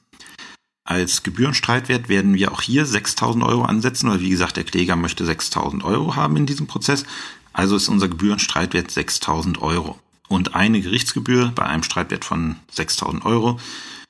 Als 0.83 1.23
Gebührenstreitwert 1.23 2.09
werden 2.09 2.33
wir 2.33 2.51
auch 2.51 2.61
hier 2.61 2.85
6000 2.85 3.43
Euro 3.43 3.63
ansetzen, 3.63 4.09
weil 4.09 4.21
wie 4.21 4.29
gesagt, 4.29 4.57
der 4.57 4.63
Kläger 4.63 4.95
möchte 4.95 5.25
6000 5.25 5.83
Euro 5.83 6.15
haben 6.15 6.37
in 6.37 6.45
diesem 6.45 6.65
Prozess. 6.65 7.05
Also 7.53 7.75
ist 7.75 7.87
unser 7.87 8.07
Gebührenstreitwert 8.07 8.89
6000 8.89 9.61
Euro. 9.61 9.99
Und 10.27 10.55
eine 10.55 10.81
Gerichtsgebühr 10.81 11.51
bei 11.55 11.63
einem 11.63 11.83
Streitwert 11.83 12.25
von 12.25 12.57
6000 12.71 13.25
Euro 13.25 13.59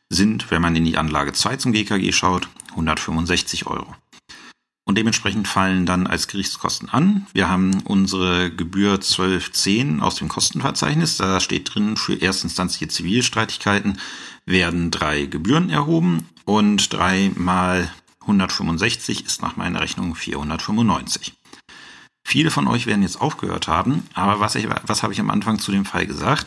sind, 0.09 0.49
wenn 0.51 0.61
man 0.61 0.75
in 0.75 0.85
die 0.85 0.97
Anlage 0.97 1.33
2 1.33 1.57
zum 1.57 1.73
GKG 1.73 2.11
schaut, 2.11 2.47
165 2.71 3.67
Euro. 3.67 3.95
Und 4.87 4.97
dementsprechend 4.97 5.49
fallen 5.49 5.85
dann 5.85 6.07
als 6.07 6.29
Gerichtskosten 6.29 6.87
an. 6.87 7.27
Wir 7.33 7.49
haben 7.49 7.81
unsere 7.83 8.49
Gebühr 8.49 8.93
1210 8.93 9.99
aus 9.99 10.15
dem 10.15 10.29
Kostenverzeichnis. 10.29 11.17
Da 11.17 11.41
steht 11.41 11.75
drin, 11.75 11.97
für 11.97 12.21
erstinstanzliche 12.21 12.87
Zivilstreitigkeiten 12.87 13.99
werden 14.45 14.89
drei 14.89 15.25
Gebühren 15.25 15.69
erhoben 15.69 16.29
und 16.45 16.93
drei 16.93 17.31
mal 17.35 17.91
165 18.21 19.25
ist 19.25 19.41
nach 19.41 19.57
meiner 19.57 19.81
Rechnung 19.81 20.15
495. 20.15 21.33
Viele 22.29 22.51
von 22.51 22.67
euch 22.67 22.87
werden 22.87 23.03
jetzt 23.03 23.21
aufgehört 23.21 23.69
haben, 23.69 24.03
aber 24.13 24.41
was, 24.41 24.55
ich, 24.55 24.67
was 24.85 25.01
habe 25.01 25.13
ich 25.13 25.21
am 25.21 25.29
Anfang 25.29 25.59
zu 25.59 25.71
dem 25.71 25.85
Fall 25.85 26.05
gesagt? 26.05 26.45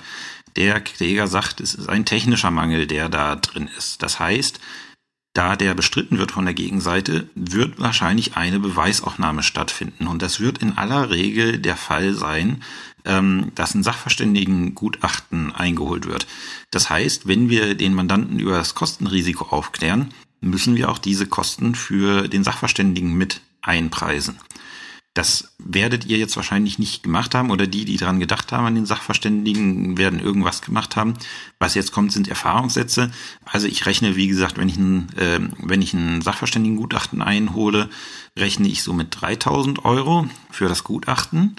Der 0.55 0.79
Kläger 0.79 1.27
sagt, 1.27 1.59
es 1.59 1.75
ist 1.75 1.89
ein 1.89 2.05
technischer 2.05 2.51
Mangel, 2.51 2.87
der 2.87 3.09
da 3.09 3.35
drin 3.37 3.67
ist. 3.79 4.03
Das 4.03 4.21
heißt, 4.21 4.61
da 5.33 5.57
der 5.57 5.73
bestritten 5.73 6.19
wird 6.19 6.33
von 6.33 6.45
der 6.45 6.53
Gegenseite, 6.53 7.31
wird 7.35 7.81
wahrscheinlich 7.81 8.37
eine 8.37 8.61
Beweisaufnahme 8.61 9.43
stattfinden. 9.43 10.07
Und 10.07 10.21
das 10.21 10.39
wird 10.39 10.59
in 10.59 10.77
aller 10.77 11.09
Regel 11.09 11.59
der 11.59 11.79
Fall 11.79 12.13
sein, 12.13 12.63
ähm, 13.07 13.51
dass 13.55 13.75
ein 13.75 13.83
Sachverständigengutachten 13.83 15.55
eingeholt 15.55 16.07
wird. 16.07 16.27
Das 16.71 16.91
heißt, 16.91 17.27
wenn 17.27 17.49
wir 17.49 17.75
den 17.75 17.95
Mandanten 17.95 18.39
über 18.39 18.59
das 18.59 18.75
Kostenrisiko 18.75 19.47
aufklären, 19.47 20.13
müssen 20.43 20.77
wir 20.77 20.91
auch 20.91 20.99
diese 20.99 21.27
Kosten 21.27 21.75
für 21.75 22.29
den 22.29 22.45
Sachverständigen 22.45 23.15
mit 23.15 23.41
einpreisen. 23.63 24.39
Das 25.15 25.55
werdet 25.59 26.07
ihr 26.07 26.19
jetzt 26.19 26.37
wahrscheinlich 26.37 26.79
nicht 26.79 27.03
gemacht 27.03 27.35
haben 27.35 27.51
oder 27.51 27.67
die, 27.67 27.85
die 27.85 27.97
daran 27.97 28.21
gedacht 28.21 28.53
haben 28.53 28.67
an 28.67 28.77
den 28.77 28.87
Sachverständigen, 28.87 29.99
werden 29.99 30.21
irgendwas 30.21 30.63
gemacht 30.63 30.95
haben. 30.95 31.15
Was 31.59 31.75
jetzt 31.75 31.91
kommt, 31.91 32.13
sind 32.13 32.29
Erfahrungssätze. 32.29 33.11
Also 33.45 33.67
ich 33.67 33.87
rechne, 33.87 34.15
wie 34.15 34.29
gesagt, 34.29 34.57
wenn 34.57 34.69
ich 34.69 34.77
ein, 34.77 35.09
äh, 35.17 35.41
wenn 35.59 35.83
ich 35.83 35.95
ein 35.95 36.23
Sachverständigengutachten 36.23 37.23
einhole, 37.23 37.91
rechne 38.39 38.69
ich 38.69 38.85
so 38.85 38.93
mit 38.93 39.09
3000 39.21 39.85
Euro 39.85 40.29
für 40.51 40.69
das 40.69 40.85
Gutachten. 40.85 41.57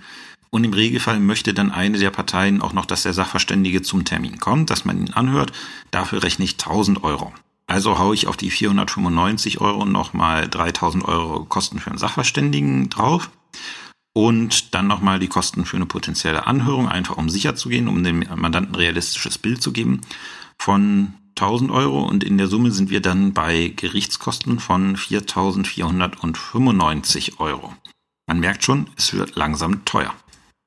Und 0.50 0.64
im 0.64 0.74
Regelfall 0.74 1.20
möchte 1.20 1.54
dann 1.54 1.72
eine 1.72 1.98
der 1.98 2.12
Parteien 2.12 2.62
auch 2.62 2.74
noch, 2.74 2.86
dass 2.86 3.04
der 3.04 3.14
Sachverständige 3.14 3.82
zum 3.82 4.06
Termin 4.06 4.40
kommt, 4.40 4.70
dass 4.70 4.86
man 4.86 4.98
ihn 4.98 5.14
anhört. 5.14 5.52
Dafür 5.92 6.24
rechne 6.24 6.46
ich 6.46 6.54
1000 6.54 7.04
Euro. 7.04 7.34
Also 7.68 8.00
haue 8.00 8.16
ich 8.16 8.28
auf 8.28 8.38
die 8.38 8.52
495 8.52 9.62
Euro 9.62 9.86
nochmal 9.86 10.50
3000 10.50 11.06
Euro 11.06 11.46
Kosten 11.46 11.80
für 11.80 11.90
einen 11.90 12.00
Sachverständigen 12.00 12.90
drauf 12.90 13.30
und 14.14 14.74
dann 14.74 14.88
nochmal 14.88 15.20
die 15.20 15.30
Kosten 15.30 15.66
für 15.66 15.78
eine 15.78 15.86
potenzielle 15.86 16.48
Anhörung, 16.48 16.90
einfach 16.90 17.18
um 17.18 17.30
sicher 17.30 17.56
zu 17.56 17.70
gehen, 17.70 17.88
um 17.88 18.04
dem 18.04 18.26
Mandanten 18.36 18.76
realistisches 18.76 19.38
Bild 19.38 19.62
zu 19.62 19.72
geben, 19.72 20.02
von 20.60 21.14
1000 21.38 21.72
Euro 21.72 22.04
und 22.04 22.24
in 22.24 22.38
der 22.38 22.48
Summe 22.48 22.72
sind 22.72 22.90
wir 22.90 23.02
dann 23.02 23.34
bei 23.34 23.74
Gerichtskosten 23.76 24.60
von 24.60 24.96
4495 24.98 27.40
Euro. 27.40 27.76
Man 28.28 28.40
merkt 28.40 28.64
schon, 28.64 28.88
es 28.98 29.14
wird 29.14 29.36
langsam 29.36 29.86
teuer. 29.86 30.14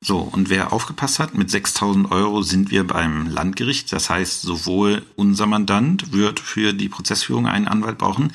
So, 0.07 0.19
und 0.19 0.51
wer 0.51 0.75
aufgepasst 0.75 1.19
hat, 1.19 1.35
mit 1.35 1.51
6000 1.51 2.13
Euro 2.13 2.43
sind 2.43 2.71
wir 2.71 2.87
beim 2.87 3.27
Landgericht. 3.27 3.91
Das 3.91 4.11
heißt, 4.11 4.43
sowohl 4.43 5.03
unser 5.17 5.47
Mandant 5.47 6.13
wird 6.13 6.41
für 6.41 6.75
die 6.75 6.91
Prozessführung 6.91 7.47
einen 7.47 7.67
Anwalt 7.67 7.97
brauchen, 7.97 8.31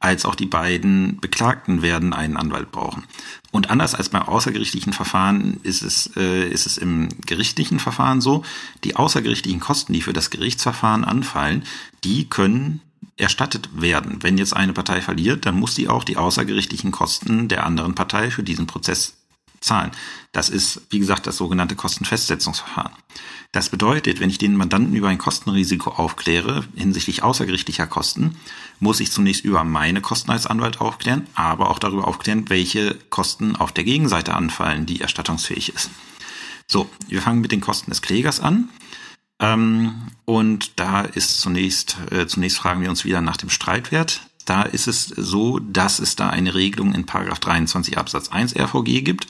als 0.00 0.26
auch 0.26 0.34
die 0.34 0.44
beiden 0.44 1.18
Beklagten 1.20 1.80
werden 1.80 2.12
einen 2.12 2.36
Anwalt 2.36 2.70
brauchen. 2.70 3.04
Und 3.52 3.70
anders 3.70 3.94
als 3.94 4.10
beim 4.10 4.24
außergerichtlichen 4.24 4.92
Verfahren 4.92 5.60
ist 5.62 5.80
es, 5.80 6.10
äh, 6.14 6.46
ist 6.46 6.66
es 6.66 6.76
im 6.76 7.08
gerichtlichen 7.24 7.80
Verfahren 7.80 8.20
so, 8.20 8.44
die 8.84 8.96
außergerichtlichen 8.96 9.60
Kosten, 9.60 9.94
die 9.94 10.02
für 10.02 10.12
das 10.12 10.28
Gerichtsverfahren 10.28 11.06
anfallen, 11.06 11.64
die 12.04 12.28
können 12.28 12.82
erstattet 13.16 13.70
werden. 13.80 14.18
Wenn 14.22 14.36
jetzt 14.36 14.54
eine 14.54 14.74
Partei 14.74 15.00
verliert, 15.00 15.46
dann 15.46 15.58
muss 15.58 15.74
sie 15.74 15.88
auch 15.88 16.04
die 16.04 16.18
außergerichtlichen 16.18 16.90
Kosten 16.90 17.48
der 17.48 17.64
anderen 17.64 17.94
Partei 17.94 18.30
für 18.30 18.42
diesen 18.42 18.66
Prozess 18.66 19.23
zahlen. 19.64 19.90
Das 20.32 20.48
ist, 20.48 20.82
wie 20.90 20.98
gesagt, 20.98 21.26
das 21.26 21.36
sogenannte 21.36 21.74
Kostenfestsetzungsverfahren. 21.74 22.92
Das 23.52 23.68
bedeutet, 23.68 24.20
wenn 24.20 24.30
ich 24.30 24.38
den 24.38 24.56
Mandanten 24.56 24.94
über 24.94 25.08
ein 25.08 25.18
Kostenrisiko 25.18 25.90
aufkläre 25.90 26.64
hinsichtlich 26.74 27.22
außergerichtlicher 27.22 27.86
Kosten, 27.86 28.36
muss 28.80 29.00
ich 29.00 29.12
zunächst 29.12 29.44
über 29.44 29.64
meine 29.64 30.00
Kosten 30.00 30.30
als 30.30 30.46
Anwalt 30.46 30.80
aufklären, 30.80 31.26
aber 31.34 31.70
auch 31.70 31.78
darüber 31.78 32.08
aufklären, 32.08 32.48
welche 32.50 32.96
Kosten 33.10 33.56
auf 33.56 33.72
der 33.72 33.84
Gegenseite 33.84 34.34
anfallen, 34.34 34.86
die 34.86 35.00
erstattungsfähig 35.00 35.74
ist. 35.74 35.90
So, 36.66 36.90
wir 37.08 37.22
fangen 37.22 37.40
mit 37.40 37.52
den 37.52 37.60
Kosten 37.60 37.90
des 37.90 38.02
Klägers 38.02 38.40
an. 38.40 38.68
Ähm, 39.40 40.08
und 40.24 40.78
da 40.78 41.02
ist 41.02 41.40
zunächst, 41.40 41.96
äh, 42.10 42.26
zunächst 42.26 42.58
fragen 42.58 42.80
wir 42.80 42.90
uns 42.90 43.04
wieder 43.04 43.20
nach 43.20 43.36
dem 43.36 43.50
Streitwert. 43.50 44.20
Da 44.44 44.62
ist 44.62 44.86
es 44.86 45.06
so, 45.06 45.58
dass 45.58 45.98
es 45.98 46.16
da 46.16 46.28
eine 46.28 46.54
Regelung 46.54 46.94
in 46.94 47.06
Paragraph 47.06 47.40
23 47.40 47.96
Absatz 47.96 48.28
1 48.28 48.56
RVG 48.56 49.02
gibt. 49.02 49.26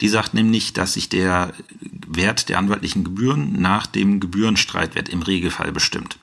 Die 0.00 0.08
sagt 0.08 0.34
nämlich, 0.34 0.72
dass 0.72 0.94
sich 0.94 1.08
der 1.08 1.52
Wert 1.80 2.48
der 2.48 2.58
anwaltlichen 2.58 3.04
Gebühren 3.04 3.60
nach 3.60 3.86
dem 3.86 4.20
Gebührenstreitwert 4.20 5.08
im 5.08 5.22
Regelfall 5.22 5.72
bestimmt. 5.72 6.18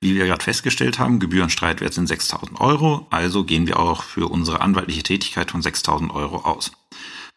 Wie 0.00 0.14
wir 0.14 0.26
gerade 0.26 0.42
festgestellt 0.42 0.98
haben, 0.98 1.20
Gebührenstreitwert 1.20 1.92
sind 1.92 2.06
6000 2.06 2.58
Euro, 2.60 3.06
also 3.10 3.44
gehen 3.44 3.66
wir 3.66 3.78
auch 3.78 4.02
für 4.02 4.30
unsere 4.30 4.62
anwaltliche 4.62 5.02
Tätigkeit 5.02 5.50
von 5.50 5.60
6000 5.60 6.10
Euro 6.12 6.38
aus. 6.38 6.72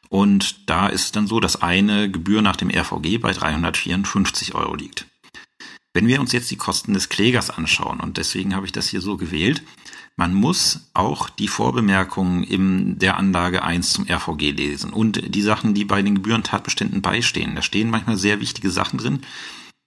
Und 0.08 0.70
da 0.70 0.88
ist 0.88 1.06
es 1.06 1.12
dann 1.12 1.28
so, 1.28 1.40
dass 1.40 1.62
eine 1.62 2.10
Gebühr 2.10 2.42
nach 2.42 2.56
dem 2.56 2.70
RVG 2.70 3.18
bei 3.18 3.34
354 3.34 4.56
Euro 4.56 4.76
liegt. 4.76 5.08
Wenn 5.94 6.08
wir 6.08 6.22
uns 6.22 6.32
jetzt 6.32 6.50
die 6.52 6.56
Kosten 6.56 6.94
des 6.94 7.10
Klägers 7.10 7.50
anschauen, 7.50 8.00
und 8.00 8.18
deswegen 8.18 8.56
habe 8.56 8.66
ich 8.66 8.72
das 8.72 8.88
hier 8.88 9.02
so 9.02 9.18
gewählt, 9.18 9.62
man 10.16 10.34
muss 10.34 10.90
auch 10.94 11.30
die 11.30 11.48
Vorbemerkungen 11.48 12.44
in 12.44 13.00
der 13.00 13.18
Anlage 13.18 13.64
1 13.64 13.94
zum 13.94 14.06
RVG 14.08 14.52
lesen 14.52 14.94
und 14.94 15.36
die 15.36 15.42
Sachen, 15.42 15.74
die 15.74 15.86
bei 15.86 16.02
den 16.02 16.16
Gebührentatbeständen 16.16 17.02
beistehen. 17.02 17.56
Da 17.56 17.62
stehen 17.62 17.90
manchmal 17.90 18.18
sehr 18.18 18.40
wichtige 18.40 18.70
Sachen 18.70 19.00
drin, 19.00 19.22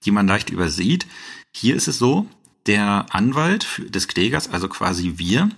die 0.05 0.11
man 0.11 0.27
leicht 0.27 0.49
übersieht. 0.49 1.07
Hier 1.55 1.75
ist 1.75 1.87
es 1.87 1.97
so, 1.97 2.27
der 2.65 3.05
Anwalt 3.09 3.81
des 3.87 4.09
Klägers, 4.09 4.49
also 4.49 4.67
quasi 4.67 5.13
wir, 5.15 5.49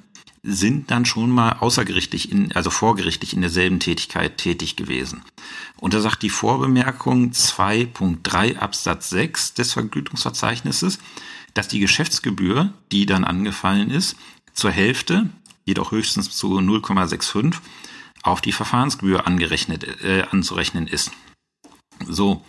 sind 0.44 0.90
dann 0.92 1.06
schon 1.06 1.30
mal 1.30 1.54
außergerichtlich, 1.54 2.32
in, 2.32 2.52
also 2.54 2.70
vorgerichtlich 2.70 3.34
in 3.34 3.42
derselben 3.42 3.80
Tätigkeit 3.80 4.38
tätig 4.38 4.76
gewesen. 4.76 5.24
Und 5.78 5.94
da 5.94 6.00
sagt 6.00 6.22
die 6.24 6.30
Vorbemerkung 6.30 7.32
2.3 7.32 8.58
Absatz 8.58 9.10
6 9.10 9.56
des 9.56 9.74
Vergütungsverzeichnisses, 9.74 11.00
dass 11.54 11.68
die 11.68 11.80
Geschäftsgebühr, 11.80 12.74
die 12.92 13.06
dann 13.06 13.26
angefallen 13.26 13.90
ist, 13.90 14.16
zur 14.54 14.72
Hälfte, 14.72 15.30
jedoch 15.66 15.92
höchstens 15.92 16.32
zu 16.32 16.60
0,65, 16.60 17.56
auf 18.24 18.42
die 18.42 18.52
Verfahrensgebühr 18.52 19.28
angerechnet, 19.28 20.04
äh, 20.04 20.24
anzurechnen 20.30 20.88
ist. 20.88 21.12
So, 22.08 22.44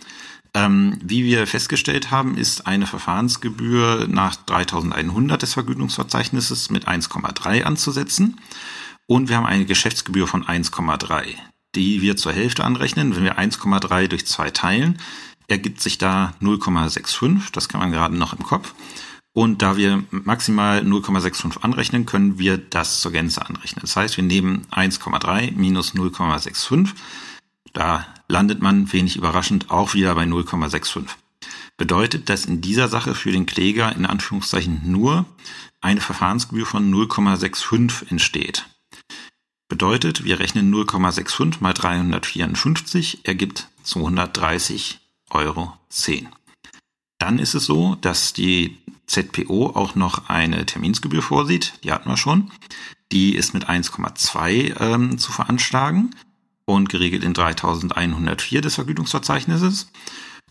ähm, 0.53 0.97
wie 1.01 1.23
wir 1.23 1.47
festgestellt 1.47 2.11
haben, 2.11 2.37
ist 2.37 2.67
eine 2.67 2.85
Verfahrensgebühr 2.85 4.07
nach 4.09 4.35
3100 4.35 5.41
des 5.41 5.53
Vergütungsverzeichnisses 5.53 6.69
mit 6.69 6.87
1,3 6.87 7.63
anzusetzen. 7.63 8.39
Und 9.07 9.29
wir 9.29 9.37
haben 9.37 9.45
eine 9.45 9.65
Geschäftsgebühr 9.65 10.27
von 10.27 10.45
1,3, 10.45 11.35
die 11.75 12.01
wir 12.01 12.17
zur 12.17 12.33
Hälfte 12.33 12.65
anrechnen. 12.65 13.15
Wenn 13.15 13.23
wir 13.23 13.39
1,3 13.39 14.07
durch 14.07 14.25
2 14.25 14.51
teilen, 14.51 14.99
ergibt 15.47 15.81
sich 15.81 15.97
da 15.97 16.33
0,65. 16.41 17.51
Das 17.53 17.69
kann 17.69 17.79
man 17.79 17.91
gerade 17.91 18.15
noch 18.15 18.33
im 18.33 18.43
Kopf. 18.43 18.73
Und 19.33 19.61
da 19.61 19.77
wir 19.77 20.03
maximal 20.09 20.81
0,65 20.81 21.61
anrechnen, 21.61 22.05
können 22.05 22.37
wir 22.37 22.57
das 22.57 22.99
zur 22.99 23.11
Gänze 23.13 23.45
anrechnen. 23.47 23.81
Das 23.81 23.95
heißt, 23.95 24.17
wir 24.17 24.23
nehmen 24.23 24.67
1,3 24.71 25.53
minus 25.53 25.93
0,65. 25.95 26.89
Da 27.73 28.05
landet 28.27 28.61
man 28.61 28.91
wenig 28.91 29.15
überraschend 29.15 29.71
auch 29.71 29.93
wieder 29.93 30.15
bei 30.15 30.23
0,65. 30.23 31.05
Bedeutet, 31.77 32.29
dass 32.29 32.45
in 32.45 32.61
dieser 32.61 32.89
Sache 32.89 33.15
für 33.15 33.31
den 33.31 33.45
Kläger 33.45 33.95
in 33.95 34.05
Anführungszeichen 34.05 34.81
nur 34.83 35.25
eine 35.79 36.01
Verfahrensgebühr 36.01 36.65
von 36.65 36.93
0,65 36.93 38.11
entsteht. 38.11 38.65
Bedeutet, 39.69 40.25
wir 40.25 40.39
rechnen 40.39 40.73
0,65 40.73 41.55
mal 41.61 41.73
354 41.73 43.25
ergibt 43.25 43.69
230,10 43.85 44.97
Euro. 45.29 45.73
Dann 47.21 47.37
ist 47.37 47.53
es 47.53 47.65
so, 47.65 47.95
dass 48.01 48.33
die 48.33 48.79
ZPO 49.05 49.67
auch 49.75 49.93
noch 49.93 50.27
eine 50.27 50.65
Terminsgebühr 50.65 51.21
vorsieht, 51.21 51.73
die 51.83 51.91
hatten 51.91 52.09
wir 52.09 52.17
schon. 52.17 52.51
Die 53.11 53.35
ist 53.35 53.53
mit 53.53 53.69
1,2 53.69 54.81
ähm, 54.81 55.19
zu 55.19 55.31
veranschlagen 55.31 56.15
und 56.65 56.89
geregelt 56.89 57.23
in 57.23 57.35
3104 57.35 58.61
des 58.61 58.73
Vergütungsverzeichnisses. 58.73 59.91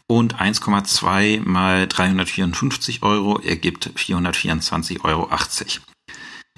Und 0.06 0.36
1,2 0.40 1.40
mal 1.42 1.88
354 1.88 3.02
Euro 3.02 3.40
ergibt 3.40 3.90
424,80 3.96 5.04
Euro. 5.04 5.28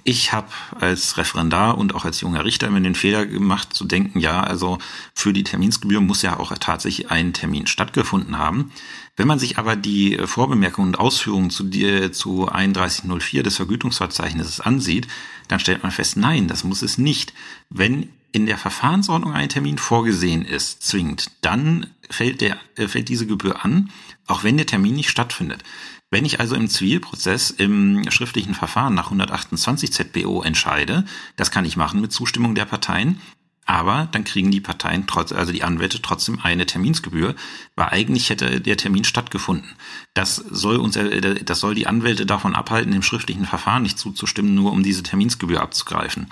Ich 0.04 0.32
habe 0.32 0.48
als 0.80 1.16
Referendar 1.16 1.78
und 1.78 1.94
auch 1.94 2.04
als 2.04 2.20
junger 2.20 2.44
Richter 2.44 2.66
immer 2.66 2.80
den 2.80 2.96
Fehler 2.96 3.24
gemacht 3.24 3.72
zu 3.72 3.84
denken, 3.84 4.18
ja, 4.18 4.42
also 4.42 4.78
für 5.14 5.32
die 5.32 5.44
Terminsgebühr 5.44 6.00
muss 6.00 6.22
ja 6.22 6.38
auch 6.38 6.52
tatsächlich 6.58 7.10
ein 7.10 7.32
Termin 7.32 7.66
stattgefunden 7.66 8.36
haben. 8.36 8.72
Wenn 9.16 9.28
man 9.28 9.38
sich 9.38 9.58
aber 9.58 9.76
die 9.76 10.18
Vorbemerkungen 10.24 10.88
und 10.88 10.98
Ausführungen 10.98 11.50
zu, 11.50 11.64
die, 11.64 12.10
zu 12.12 12.46
3104 12.46 13.42
des 13.42 13.56
Vergütungsverzeichnisses 13.56 14.60
ansieht, 14.60 15.06
dann 15.48 15.60
stellt 15.60 15.82
man 15.82 15.92
fest, 15.92 16.16
nein, 16.16 16.48
das 16.48 16.64
muss 16.64 16.82
es 16.82 16.96
nicht. 16.96 17.34
Wenn 17.68 18.08
in 18.32 18.46
der 18.46 18.56
Verfahrensordnung 18.56 19.34
ein 19.34 19.50
Termin 19.50 19.76
vorgesehen 19.76 20.44
ist, 20.44 20.82
zwingend, 20.82 21.30
dann 21.42 21.88
fällt, 22.08 22.40
der, 22.40 22.58
äh, 22.76 22.88
fällt 22.88 23.10
diese 23.10 23.26
Gebühr 23.26 23.62
an, 23.64 23.90
auch 24.26 24.44
wenn 24.44 24.56
der 24.56 24.66
Termin 24.66 24.94
nicht 24.94 25.10
stattfindet. 25.10 25.62
Wenn 26.10 26.24
ich 26.24 26.40
also 26.40 26.54
im 26.54 26.68
Zivilprozess 26.68 27.50
im 27.50 28.10
schriftlichen 28.10 28.54
Verfahren 28.54 28.94
nach 28.94 29.06
128 29.06 29.92
ZBO 29.92 30.42
entscheide, 30.42 31.04
das 31.36 31.50
kann 31.50 31.64
ich 31.64 31.76
machen 31.76 32.00
mit 32.00 32.12
Zustimmung 32.12 32.54
der 32.54 32.66
Parteien, 32.66 33.20
Aber 33.64 34.08
dann 34.10 34.24
kriegen 34.24 34.50
die 34.50 34.60
Parteien 34.60 35.06
trotz, 35.06 35.30
also 35.32 35.52
die 35.52 35.62
Anwälte 35.62 36.02
trotzdem 36.02 36.40
eine 36.42 36.66
Terminsgebühr, 36.66 37.36
weil 37.76 37.88
eigentlich 37.88 38.28
hätte 38.28 38.60
der 38.60 38.76
Termin 38.76 39.04
stattgefunden. 39.04 39.76
Das 40.14 40.36
soll 40.36 40.76
uns, 40.76 40.96
äh, 40.96 41.44
das 41.44 41.60
soll 41.60 41.74
die 41.74 41.86
Anwälte 41.86 42.26
davon 42.26 42.54
abhalten, 42.56 42.92
dem 42.92 43.02
schriftlichen 43.02 43.46
Verfahren 43.46 43.84
nicht 43.84 43.98
zuzustimmen, 43.98 44.54
nur 44.54 44.72
um 44.72 44.82
diese 44.82 45.04
Terminsgebühr 45.04 45.60
abzugreifen. 45.60 46.26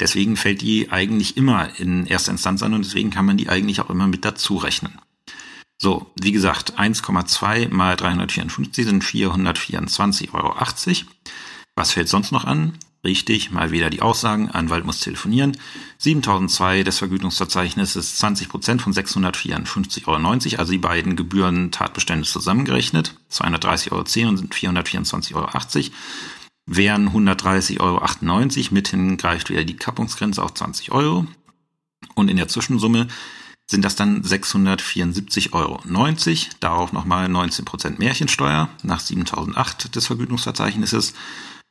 Deswegen 0.00 0.36
fällt 0.36 0.62
die 0.62 0.92
eigentlich 0.92 1.36
immer 1.36 1.78
in 1.80 2.06
erster 2.06 2.30
Instanz 2.30 2.62
an 2.62 2.74
und 2.74 2.84
deswegen 2.84 3.10
kann 3.10 3.26
man 3.26 3.36
die 3.36 3.48
eigentlich 3.48 3.80
auch 3.80 3.90
immer 3.90 4.06
mit 4.06 4.24
dazu 4.24 4.56
rechnen. 4.56 5.00
So, 5.80 6.10
wie 6.20 6.32
gesagt, 6.32 6.78
1,2 6.78 7.68
mal 7.72 7.96
354 7.96 8.84
sind 8.84 9.04
424,80 9.04 10.34
Euro. 10.34 10.54
Was 11.78 11.92
fällt 11.92 12.08
sonst 12.08 12.32
noch 12.32 12.44
an? 12.44 12.72
Richtig, 13.04 13.52
mal 13.52 13.70
wieder 13.70 13.88
die 13.88 14.02
Aussagen, 14.02 14.50
Anwalt 14.50 14.84
muss 14.84 14.98
telefonieren. 14.98 15.56
7002 15.98 16.82
des 16.82 16.98
Vergütungsverzeichnisses 16.98 18.16
20 18.16 18.48
Prozent 18.48 18.82
von 18.82 18.92
654,90 18.92 20.08
Euro, 20.08 20.58
also 20.58 20.72
die 20.72 20.78
beiden 20.78 21.14
Gebühren 21.14 21.70
Tatbestände 21.70 22.26
zusammengerechnet. 22.26 23.14
230,10 23.30 23.92
Euro 23.92 24.28
und 24.30 24.52
424,80 24.52 25.36
Euro. 25.36 25.48
Wären 26.66 27.10
130,98 27.10 27.80
Euro, 27.80 28.74
mithin 28.74 29.16
greift 29.16 29.48
wieder 29.48 29.62
die 29.62 29.76
Kappungsgrenze 29.76 30.42
auf 30.42 30.54
20 30.54 30.90
Euro. 30.90 31.28
Und 32.16 32.28
in 32.28 32.38
der 32.38 32.48
Zwischensumme 32.48 33.06
sind 33.66 33.84
das 33.84 33.94
dann 33.94 34.24
674,90 34.24 35.52
Euro. 35.52 35.80
Darauf 36.58 36.92
nochmal 36.92 37.28
19 37.28 37.64
Prozent 37.64 38.00
Märchensteuer 38.00 38.68
nach 38.82 38.98
7008 38.98 39.94
des 39.94 40.06
Vergütungsverzeichnisses 40.08 41.14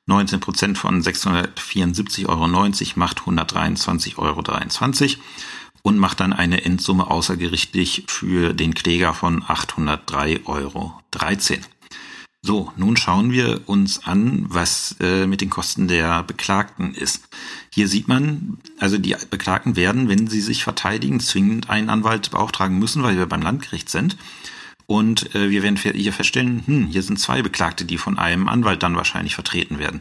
19 0.07 0.39
Prozent 0.39 0.77
von 0.77 1.01
674,90 1.01 2.27
Euro 2.27 2.47
macht 2.95 3.19
123,23 3.19 4.17
Euro 4.17 4.41
und 5.83 5.97
macht 5.97 6.19
dann 6.21 6.33
eine 6.33 6.63
Endsumme 6.65 7.09
außergerichtlich 7.09 8.05
für 8.07 8.53
den 8.53 8.73
Kläger 8.73 9.13
von 9.13 9.43
803,13 9.43 10.45
Euro. 10.45 10.93
So, 12.41 12.71
nun 12.77 12.95
schauen 12.95 13.31
wir 13.31 13.61
uns 13.67 14.05
an, 14.05 14.45
was 14.47 14.95
äh, 15.01 15.27
mit 15.27 15.41
den 15.41 15.49
Kosten 15.49 15.89
der 15.89 16.23
Beklagten 16.23 16.93
ist. 16.93 17.27
Hier 17.73 17.89
sieht 17.89 18.07
man, 18.07 18.59
also 18.79 18.97
die 18.97 19.15
Beklagten 19.29 19.75
werden, 19.75 20.07
wenn 20.07 20.27
sie 20.27 20.39
sich 20.39 20.63
verteidigen, 20.63 21.19
zwingend 21.19 21.69
einen 21.69 21.89
Anwalt 21.89 22.31
beauftragen 22.31 22.79
müssen, 22.79 23.03
weil 23.03 23.17
wir 23.17 23.25
beim 23.25 23.41
Landgericht 23.41 23.89
sind. 23.89 24.17
Und 24.87 25.35
äh, 25.35 25.49
wir 25.49 25.63
werden 25.63 25.77
hier 25.77 26.13
feststellen, 26.13 26.63
hm, 26.65 26.87
hier 26.87 27.03
sind 27.03 27.19
zwei 27.19 27.41
Beklagte, 27.41 27.83
die 27.85 27.97
von 27.97 28.17
einem 28.17 28.47
Anwalt 28.47 28.81
dann 28.81 28.95
wahrscheinlich 28.95 29.35
vertreten 29.35 29.79
werden. 29.79 29.99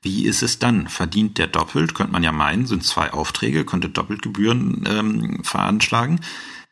Wie 0.00 0.26
ist 0.26 0.42
es 0.42 0.60
dann? 0.60 0.86
Verdient 0.86 1.38
der 1.38 1.48
doppelt? 1.48 1.94
Könnte 1.94 2.12
man 2.12 2.22
ja 2.22 2.30
meinen, 2.30 2.66
sind 2.66 2.84
zwei 2.84 3.12
Aufträge, 3.12 3.64
könnte 3.64 3.88
doppelt 3.88 4.22
Gebühren 4.22 4.84
ähm, 4.88 5.42
veranschlagen. 5.42 6.20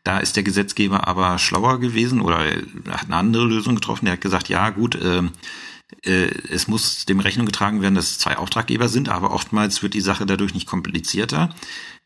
Da 0.04 0.18
ist 0.18 0.36
der 0.36 0.44
Gesetzgeber 0.44 1.08
aber 1.08 1.38
schlauer 1.40 1.80
gewesen 1.80 2.20
oder 2.20 2.38
hat 2.38 3.06
eine 3.06 3.16
andere 3.16 3.44
Lösung 3.44 3.74
getroffen. 3.74 4.04
Der 4.04 4.12
hat 4.12 4.20
gesagt, 4.20 4.48
ja 4.48 4.70
gut, 4.70 4.94
äh, 4.94 5.22
äh, 6.04 6.30
es 6.48 6.68
muss 6.68 7.04
dem 7.06 7.18
Rechnung 7.18 7.46
getragen 7.46 7.82
werden, 7.82 7.96
dass 7.96 8.12
es 8.12 8.18
zwei 8.18 8.38
Auftraggeber 8.38 8.88
sind, 8.88 9.08
aber 9.08 9.32
oftmals 9.32 9.82
wird 9.82 9.94
die 9.94 10.00
Sache 10.00 10.24
dadurch 10.24 10.54
nicht 10.54 10.68
komplizierter 10.68 11.52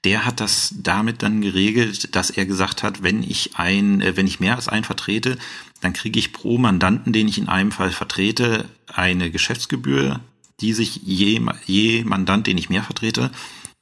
der 0.05 0.24
hat 0.24 0.40
das 0.40 0.74
damit 0.76 1.22
dann 1.22 1.40
geregelt, 1.40 2.14
dass 2.16 2.30
er 2.30 2.46
gesagt 2.46 2.82
hat, 2.82 3.03
wenn 3.03 3.22
ich 3.22 3.57
ein, 3.57 4.01
äh, 4.01 4.16
wenn 4.16 4.26
ich 4.26 4.40
mehr 4.40 4.57
als 4.57 4.68
einen 4.68 4.84
vertrete, 4.84 5.38
dann 5.80 5.92
kriege 5.92 6.18
ich 6.18 6.32
pro 6.32 6.59
Mandanten, 6.59 7.12
den 7.12 7.28
ich 7.28 7.38
in 7.38 7.48
einem 7.48 7.72
Fall 7.72 7.90
vertrete, 7.90 8.68
eine 8.86 9.30
Geschäftsgebühr, 9.30 10.20
die 10.61 10.72
sich 10.72 10.96
je, 10.96 11.40
je 11.66 12.05
Mandant, 12.05 12.46
den 12.46 12.59
ich 12.59 12.70
mehr 12.70 12.82
vertrete, 12.82 13.30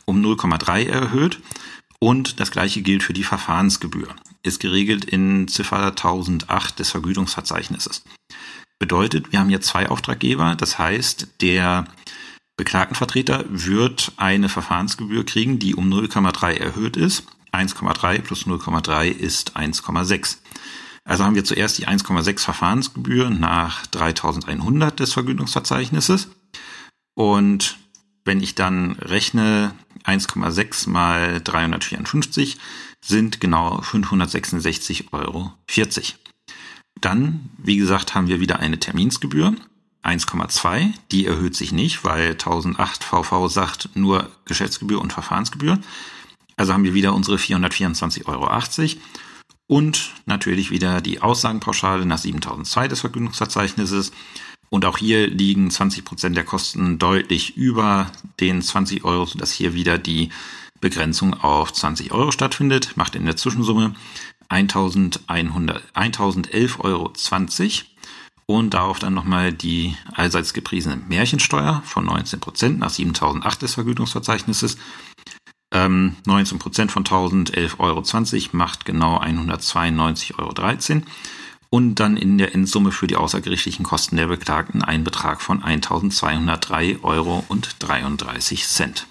um 0.05 0.25
0,3 0.25 0.87
erhöht. 0.87 1.41
Und 2.01 2.39
das 2.39 2.53
gleiche 2.53 2.83
gilt 2.83 3.03
für 3.03 3.12
die 3.12 3.25
Verfahrensgebühr. 3.25 4.14
Ist 4.45 4.61
geregelt 4.61 5.05
in 5.05 5.49
Ziffer 5.49 5.89
1008 5.89 6.79
des 6.79 6.91
Vergütungsverzeichnisses. 6.91 8.05
Bedeutet, 8.79 9.33
wir 9.33 9.41
haben 9.41 9.49
hier 9.49 9.61
zwei 9.61 9.89
Auftraggeber. 9.89 10.55
Das 10.55 10.79
heißt, 10.79 11.29
der 11.41 11.87
Beklagtenvertreter 12.59 13.45
wird 13.49 14.13
eine 14.17 14.49
Verfahrensgebühr 14.49 15.25
kriegen, 15.25 15.59
die 15.59 15.77
um 15.77 15.91
0,3 15.91 16.55
erhöht 16.55 16.97
ist. 16.97 17.23
1,3 17.53 18.21
plus 18.21 18.47
0,3 18.47 19.07
ist 19.07 19.57
1,6. 19.57 20.39
Also 21.05 21.25
haben 21.25 21.37
wir 21.37 21.45
zuerst 21.45 21.79
die 21.79 21.87
1,6 21.87 22.41
Verfahrensgebühr 22.41 23.31
nach 23.31 23.87
3100 23.87 24.99
des 24.99 25.13
Vergütungsverzeichnisses. 25.13 26.29
Und 27.15 27.79
wenn 28.25 28.43
ich 28.43 28.57
dann 28.57 28.97
rechne, 28.97 29.73
1,6 30.05 30.91
mal 30.91 31.41
354 31.41 32.59
sind 33.01 33.41
genau 33.41 33.81
566,40 33.81 35.13
Euro. 35.13 35.53
Dann, 37.01 37.51
wie 37.57 37.77
gesagt, 37.77 38.17
haben 38.17 38.27
wir 38.27 38.41
wieder 38.41 38.59
eine 38.59 38.81
Terminsgebühr. 38.81 39.55
1,2. 40.03 40.92
Die 41.11 41.26
erhöht 41.26 41.57
sich 41.57 41.72
nicht, 41.72 42.05
weil 42.05 42.32
1008 42.32 43.05
VV 43.05 43.49
sagt 43.49 43.90
nur 43.94 44.30
Geschäftsgebühr 44.44 45.01
und 45.01 45.12
Verfahrensgebühr. 45.12 45.78
Also 46.57 46.72
haben 46.72 46.84
wir 46.84 46.94
wieder 46.94 47.14
unsere 47.14 47.36
424,80 47.36 48.26
Euro. 48.26 48.49
Und 49.66 50.12
natürlich 50.26 50.70
wieder 50.70 51.01
die 51.01 51.20
Aussagenpauschale 51.20 52.07
nach 52.07 52.18
7002 52.18 52.86
des 52.88 53.01
Vergütungsverzeichnisses. 53.01 54.12
Und 54.70 54.84
auch 54.84 54.99
hier 54.99 55.28
liegen 55.28 55.70
20 55.70 56.05
Prozent 56.05 56.36
der 56.36 56.44
Kosten 56.44 56.99
deutlich 56.99 57.57
über 57.57 58.11
den 58.40 58.61
20 58.61 59.05
Euro, 59.05 59.24
sodass 59.26 59.53
hier 59.53 59.74
wieder 59.74 59.99
die 59.99 60.30
Begrenzung 60.80 61.34
auf 61.34 61.72
20 61.72 62.12
Euro 62.12 62.32
stattfindet. 62.32 62.96
Macht 62.96 63.14
in 63.14 63.24
der 63.24 63.36
Zwischensumme 63.36 63.94
1111,20 64.49 66.80
Euro 66.80 67.12
und 68.51 68.72
darauf 68.72 68.99
dann 68.99 69.12
nochmal 69.12 69.53
die 69.53 69.94
allseits 70.14 70.55
gepriesene 70.55 70.96
Märchensteuer 70.96 71.82
von 71.84 72.07
19 72.07 72.40
Prozent 72.40 72.78
nach 72.78 72.88
7008 72.88 73.61
des 73.61 73.74
Vergütungsverzeichnisses. 73.74 74.78
Ähm, 75.70 76.16
19 76.24 76.59
Prozent 76.59 76.90
von 76.90 77.05
1011,20 77.05 77.78
Euro 77.78 78.03
macht 78.57 78.86
genau 78.86 79.20
192,13 79.20 80.38
Euro. 80.38 81.03
Und 81.70 81.96
dann 81.96 82.16
in 82.16 82.38
der 82.38 82.55
Endsumme 82.55 82.90
für 82.92 83.07
die 83.07 83.16
außergerichtlichen 83.16 83.84
Kosten 83.84 84.16
der 84.16 84.28
Beklagten 84.28 84.82
ein 84.82 85.05
Betrag 85.05 85.42
von 85.42 85.62
1203,33 85.62 87.03
Euro. 87.03 87.44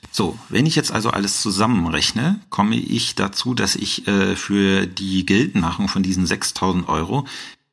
So, 0.10 0.40
wenn 0.50 0.66
ich 0.66 0.76
jetzt 0.76 0.92
also 0.92 1.12
alles 1.12 1.44
zusammenrechne, 1.44 2.40
komme 2.50 2.76
ich 2.76 3.14
dazu, 3.14 3.54
dass 3.54 3.76
ich 3.76 4.08
äh, 4.08 4.36
für 4.36 4.88
die 4.88 5.28
Geltendmachung 5.28 5.88
von 5.88 6.02
diesen 6.02 6.26
6000 6.26 6.90
Euro 6.90 7.28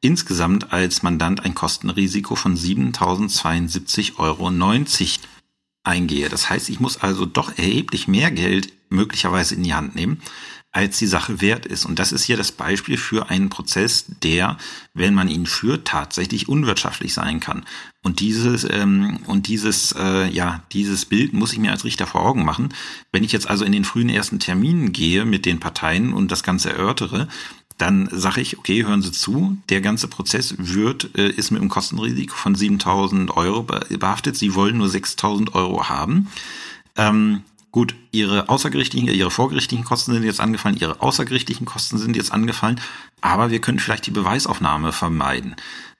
insgesamt 0.04 0.72
als 0.72 1.02
Mandant 1.02 1.44
ein 1.44 1.54
Kostenrisiko 1.54 2.36
von 2.36 2.56
7.072,90 2.56 4.18
Euro 4.18 4.50
eingehe. 5.84 6.28
Das 6.28 6.50
heißt, 6.50 6.68
ich 6.70 6.80
muss 6.80 6.98
also 6.98 7.26
doch 7.26 7.56
erheblich 7.56 8.08
mehr 8.08 8.30
Geld 8.30 8.72
möglicherweise 8.90 9.54
in 9.54 9.62
die 9.62 9.74
Hand 9.74 9.94
nehmen, 9.94 10.20
als 10.72 10.98
die 10.98 11.06
Sache 11.06 11.40
wert 11.40 11.66
ist. 11.66 11.84
Und 11.86 12.00
das 12.00 12.10
ist 12.10 12.24
hier 12.24 12.36
das 12.36 12.50
Beispiel 12.50 12.96
für 12.96 13.30
einen 13.30 13.48
Prozess, 13.48 14.06
der, 14.22 14.58
wenn 14.92 15.14
man 15.14 15.28
ihn 15.28 15.46
führt, 15.46 15.86
tatsächlich 15.86 16.48
unwirtschaftlich 16.48 17.14
sein 17.14 17.38
kann. 17.38 17.64
Und 18.02 18.18
dieses 18.18 18.64
ähm, 18.68 19.20
und 19.26 19.46
dieses 19.46 19.94
äh, 19.96 20.28
ja 20.30 20.64
dieses 20.72 21.04
Bild 21.04 21.32
muss 21.32 21.52
ich 21.52 21.60
mir 21.60 21.70
als 21.70 21.84
Richter 21.84 22.08
vor 22.08 22.22
Augen 22.22 22.44
machen. 22.44 22.74
Wenn 23.12 23.22
ich 23.22 23.32
jetzt 23.32 23.48
also 23.48 23.64
in 23.64 23.72
den 23.72 23.84
frühen 23.84 24.08
ersten 24.08 24.40
Terminen 24.40 24.92
gehe 24.92 25.24
mit 25.24 25.46
den 25.46 25.60
Parteien 25.60 26.12
und 26.12 26.32
das 26.32 26.42
Ganze 26.42 26.72
erörtere, 26.72 27.28
dann 27.78 28.08
sage 28.12 28.40
ich, 28.40 28.58
okay, 28.58 28.84
hören 28.84 29.02
Sie 29.02 29.12
zu, 29.12 29.58
der 29.68 29.80
ganze 29.80 30.06
Prozess 30.06 30.54
wird, 30.58 31.16
äh, 31.18 31.28
ist 31.28 31.50
mit 31.50 31.60
einem 31.60 31.70
Kostenrisiko 31.70 32.36
von 32.36 32.54
7000 32.54 33.36
Euro 33.36 33.62
behaftet. 33.62 34.36
Sie 34.36 34.54
wollen 34.54 34.78
nur 34.78 34.88
6000 34.88 35.54
Euro 35.54 35.88
haben. 35.88 36.28
Ähm, 36.96 37.42
gut, 37.72 37.96
Ihre 38.12 38.48
außergerichtlichen, 38.48 39.08
Ihre 39.08 39.32
vorgerichtlichen 39.32 39.84
Kosten 39.84 40.12
sind 40.12 40.22
jetzt 40.22 40.40
angefallen, 40.40 40.76
Ihre 40.78 41.02
außergerichtlichen 41.02 41.66
Kosten 41.66 41.98
sind 41.98 42.16
jetzt 42.16 42.32
angefallen, 42.32 42.80
aber 43.20 43.50
wir 43.50 43.60
können 43.60 43.80
vielleicht 43.80 44.06
die 44.06 44.12
Beweisaufnahme 44.12 44.92
vermeiden. 44.92 45.56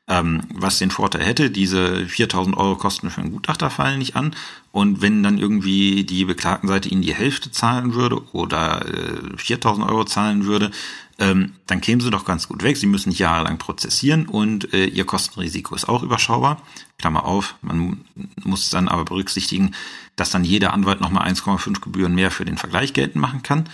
Ähm, 0.06 0.42
was 0.52 0.78
den 0.78 0.90
Vorteil 0.90 1.24
hätte, 1.24 1.50
diese 1.50 2.06
4000 2.06 2.56
Euro 2.58 2.76
Kosten 2.76 3.10
für 3.10 3.22
einen 3.22 3.32
Gutachter 3.32 3.70
fallen 3.70 3.98
nicht 3.98 4.16
an. 4.16 4.36
Und 4.70 5.00
wenn 5.00 5.22
dann 5.22 5.38
irgendwie 5.38 6.04
die 6.04 6.26
Beklagtenseite 6.26 6.90
Ihnen 6.90 7.00
die 7.00 7.14
Hälfte 7.14 7.50
zahlen 7.50 7.94
würde 7.94 8.20
oder 8.32 8.86
äh, 8.86 9.36
4000 9.38 9.88
Euro 9.88 10.04
zahlen 10.04 10.44
würde, 10.44 10.70
ähm, 11.18 11.54
dann 11.66 11.80
kämen 11.80 12.00
sie 12.00 12.10
doch 12.10 12.24
ganz 12.24 12.48
gut 12.48 12.62
weg. 12.62 12.76
Sie 12.76 12.86
müssen 12.86 13.08
nicht 13.10 13.18
jahrelang 13.18 13.58
prozessieren 13.58 14.26
und 14.26 14.74
äh, 14.74 14.86
ihr 14.86 15.06
Kostenrisiko 15.06 15.74
ist 15.74 15.88
auch 15.88 16.02
überschaubar. 16.02 16.60
Klammer 16.98 17.24
auf, 17.24 17.54
man 17.62 18.04
muss 18.42 18.70
dann 18.70 18.88
aber 18.88 19.04
berücksichtigen, 19.04 19.74
dass 20.16 20.30
dann 20.30 20.44
jeder 20.44 20.74
Anwalt 20.74 21.00
nochmal 21.00 21.28
1,5 21.28 21.80
Gebühren 21.80 22.14
mehr 22.14 22.30
für 22.30 22.44
den 22.44 22.58
Vergleich 22.58 22.92
geltend 22.92 23.22
machen 23.22 23.42
kann. 23.42 23.68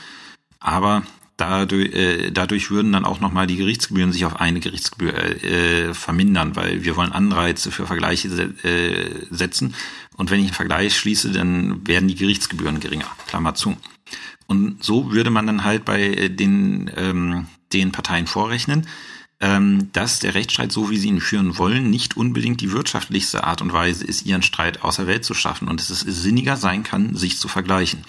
Aber 0.61 1.03
dadurch, 1.41 1.93
äh, 1.95 2.31
dadurch 2.31 2.71
würden 2.71 2.93
dann 2.93 3.05
auch 3.05 3.21
nochmal 3.21 3.47
die 3.47 3.57
Gerichtsgebühren 3.57 4.13
sich 4.13 4.25
auf 4.25 4.41
eine 4.41 4.61
Gerichtsgebühr 4.61 5.15
äh, 5.15 5.95
vermindern, 5.95 6.57
weil 6.57 6.85
wir 6.85 6.97
wollen 6.97 7.13
Anreize 7.13 7.71
für 7.71 7.87
Vergleiche 7.87 8.29
äh, 8.63 9.27
setzen. 9.31 9.75
Und 10.17 10.31
wenn 10.31 10.41
ich 10.41 10.47
einen 10.47 10.55
Vergleich 10.55 10.97
schließe, 10.97 11.33
dann 11.33 11.87
werden 11.87 12.09
die 12.09 12.15
Gerichtsgebühren 12.15 12.81
geringer. 12.81 13.07
Klammer 13.27 13.55
zu. 13.55 13.77
Und 14.47 14.83
so 14.85 15.13
würde 15.13 15.31
man 15.31 15.47
dann 15.47 15.65
halt 15.65 15.85
bei 15.85 16.29
den, 16.29 16.91
ähm, 16.97 17.47
den 17.73 17.93
Parteien 17.93 18.27
vorrechnen, 18.27 18.87
dass 19.41 20.19
der 20.19 20.35
Rechtsstreit, 20.35 20.71
so 20.71 20.91
wie 20.91 20.99
sie 20.99 21.09
ihn 21.09 21.21
führen 21.21 21.57
wollen, 21.57 21.89
nicht 21.89 22.15
unbedingt 22.15 22.61
die 22.61 22.73
wirtschaftlichste 22.73 23.45
Art 23.45 23.63
und 23.63 23.73
Weise 23.73 24.05
ist, 24.05 24.27
ihren 24.27 24.43
Streit 24.43 24.83
außer 24.83 25.07
Welt 25.07 25.25
zu 25.25 25.33
schaffen 25.33 25.69
und 25.69 25.81
dass 25.81 25.89
es 25.89 26.01
sinniger 26.01 26.59
sein 26.59 26.83
kann, 26.83 27.17
sich 27.17 27.39
zu 27.39 27.49
vergleichen. 27.49 28.05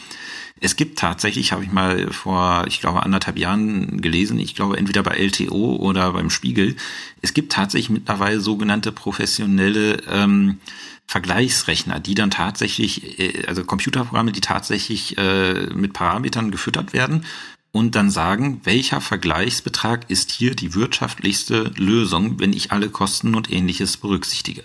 Es 0.63 0.75
gibt 0.75 0.99
tatsächlich, 0.99 1.53
habe 1.53 1.63
ich 1.63 1.71
mal 1.71 2.11
vor, 2.11 2.65
ich 2.67 2.81
glaube, 2.81 3.01
anderthalb 3.01 3.39
Jahren 3.39 3.99
gelesen, 4.01 4.37
ich 4.37 4.55
glaube 4.55 4.77
entweder 4.77 5.01
bei 5.01 5.17
LTO 5.17 5.77
oder 5.77 6.11
beim 6.13 6.29
Spiegel, 6.29 6.75
es 7.21 7.33
gibt 7.33 7.51
tatsächlich 7.51 7.89
mittlerweile 7.89 8.39
sogenannte 8.39 8.91
professionelle 8.91 9.97
ähm, 10.07 10.59
Vergleichsrechner, 11.07 11.99
die 11.99 12.13
dann 12.13 12.29
tatsächlich, 12.29 13.19
äh, 13.19 13.45
also 13.47 13.63
Computerprogramme, 13.63 14.33
die 14.33 14.41
tatsächlich 14.41 15.17
äh, 15.17 15.67
mit 15.73 15.93
Parametern 15.93 16.51
gefüttert 16.51 16.93
werden 16.93 17.25
und 17.71 17.95
dann 17.95 18.09
sagen, 18.09 18.61
welcher 18.63 19.01
Vergleichsbetrag 19.01 20.09
ist 20.09 20.31
hier 20.31 20.55
die 20.55 20.75
wirtschaftlichste 20.75 21.71
Lösung, 21.77 22.39
wenn 22.39 22.53
ich 22.53 22.71
alle 22.71 22.89
Kosten 22.89 23.35
und 23.35 23.51
ähnliches 23.51 23.97
berücksichtige. 23.97 24.63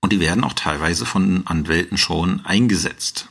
Und 0.00 0.12
die 0.12 0.20
werden 0.20 0.44
auch 0.44 0.52
teilweise 0.52 1.06
von 1.06 1.46
Anwälten 1.46 1.98
schon 1.98 2.44
eingesetzt. 2.44 3.28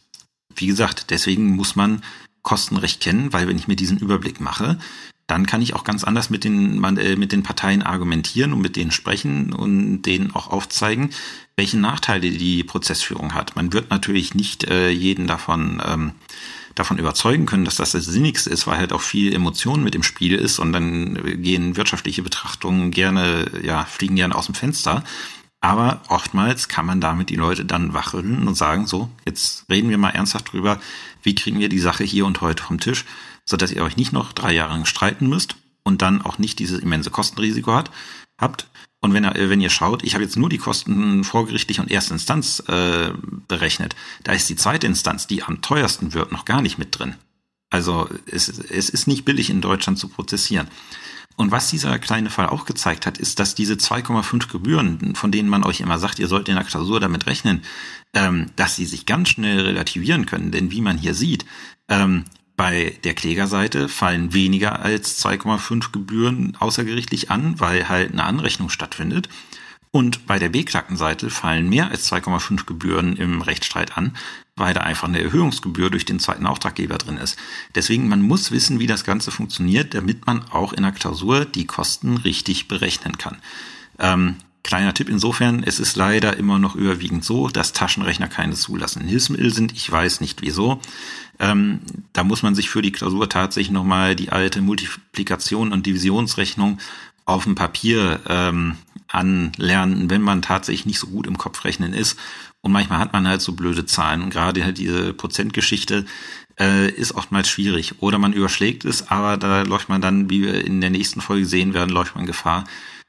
Wie 0.55 0.67
gesagt, 0.67 1.11
deswegen 1.11 1.55
muss 1.55 1.75
man 1.75 2.01
Kostenrecht 2.41 3.01
kennen, 3.01 3.34
weil 3.34 3.47
wenn 3.47 3.57
ich 3.57 3.67
mir 3.67 3.75
diesen 3.75 3.97
Überblick 3.97 4.39
mache, 4.39 4.80
dann 5.28 5.45
kann 5.45 5.61
ich 5.61 5.75
auch 5.75 5.84
ganz 5.84 6.05
anders 6.05 6.30
mit 6.30 6.45
den, 6.45 6.82
äh, 6.97 7.17
mit 7.17 7.34
den 7.34 7.43
Parteien 7.43 7.84
argumentieren 7.84 8.53
und 8.53 8.61
mit 8.61 8.78
denen 8.78 8.91
sprechen 8.91 9.51
und 9.51 10.03
denen 10.03 10.34
auch 10.34 10.47
aufzeigen, 10.47 11.09
welche 11.57 11.78
Nachteile 11.78 12.32
die 12.32 12.63
Prozessführung 12.63 13.34
hat. 13.34 13.57
Man 13.57 13.73
wird 13.73 13.89
natürlich 13.89 14.34
nicht 14.34 14.63
äh, 14.63 14.89
jeden 14.89 15.28
davon 15.28 15.82
ähm, 15.86 16.11
davon 16.80 16.97
überzeugen 16.97 17.45
können, 17.45 17.65
dass 17.65 17.75
das 17.75 17.91
das 17.91 18.05
Sinnigste 18.05 18.49
ist, 18.49 18.67
weil 18.67 18.78
halt 18.78 18.93
auch 18.93 19.01
viel 19.01 19.34
Emotion 19.34 19.84
mit 19.84 19.95
im 19.95 20.03
Spiel 20.03 20.36
ist 20.36 20.59
und 20.59 20.73
dann 20.73 21.41
gehen 21.41 21.75
wirtschaftliche 21.75 22.23
Betrachtungen 22.23 22.91
gerne, 22.91 23.49
ja, 23.63 23.86
fliegen 23.86 24.15
gerne 24.15 24.36
aus 24.36 24.45
dem 24.45 24.55
Fenster. 24.55 25.03
Aber 25.59 26.01
oftmals 26.07 26.67
kann 26.67 26.86
man 26.86 27.01
damit 27.01 27.30
die 27.30 27.36
Leute 27.36 27.65
dann 27.65 27.93
wacheln 27.93 28.47
und 28.47 28.55
sagen, 28.55 28.86
so, 28.86 29.09
jetzt 29.25 29.65
reden 29.69 29.89
wir 29.89 29.97
mal 29.97 30.11
ernsthaft 30.11 30.53
drüber, 30.53 30.80
wie 31.23 31.36
kriegen 31.36 31.59
wir 31.59 31.69
die 31.69 31.80
Sache 31.80 32.03
hier 32.03 32.25
und 32.25 32.41
heute 32.41 32.63
vom 32.63 32.80
Tisch, 32.80 33.05
sodass 33.43 33.71
ihr 33.71 33.84
euch 33.84 33.97
nicht 33.97 34.13
noch 34.13 34.34
drei 34.34 34.53
Jahre 34.53 34.73
lang 34.73 34.86
streiten 34.86 35.28
müsst 35.28 35.55
und 35.84 36.01
dann 36.01 36.21
auch 36.21 36.38
nicht 36.38 36.59
dieses 36.59 36.80
immense 36.80 37.09
Kostenrisiko 37.09 37.73
hat, 37.73 37.91
habt, 38.38 38.67
und 39.00 39.14
wenn, 39.14 39.24
ihr, 39.24 39.50
wenn 39.50 39.62
ihr 39.62 39.70
schaut, 39.70 40.04
ich 40.04 40.14
habe 40.14 40.24
jetzt 40.24 40.38
nur 40.38 40.50
die 40.50 40.58
Kosten 40.58 41.24
vorgerichtlich 41.24 41.80
und 41.80 41.91
erste 41.91 42.14
Instanz 42.14 42.64
äh, 42.68 43.12
berechnet, 43.48 43.95
da 44.24 44.34
ist 44.34 44.50
die 44.50 44.56
zweite 44.56 44.88
Instanz, 44.88 45.28
die 45.28 45.43
am 45.43 45.62
teuersten 45.62 46.14
wird, 46.14 46.32
noch 46.32 46.45
gar 46.45 46.62
nicht 46.62 46.78
mit 46.78 46.98
drin. 46.98 47.16
Also 47.70 48.10
es, 48.26 48.48
es 48.48 48.89
ist 48.89 49.08
nicht 49.08 49.26
billig 49.26 49.50
in 49.50 49.62
Deutschland 49.62 50.00
zu 50.00 50.08
prozessieren. 50.08 50.68
Und 51.36 51.52
was 51.52 51.70
dieser 51.70 52.00
kleine 52.00 52.32
Fall 52.32 52.48
auch 52.48 52.66
gezeigt 52.66 53.06
hat, 53.06 53.20
ist, 53.20 53.39
dass 53.39 53.54
diese 53.54 53.76
2,5 53.76 54.52
Gebühren, 54.52 55.14
von 55.14 55.32
denen 55.32 55.50
man 55.50 55.64
euch 55.64 55.82
immer 55.82 56.00
sagt, 56.00 56.18
ihr 56.18 56.28
sollt 56.28 56.50
in 56.50 56.56
der 56.56 56.64
Klausur 56.64 57.00
damit 57.00 57.28
rechnen, 57.28 57.62
ähm, 58.16 58.48
dass 58.56 58.76
sie 58.76 58.86
sich 58.86 59.06
ganz 59.06 59.30
schnell 59.30 59.60
relativieren 59.60 60.26
können. 60.26 60.52
Denn 60.52 60.72
wie 60.72 60.82
man 60.82 60.98
hier 60.98 61.14
sieht, 61.14 61.45
ähm, 61.89 62.26
bei 62.58 62.97
der 63.03 63.14
Klägerseite 63.14 63.88
fallen 63.88 64.34
weniger 64.34 64.82
als 64.82 65.24
2,5 65.24 65.91
Gebühren 65.91 66.58
außergerichtlich 66.60 67.30
an, 67.30 67.60
weil 67.60 67.88
halt 67.88 68.12
eine 68.12 68.24
Anrechnung 68.24 68.70
stattfindet. 68.70 69.30
Und 69.91 70.26
bei 70.26 70.39
der 70.39 70.49
Beklagtenseite 70.49 71.30
fallen 71.30 71.70
mehr 71.70 71.91
als 71.91 72.12
2,5 72.12 72.66
Gebühren 72.66 73.16
im 73.16 73.41
Rechtsstreit 73.41 73.95
an, 73.95 74.18
weil 74.55 74.74
da 74.74 74.82
einfach 74.82 75.08
eine 75.08 75.22
Erhöhungsgebühr 75.22 75.91
durch 75.91 76.05
den 76.05 76.20
zweiten 76.20 76.47
Auftraggeber 76.47 76.97
drin 76.97 77.18
ist. 77.18 77.38
Deswegen, 77.76 78.08
man 78.10 78.22
muss 78.22 78.51
wissen, 78.51 78.80
wie 78.80 78.88
das 78.88 79.03
Ganze 79.03 79.30
funktioniert, 79.30 79.93
damit 79.93 80.26
man 80.26 80.43
auch 80.49 80.74
in 80.74 80.82
der 80.82 80.91
Klausur 80.91 81.45
die 81.45 81.68
Kosten 81.68 82.18
richtig 82.18 82.68
berechnen 82.68 83.20
kann. 83.20 83.38
Ähm, 83.99 84.38
Kleiner 84.68 84.93
Tipp 84.93 85.08
insofern, 85.08 85.64
es 85.64 85.80
ist 85.80 85.95
leider 85.95 86.36
immer 86.36 86.60
noch 86.60 86.76
überwiegend 86.76 87.24
so, 87.24 87.47
dass 87.47 87.72
Taschenrechner 87.72 88.28
keine 88.28 88.53
zulassenden 88.53 89.08
Hilfsmittel 89.08 89.53
sind. 89.53 89.72
Ich 89.72 89.89
weiß 89.89 90.20
nicht 90.20 90.41
wieso. 90.41 90.82
Ähm, 91.39 91.79
da 92.13 92.23
muss 92.23 92.43
man 92.43 92.55
sich 92.55 92.69
für 92.69 92.81
die 92.81 92.91
Klausur 92.91 93.29
tatsächlich 93.29 93.71
nochmal 93.71 94.15
die 94.15 94.31
alte 94.31 94.61
Multiplikation 94.61 95.71
und 95.71 95.85
Divisionsrechnung 95.85 96.79
auf 97.25 97.43
dem 97.43 97.55
Papier 97.55 98.19
ähm, 98.27 98.77
anlernen, 99.07 100.09
wenn 100.09 100.21
man 100.21 100.41
tatsächlich 100.41 100.85
nicht 100.85 100.99
so 100.99 101.07
gut 101.07 101.27
im 101.27 101.38
Kopf 101.38 101.63
rechnen 101.65 101.93
ist. 101.93 102.17
Und 102.61 102.71
manchmal 102.71 102.99
hat 102.99 103.13
man 103.13 103.27
halt 103.27 103.41
so 103.41 103.53
blöde 103.53 103.85
Zahlen. 103.85 104.21
Und 104.21 104.29
gerade 104.29 104.63
halt 104.63 104.77
diese 104.77 105.13
Prozentgeschichte 105.13 106.05
äh, 106.59 106.89
ist 106.89 107.13
oftmals 107.15 107.49
schwierig. 107.49 107.95
Oder 107.99 108.17
man 108.17 108.33
überschlägt 108.33 108.85
es, 108.85 109.09
aber 109.09 109.38
da 109.38 109.61
läuft 109.61 109.89
man 109.89 110.01
dann, 110.01 110.29
wie 110.29 110.41
wir 110.41 110.65
in 110.65 110.81
der 110.81 110.89
nächsten 110.89 111.21
Folge 111.21 111.45
sehen 111.45 111.73
werden, 111.73 111.91
läuft 111.91 112.15
man 112.15 112.25
Gefahr, 112.25 112.65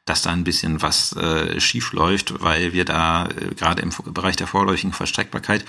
dass 0.09 0.22
da 0.22 0.30
ein 0.30 0.44
bisschen 0.44 0.82
was 0.82 1.14
äh, 1.16 1.61
schief 1.61 1.92
läuft, 1.92 2.42
weil 2.42 2.72
wir 2.72 2.84
da 2.84 3.26
äh, 3.26 3.54
gerade 3.54 3.82
im 3.82 3.90
Bereich 4.12 4.36
der 4.36 4.46
vorläufigen 4.46 4.92
Verstreckbarkeit 4.92 5.64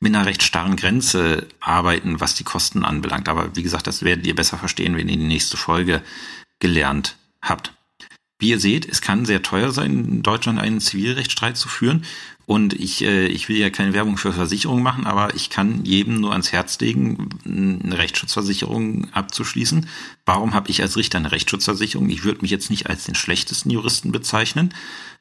mit 0.00 0.14
einer 0.14 0.26
recht 0.26 0.42
starren 0.42 0.76
Grenze 0.76 1.46
arbeiten, 1.60 2.20
was 2.20 2.34
die 2.34 2.44
Kosten 2.44 2.84
anbelangt. 2.84 3.28
Aber 3.28 3.56
wie 3.56 3.62
gesagt, 3.62 3.86
das 3.86 4.02
werdet 4.02 4.26
ihr 4.26 4.34
besser 4.34 4.58
verstehen, 4.58 4.96
wenn 4.96 5.08
ihr 5.08 5.16
die 5.16 5.24
nächste 5.24 5.56
Folge 5.56 6.02
gelernt 6.60 7.16
habt. 7.42 7.72
Wie 8.38 8.50
ihr 8.50 8.60
seht, 8.60 8.88
es 8.88 9.00
kann 9.00 9.26
sehr 9.26 9.42
teuer 9.42 9.72
sein, 9.72 10.04
in 10.04 10.22
Deutschland 10.22 10.60
einen 10.60 10.80
Zivilrechtsstreit 10.80 11.56
zu 11.56 11.68
führen. 11.68 12.04
Und 12.48 12.72
ich, 12.72 13.04
äh, 13.04 13.26
ich 13.26 13.50
will 13.50 13.58
ja 13.58 13.68
keine 13.68 13.92
Werbung 13.92 14.16
für 14.16 14.32
Versicherungen 14.32 14.82
machen, 14.82 15.06
aber 15.06 15.34
ich 15.34 15.50
kann 15.50 15.84
jedem 15.84 16.18
nur 16.18 16.32
ans 16.32 16.50
Herz 16.50 16.80
legen, 16.80 17.28
eine 17.44 17.98
Rechtsschutzversicherung 17.98 19.12
abzuschließen. 19.12 19.86
Warum 20.24 20.54
habe 20.54 20.70
ich 20.70 20.80
als 20.80 20.96
Richter 20.96 21.18
eine 21.18 21.30
Rechtsschutzversicherung? 21.30 22.08
Ich 22.08 22.24
würde 22.24 22.40
mich 22.40 22.50
jetzt 22.50 22.70
nicht 22.70 22.88
als 22.88 23.04
den 23.04 23.14
schlechtesten 23.14 23.68
Juristen 23.68 24.12
bezeichnen. 24.12 24.72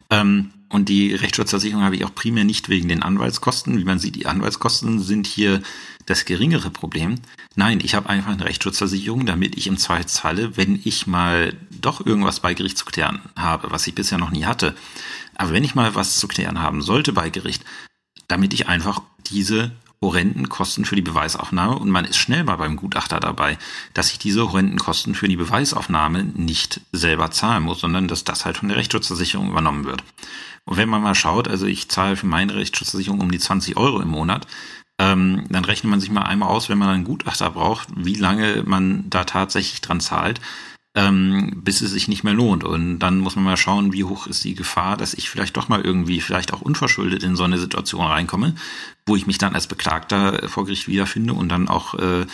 Ähm, 0.09 0.53
und 0.69 0.89
die 0.89 1.13
Rechtsschutzversicherung 1.13 1.83
habe 1.83 1.95
ich 1.95 2.03
auch 2.03 2.13
primär 2.13 2.43
nicht 2.43 2.67
wegen 2.67 2.89
den 2.89 3.01
Anwaltskosten. 3.01 3.77
Wie 3.77 3.85
man 3.85 3.99
sieht, 3.99 4.15
die 4.15 4.25
Anwaltskosten 4.25 4.99
sind 4.99 5.25
hier 5.25 5.61
das 6.05 6.25
geringere 6.25 6.69
Problem. 6.69 7.15
Nein, 7.55 7.79
ich 7.81 7.95
habe 7.95 8.09
einfach 8.09 8.31
eine 8.31 8.45
Rechtsschutzversicherung, 8.45 9.25
damit 9.25 9.57
ich 9.57 9.67
im 9.67 9.77
Zweifelsfalle, 9.77 10.57
wenn 10.57 10.79
ich 10.83 11.07
mal 11.07 11.53
doch 11.69 12.05
irgendwas 12.05 12.41
bei 12.41 12.53
Gericht 12.53 12.77
zu 12.77 12.85
klären 12.85 13.21
habe, 13.37 13.71
was 13.71 13.87
ich 13.87 13.95
bisher 13.95 14.17
noch 14.17 14.31
nie 14.31 14.45
hatte, 14.45 14.75
aber 15.35 15.53
wenn 15.53 15.63
ich 15.63 15.75
mal 15.75 15.95
was 15.95 16.19
zu 16.19 16.27
klären 16.27 16.59
haben 16.59 16.81
sollte 16.81 17.13
bei 17.13 17.29
Gericht, 17.29 17.63
damit 18.27 18.53
ich 18.53 18.67
einfach 18.67 19.01
diese 19.29 19.71
horrenden 20.01 20.47
Kosten 20.49 20.85
für 20.85 20.95
die 20.95 21.01
Beweisaufnahme 21.01 21.77
und 21.77 21.89
man 21.89 22.05
ist 22.05 22.17
schnell 22.17 22.43
mal 22.43 22.57
beim 22.57 22.75
Gutachter 22.75 23.19
dabei, 23.19 23.57
dass 23.93 24.11
ich 24.11 24.19
diese 24.19 24.47
horrenden 24.47 24.77
Kosten 24.77 25.15
für 25.15 25.27
die 25.27 25.37
Beweisaufnahme 25.37 26.23
nicht 26.23 26.81
selber 26.91 27.31
zahlen 27.31 27.63
muss, 27.63 27.79
sondern 27.79 28.07
dass 28.07 28.23
das 28.23 28.45
halt 28.45 28.57
von 28.57 28.69
der 28.69 28.77
Rechtsschutzversicherung 28.77 29.49
übernommen 29.49 29.85
wird. 29.85 30.03
Und 30.67 30.75
wenn 30.75 30.89
man 30.89 31.01
mal 31.01 31.15
schaut, 31.15 31.47
also 31.47 31.65
ich 31.65 31.89
zahle 31.89 32.17
für 32.17 32.27
meine 32.27 32.55
Rechtsschutzversicherung 32.55 33.21
um 33.21 33.31
die 33.31 33.39
20 33.39 33.77
Euro 33.77 34.01
im 34.01 34.09
Monat, 34.09 34.47
ähm, 34.99 35.45
dann 35.49 35.63
rechnet 35.63 35.89
man 35.89 36.01
sich 36.01 36.11
mal 36.11 36.23
einmal 36.23 36.49
aus, 36.49 36.67
wenn 36.67 36.77
man 36.77 36.89
einen 36.89 37.03
Gutachter 37.05 37.51
braucht, 37.51 37.87
wie 37.95 38.15
lange 38.15 38.63
man 38.65 39.09
da 39.09 39.23
tatsächlich 39.23 39.79
dran 39.79 40.01
zahlt, 40.01 40.41
ähm, 40.93 41.61
bis 41.63 41.79
es 41.79 41.91
sich 41.91 42.09
nicht 42.09 42.25
mehr 42.25 42.33
lohnt. 42.33 42.65
Und 42.65 42.99
dann 42.99 43.19
muss 43.19 43.37
man 43.37 43.45
mal 43.45 43.55
schauen, 43.55 43.93
wie 43.93 44.03
hoch 44.03 44.27
ist 44.27 44.43
die 44.43 44.55
Gefahr, 44.55 44.97
dass 44.97 45.13
ich 45.13 45.29
vielleicht 45.29 45.55
doch 45.55 45.69
mal 45.69 45.81
irgendwie, 45.81 46.19
vielleicht 46.19 46.51
auch 46.51 46.61
unverschuldet 46.61 47.23
in 47.23 47.37
so 47.37 47.45
eine 47.45 47.59
Situation 47.59 48.05
reinkomme, 48.05 48.53
wo 49.05 49.15
ich 49.15 49.25
mich 49.25 49.37
dann 49.37 49.55
als 49.55 49.67
Beklagter 49.67 50.49
vor 50.49 50.65
Gericht 50.65 50.89
wiederfinde 50.89 51.33
und 51.33 51.47
dann 51.47 51.69
auch 51.69 51.93
äh, 51.93 52.25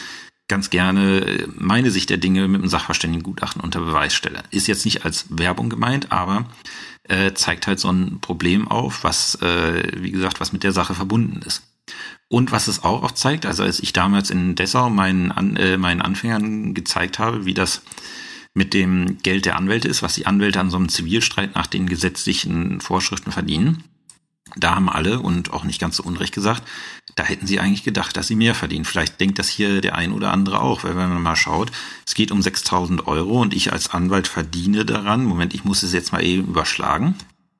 ganz 0.47 0.71
gerne 0.71 1.47
meine 1.55 1.91
Sicht 1.91 2.09
der 2.09 2.17
Dinge 2.17 2.47
mit 2.47 2.61
einem 2.61 2.69
Sachverständigengutachten 2.69 3.61
unter 3.61 3.81
Beweis 3.81 4.15
stelle. 4.15 4.41
Ist 4.49 4.67
jetzt 4.67 4.85
nicht 4.85 5.05
als 5.05 5.25
Werbung 5.29 5.69
gemeint, 5.69 6.11
aber 6.11 6.45
äh, 7.03 7.33
zeigt 7.33 7.67
halt 7.67 7.79
so 7.79 7.91
ein 7.91 8.19
Problem 8.21 8.67
auf, 8.67 9.03
was, 9.03 9.35
äh, 9.41 9.83
wie 9.97 10.11
gesagt, 10.11 10.39
was 10.39 10.53
mit 10.53 10.63
der 10.63 10.71
Sache 10.71 10.95
verbunden 10.95 11.41
ist. 11.45 11.63
Und 12.29 12.51
was 12.51 12.67
es 12.67 12.83
auch 12.83 13.11
zeigt, 13.11 13.45
also 13.45 13.63
als 13.63 13.79
ich 13.79 13.93
damals 13.93 14.29
in 14.29 14.55
Dessau 14.55 14.89
meinen, 14.89 15.31
An 15.31 15.55
äh, 15.57 15.77
meinen 15.77 16.01
Anfängern 16.01 16.73
gezeigt 16.73 17.19
habe, 17.19 17.45
wie 17.45 17.53
das 17.53 17.81
mit 18.53 18.73
dem 18.73 19.17
Geld 19.21 19.45
der 19.45 19.57
Anwälte 19.57 19.87
ist, 19.87 20.01
was 20.01 20.15
die 20.15 20.25
Anwälte 20.25 20.59
an 20.59 20.69
so 20.69 20.77
einem 20.77 20.89
Zivilstreit 20.89 21.55
nach 21.55 21.67
den 21.67 21.87
gesetzlichen 21.87 22.79
Vorschriften 22.81 23.31
verdienen, 23.31 23.83
da 24.55 24.75
haben 24.75 24.89
alle 24.89 25.19
und 25.19 25.51
auch 25.51 25.63
nicht 25.63 25.81
ganz 25.81 25.97
so 25.97 26.03
unrecht 26.03 26.33
gesagt, 26.33 26.63
da 27.15 27.23
hätten 27.23 27.47
sie 27.47 27.59
eigentlich 27.59 27.83
gedacht, 27.83 28.17
dass 28.17 28.27
sie 28.27 28.35
mehr 28.35 28.55
verdienen. 28.55 28.85
Vielleicht 28.85 29.19
denkt 29.19 29.39
das 29.39 29.49
hier 29.49 29.81
der 29.81 29.95
ein 29.95 30.11
oder 30.11 30.31
andere 30.31 30.61
auch, 30.61 30.83
weil 30.83 30.95
wenn 30.97 31.09
man 31.09 31.21
mal 31.21 31.35
schaut, 31.35 31.71
es 32.05 32.15
geht 32.15 32.31
um 32.31 32.41
6000 32.41 33.07
Euro 33.07 33.41
und 33.41 33.53
ich 33.53 33.71
als 33.71 33.91
Anwalt 33.91 34.27
verdiene 34.27 34.85
daran, 34.85 35.23
Moment, 35.25 35.53
ich 35.53 35.63
muss 35.63 35.83
es 35.83 35.93
jetzt 35.93 36.11
mal 36.11 36.23
eben 36.23 36.47
überschlagen, 36.47 37.15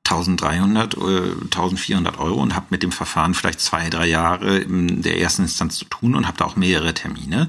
1300, 0.06 0.96
1400 0.96 2.14
äh, 2.14 2.18
Euro 2.18 2.42
und 2.42 2.54
habe 2.54 2.66
mit 2.70 2.82
dem 2.82 2.92
Verfahren 2.92 3.34
vielleicht 3.34 3.60
zwei, 3.60 3.88
drei 3.88 4.06
Jahre 4.06 4.58
in 4.58 5.02
der 5.02 5.18
ersten 5.18 5.42
Instanz 5.42 5.78
zu 5.78 5.86
tun 5.86 6.14
und 6.14 6.26
habe 6.26 6.36
da 6.36 6.44
auch 6.44 6.56
mehrere 6.56 6.92
Termine. 6.92 7.48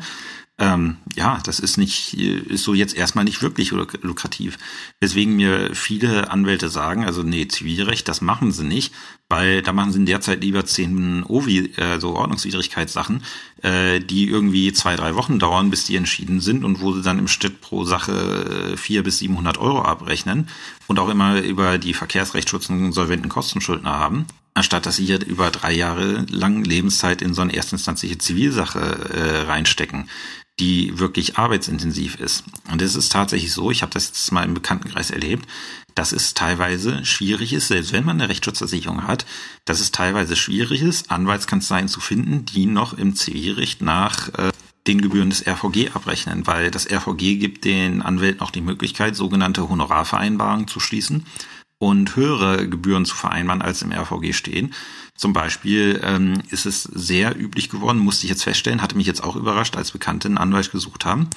Ähm, 0.58 0.98
ja, 1.16 1.42
das 1.44 1.60
ist 1.60 1.78
nicht, 1.78 2.14
ist 2.14 2.64
so 2.64 2.74
jetzt 2.74 2.96
erstmal 2.96 3.26
nicht 3.26 3.42
wirklich 3.42 3.72
lukrativ. 3.72 4.58
Weswegen 5.02 5.36
mir 5.36 5.76
viele 5.76 6.32
Anwälte 6.32 6.70
sagen, 6.70 7.04
also 7.04 7.24
nee, 7.24 7.46
Zivilrecht, 7.50 8.08
das 8.08 8.22
machen 8.22 8.54
sie 8.54 8.64
nicht, 8.64 8.94
weil 9.28 9.62
da 9.62 9.74
machen 9.74 9.92
sie 9.92 10.06
derzeit 10.06 10.42
lieber 10.42 10.66
zehn 10.66 11.26
OVI, 11.26 11.74
äh, 11.76 12.00
so 12.00 12.16
Ordnungswidrigkeitssachen, 12.16 13.24
äh, 13.64 14.00
die 14.00 14.30
irgendwie 14.30 14.72
zwei, 14.72 14.96
drei 14.96 15.16
Wochen 15.16 15.40
dauern, 15.40 15.72
bis 15.72 15.84
die 15.84 15.98
entschieden 15.98 16.40
sind 16.40 16.64
und 16.64 16.80
wo 16.80 16.94
sie 16.94 17.02
dann 17.02 17.20
im 17.20 17.28
Schnitt 17.28 17.60
pro 17.60 17.84
Sache 17.84 18.72
äh, 18.74 18.78
vier 18.78 19.04
bis 19.04 19.18
siebenhundert 19.18 19.58
Euro 19.58 19.82
abrechnen 19.82 20.48
und 20.88 21.00
auch 21.00 21.10
immer 21.10 21.42
über 21.42 21.78
die 21.78 21.94
Verkehrsrechtsschutz 21.94 22.70
und 22.70 22.94
solventen 22.94 23.28
Kostenschuldner 23.28 23.92
haben 23.92 24.26
anstatt 24.58 24.86
dass 24.86 24.96
sie 24.96 25.06
hier 25.06 25.24
über 25.26 25.52
drei 25.52 25.74
Jahre 25.74 26.26
lang 26.30 26.64
Lebenszeit 26.64 27.22
in 27.22 27.34
so 27.34 27.42
eine 27.42 27.54
erstinstanzliche 27.54 28.18
Zivilsache 28.18 28.80
äh, 28.80 29.42
reinstecken 29.42 30.10
die 30.60 30.98
wirklich 30.98 31.38
arbeitsintensiv 31.38 32.16
ist. 32.16 32.44
Und 32.72 32.82
es 32.82 32.96
ist 32.96 33.12
tatsächlich 33.12 33.52
so, 33.52 33.72
ich 33.72 33.82
habe 33.82 33.92
das 33.92 34.08
jetzt 34.08 34.32
mal 34.32 34.44
im 34.44 34.54
Bekanntenkreis 34.54 35.12
erlebt, 35.12 35.48
dass 35.96 36.12
es 36.12 36.34
teilweise 36.34 37.06
schwierig 37.06 37.54
ist, 37.54 37.68
selbst 37.68 37.94
wenn 37.94 38.06
man 38.06 38.20
eine 38.20 38.30
Rechtsschutzversicherung 38.30 39.06
hat, 39.08 39.26
dass 39.66 39.80
es 39.80 39.92
teilweise 39.92 40.36
schwierig 40.36 40.82
ist, 40.82 41.12
Anwaltskanzleien 41.12 41.88
zu 41.88 42.00
finden, 42.00 42.46
die 42.46 42.66
noch 42.66 42.94
im 42.94 43.16
Zivilrecht 43.16 43.82
nach 43.82 44.30
äh, 44.38 44.52
den 44.88 45.02
Gebühren 45.02 45.30
des 45.30 45.46
RVG 45.46 45.92
abrechnen, 45.94 46.48
weil 46.48 46.72
das 46.72 46.90
RVG 46.90 47.38
gibt 47.38 47.66
den 47.66 48.02
Anwälten 48.02 48.42
auch 48.42 48.52
die 48.52 48.62
Möglichkeit, 48.62 49.16
sogenannte 49.16 49.68
Honorarvereinbarungen 49.68 50.68
zu 50.68 50.80
schließen 50.80 51.26
und 51.80 52.16
höhere 52.16 52.70
Gebühren 52.70 53.06
zu 53.06 53.16
vereinbaren, 53.16 53.62
als 53.62 53.82
im 53.82 53.92
RVG 53.92 54.34
stehen. 54.34 54.74
Zum 55.16 55.32
Beispiel 55.32 56.02
ähm, 56.04 56.42
ist 56.50 56.66
es 56.66 56.84
sehr 56.84 57.40
üblich 57.40 57.70
geworden, 57.70 58.00
musste 58.00 58.26
ich 58.26 58.30
jetzt 58.30 58.44
feststellen, 58.44 58.82
hatte 58.82 58.98
mich 58.98 59.08
jetzt 59.08 59.24
auch 59.24 59.38
überrascht, 59.38 59.78
als 59.78 59.92
Bekannte 59.92 60.28
einen 60.28 60.38
Anwalt 60.38 60.72
gesucht 60.72 61.06
haben, 61.06 61.30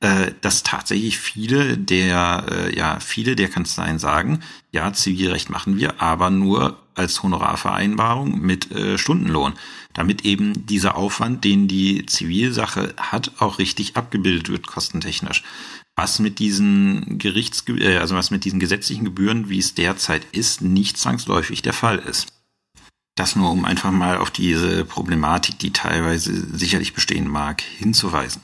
äh, 0.00 0.30
dass 0.42 0.62
tatsächlich 0.62 1.18
viele 1.18 1.76
der, 1.76 2.46
äh, 2.50 2.76
ja, 2.76 3.00
viele 3.00 3.34
der 3.34 3.48
Kanzleien 3.48 3.98
sagen, 3.98 4.40
ja, 4.70 4.92
Zivilrecht 4.92 5.50
machen 5.50 5.76
wir, 5.76 6.00
aber 6.00 6.30
nur 6.30 6.78
als 6.94 7.22
Honorarvereinbarung 7.22 8.40
mit 8.40 8.70
äh, 8.70 8.96
Stundenlohn, 8.96 9.54
damit 9.92 10.24
eben 10.24 10.66
dieser 10.66 10.96
Aufwand, 10.96 11.44
den 11.44 11.66
die 11.66 12.06
Zivilsache 12.06 12.94
hat, 12.96 13.32
auch 13.38 13.58
richtig 13.58 13.96
abgebildet 13.96 14.50
wird, 14.50 14.68
kostentechnisch. 14.68 15.42
Was 15.96 16.18
mit 16.18 16.38
diesen 16.38 17.18
Gerichts, 17.18 17.64
äh, 17.68 17.96
also 17.96 18.14
was 18.14 18.30
mit 18.30 18.44
diesen 18.44 18.60
gesetzlichen 18.60 19.04
Gebühren, 19.04 19.48
wie 19.48 19.58
es 19.58 19.74
derzeit 19.74 20.26
ist, 20.30 20.62
nicht 20.62 20.96
zwangsläufig 20.96 21.62
der 21.62 21.72
Fall 21.72 21.98
ist. 21.98 22.35
Das 23.16 23.34
nur, 23.34 23.50
um 23.50 23.64
einfach 23.64 23.90
mal 23.90 24.18
auf 24.18 24.30
diese 24.30 24.84
Problematik, 24.84 25.58
die 25.58 25.72
teilweise 25.72 26.32
sicherlich 26.56 26.92
bestehen 26.92 27.28
mag, 27.28 27.62
hinzuweisen. 27.62 28.42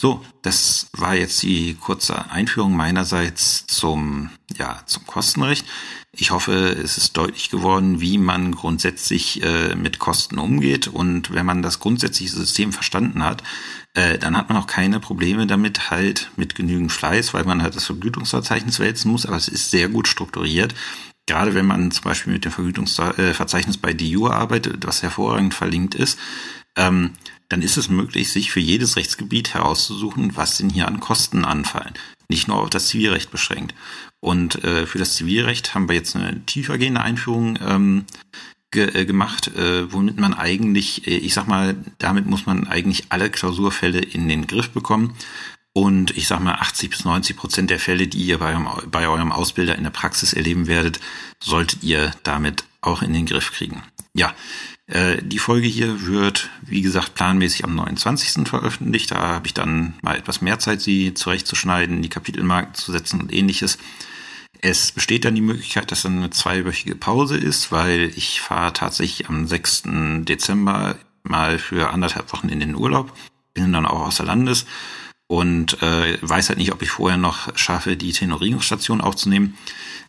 So, 0.00 0.24
das 0.40 0.88
war 0.96 1.14
jetzt 1.14 1.42
die 1.42 1.74
kurze 1.74 2.30
Einführung 2.30 2.74
meinerseits 2.74 3.66
zum, 3.66 4.30
ja, 4.56 4.80
zum 4.86 5.06
Kostenrecht. 5.06 5.66
Ich 6.12 6.30
hoffe, 6.30 6.70
es 6.82 6.96
ist 6.96 7.16
deutlich 7.18 7.50
geworden, 7.50 8.00
wie 8.00 8.16
man 8.18 8.52
grundsätzlich 8.52 9.42
äh, 9.42 9.74
mit 9.76 9.98
Kosten 9.98 10.38
umgeht. 10.38 10.88
Und 10.88 11.34
wenn 11.34 11.44
man 11.44 11.60
das 11.62 11.80
grundsätzliche 11.80 12.32
System 12.32 12.72
verstanden 12.72 13.22
hat, 13.22 13.44
äh, 13.94 14.18
dann 14.18 14.38
hat 14.38 14.48
man 14.48 14.56
auch 14.56 14.66
keine 14.66 15.00
Probleme 15.00 15.46
damit, 15.46 15.90
halt 15.90 16.30
mit 16.34 16.54
genügend 16.54 16.90
Fleiß, 16.90 17.34
weil 17.34 17.44
man 17.44 17.62
halt 17.62 17.76
das 17.76 17.84
Vergütungsverzeichnis 17.84 18.80
wälzen 18.80 19.10
muss, 19.12 19.26
aber 19.26 19.36
es 19.36 19.48
ist 19.48 19.70
sehr 19.70 19.88
gut 19.88 20.08
strukturiert 20.08 20.74
gerade 21.30 21.54
wenn 21.54 21.66
man 21.66 21.92
zum 21.92 22.02
Beispiel 22.02 22.32
mit 22.32 22.44
dem 22.44 22.50
Vergütungsverzeichnis 22.50 23.76
bei 23.76 23.92
DU 23.92 24.26
arbeitet, 24.26 24.84
was 24.84 25.04
hervorragend 25.04 25.54
verlinkt 25.54 25.94
ist, 25.94 26.18
ähm, 26.76 27.12
dann 27.48 27.62
ist 27.62 27.76
es 27.76 27.88
möglich, 27.88 28.32
sich 28.32 28.50
für 28.50 28.58
jedes 28.58 28.96
Rechtsgebiet 28.96 29.54
herauszusuchen, 29.54 30.36
was 30.36 30.58
denn 30.58 30.70
hier 30.70 30.88
an 30.88 30.98
Kosten 30.98 31.44
anfallen. 31.44 31.94
Nicht 32.28 32.48
nur 32.48 32.60
auf 32.60 32.70
das 32.70 32.88
Zivilrecht 32.88 33.30
beschränkt. 33.30 33.76
Und 34.18 34.64
äh, 34.64 34.86
für 34.86 34.98
das 34.98 35.14
Zivilrecht 35.14 35.72
haben 35.72 35.88
wir 35.88 35.94
jetzt 35.94 36.16
eine 36.16 36.44
tiefergehende 36.46 37.00
Einführung 37.00 37.58
ähm, 37.64 38.06
ge 38.72 38.90
äh, 38.92 39.04
gemacht, 39.04 39.54
äh, 39.56 39.92
womit 39.92 40.18
man 40.18 40.34
eigentlich, 40.34 41.06
äh, 41.06 41.16
ich 41.16 41.34
sag 41.34 41.46
mal, 41.46 41.76
damit 41.98 42.26
muss 42.26 42.44
man 42.44 42.66
eigentlich 42.66 43.04
alle 43.10 43.30
Klausurfälle 43.30 44.00
in 44.00 44.28
den 44.28 44.48
Griff 44.48 44.70
bekommen. 44.70 45.14
Und 45.72 46.16
ich 46.16 46.26
sage 46.26 46.42
mal, 46.42 46.54
80 46.54 46.90
bis 46.90 47.04
90 47.04 47.36
Prozent 47.36 47.70
der 47.70 47.78
Fälle, 47.78 48.08
die 48.08 48.24
ihr 48.24 48.38
bei 48.38 48.52
eurem, 48.52 48.68
bei 48.90 49.06
eurem 49.06 49.30
Ausbilder 49.30 49.76
in 49.76 49.84
der 49.84 49.90
Praxis 49.90 50.32
erleben 50.32 50.66
werdet, 50.66 51.00
solltet 51.42 51.82
ihr 51.84 52.12
damit 52.24 52.64
auch 52.80 53.02
in 53.02 53.12
den 53.12 53.26
Griff 53.26 53.52
kriegen. 53.52 53.82
Ja, 54.12 54.34
äh, 54.86 55.22
die 55.22 55.38
Folge 55.38 55.68
hier 55.68 56.06
wird, 56.06 56.50
wie 56.62 56.82
gesagt, 56.82 57.14
planmäßig 57.14 57.62
am 57.64 57.76
29. 57.76 58.48
veröffentlicht. 58.48 59.12
Da 59.12 59.18
habe 59.18 59.46
ich 59.46 59.54
dann 59.54 59.94
mal 60.02 60.16
etwas 60.16 60.40
mehr 60.40 60.58
Zeit, 60.58 60.80
sie 60.80 61.14
zurechtzuschneiden, 61.14 62.02
die 62.02 62.08
Kapitelmarken 62.08 62.74
zu 62.74 62.90
setzen 62.90 63.20
und 63.20 63.32
ähnliches. 63.32 63.78
Es 64.62 64.90
besteht 64.90 65.24
dann 65.24 65.36
die 65.36 65.40
Möglichkeit, 65.40 65.92
dass 65.92 66.02
dann 66.02 66.18
eine 66.18 66.30
zweiwöchige 66.30 66.96
Pause 66.96 67.36
ist, 67.36 67.70
weil 67.70 68.10
ich 68.16 68.40
fahre 68.40 68.72
tatsächlich 68.72 69.28
am 69.28 69.46
6. 69.46 69.84
Dezember 70.24 70.96
mal 71.22 71.58
für 71.58 71.90
anderthalb 71.90 72.32
Wochen 72.32 72.48
in 72.48 72.60
den 72.60 72.74
Urlaub, 72.74 73.12
bin 73.54 73.72
dann 73.72 73.86
auch 73.86 74.06
außer 74.06 74.24
Landes 74.24 74.66
und 75.30 75.80
äh, 75.80 76.18
weiß 76.22 76.48
halt 76.48 76.58
nicht, 76.58 76.72
ob 76.72 76.82
ich 76.82 76.90
vorher 76.90 77.16
noch 77.16 77.56
schaffe, 77.56 77.96
die 77.96 78.12
Tenorierungsstation 78.12 79.00
aufzunehmen. 79.00 79.56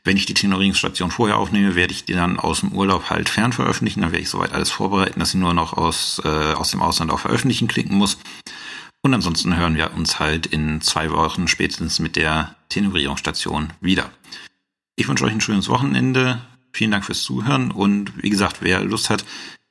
Wenn 0.03 0.17
ich 0.17 0.25
die 0.25 0.33
Tenorierungsstation 0.33 1.11
vorher 1.11 1.37
aufnehme, 1.37 1.75
werde 1.75 1.93
ich 1.93 2.05
die 2.05 2.13
dann 2.13 2.39
aus 2.39 2.61
dem 2.61 2.71
Urlaub 2.71 3.11
halt 3.11 3.29
fern 3.29 3.53
veröffentlichen. 3.53 4.01
Dann 4.01 4.13
werde 4.13 4.23
ich 4.23 4.29
soweit 4.29 4.51
alles 4.51 4.71
vorbereiten, 4.71 5.19
dass 5.19 5.35
ich 5.35 5.39
nur 5.39 5.53
noch 5.53 5.73
aus, 5.73 6.19
äh, 6.25 6.53
aus 6.53 6.71
dem 6.71 6.81
Ausland 6.81 7.11
auf 7.11 7.21
Veröffentlichen 7.21 7.67
klicken 7.67 7.97
muss. 7.97 8.17
Und 9.03 9.13
ansonsten 9.13 9.55
hören 9.55 9.75
wir 9.75 9.93
uns 9.93 10.19
halt 10.19 10.47
in 10.47 10.81
zwei 10.81 11.11
Wochen 11.11 11.47
spätestens 11.47 11.99
mit 11.99 12.15
der 12.15 12.55
Tenorierungsstation 12.69 13.73
wieder. 13.79 14.09
Ich 14.95 15.07
wünsche 15.07 15.25
euch 15.25 15.33
ein 15.33 15.41
schönes 15.41 15.69
Wochenende. 15.69 16.41
Vielen 16.73 16.89
Dank 16.89 17.05
fürs 17.05 17.21
Zuhören 17.21 17.69
und 17.69 18.11
wie 18.23 18.31
gesagt, 18.31 18.57
wer 18.61 18.83
Lust 18.83 19.11
hat, 19.11 19.23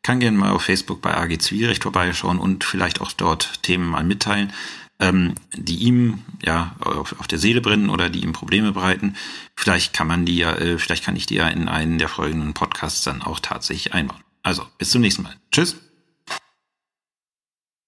kann 0.02 0.20
gerne 0.20 0.38
mal 0.38 0.52
auf 0.52 0.62
Facebook 0.62 1.02
bei 1.02 1.14
AG 1.16 1.38
Zivilrecht 1.40 1.82
vorbeischauen 1.82 2.38
und 2.38 2.62
vielleicht 2.62 3.00
auch 3.00 3.10
dort 3.12 3.64
Themen 3.64 3.86
mal 3.86 4.04
mitteilen 4.04 4.52
ähm, 5.00 5.34
die 5.56 5.76
ihm 5.76 6.20
ja 6.42 6.76
auf, 6.80 7.18
auf, 7.18 7.26
der 7.26 7.38
Seele 7.38 7.60
brennen 7.60 7.90
oder 7.90 8.10
die 8.10 8.22
ihm 8.22 8.32
Probleme 8.32 8.72
bereiten. 8.72 9.16
Vielleicht 9.56 9.92
kann 9.92 10.06
man 10.06 10.26
die 10.26 10.36
ja, 10.36 10.54
äh, 10.54 10.78
vielleicht 10.78 11.04
kann 11.04 11.16
ich 11.16 11.26
die 11.26 11.36
ja 11.36 11.48
in 11.48 11.68
einen 11.68 11.98
der 11.98 12.08
folgenden 12.08 12.54
Podcasts 12.54 13.02
dann 13.02 13.22
auch 13.22 13.40
tatsächlich 13.40 13.94
einbauen. 13.94 14.20
Also 14.42 14.64
bis 14.78 14.90
zum 14.90 15.00
nächsten 15.00 15.22
Mal. 15.22 15.34
Tschüss. 15.50 15.76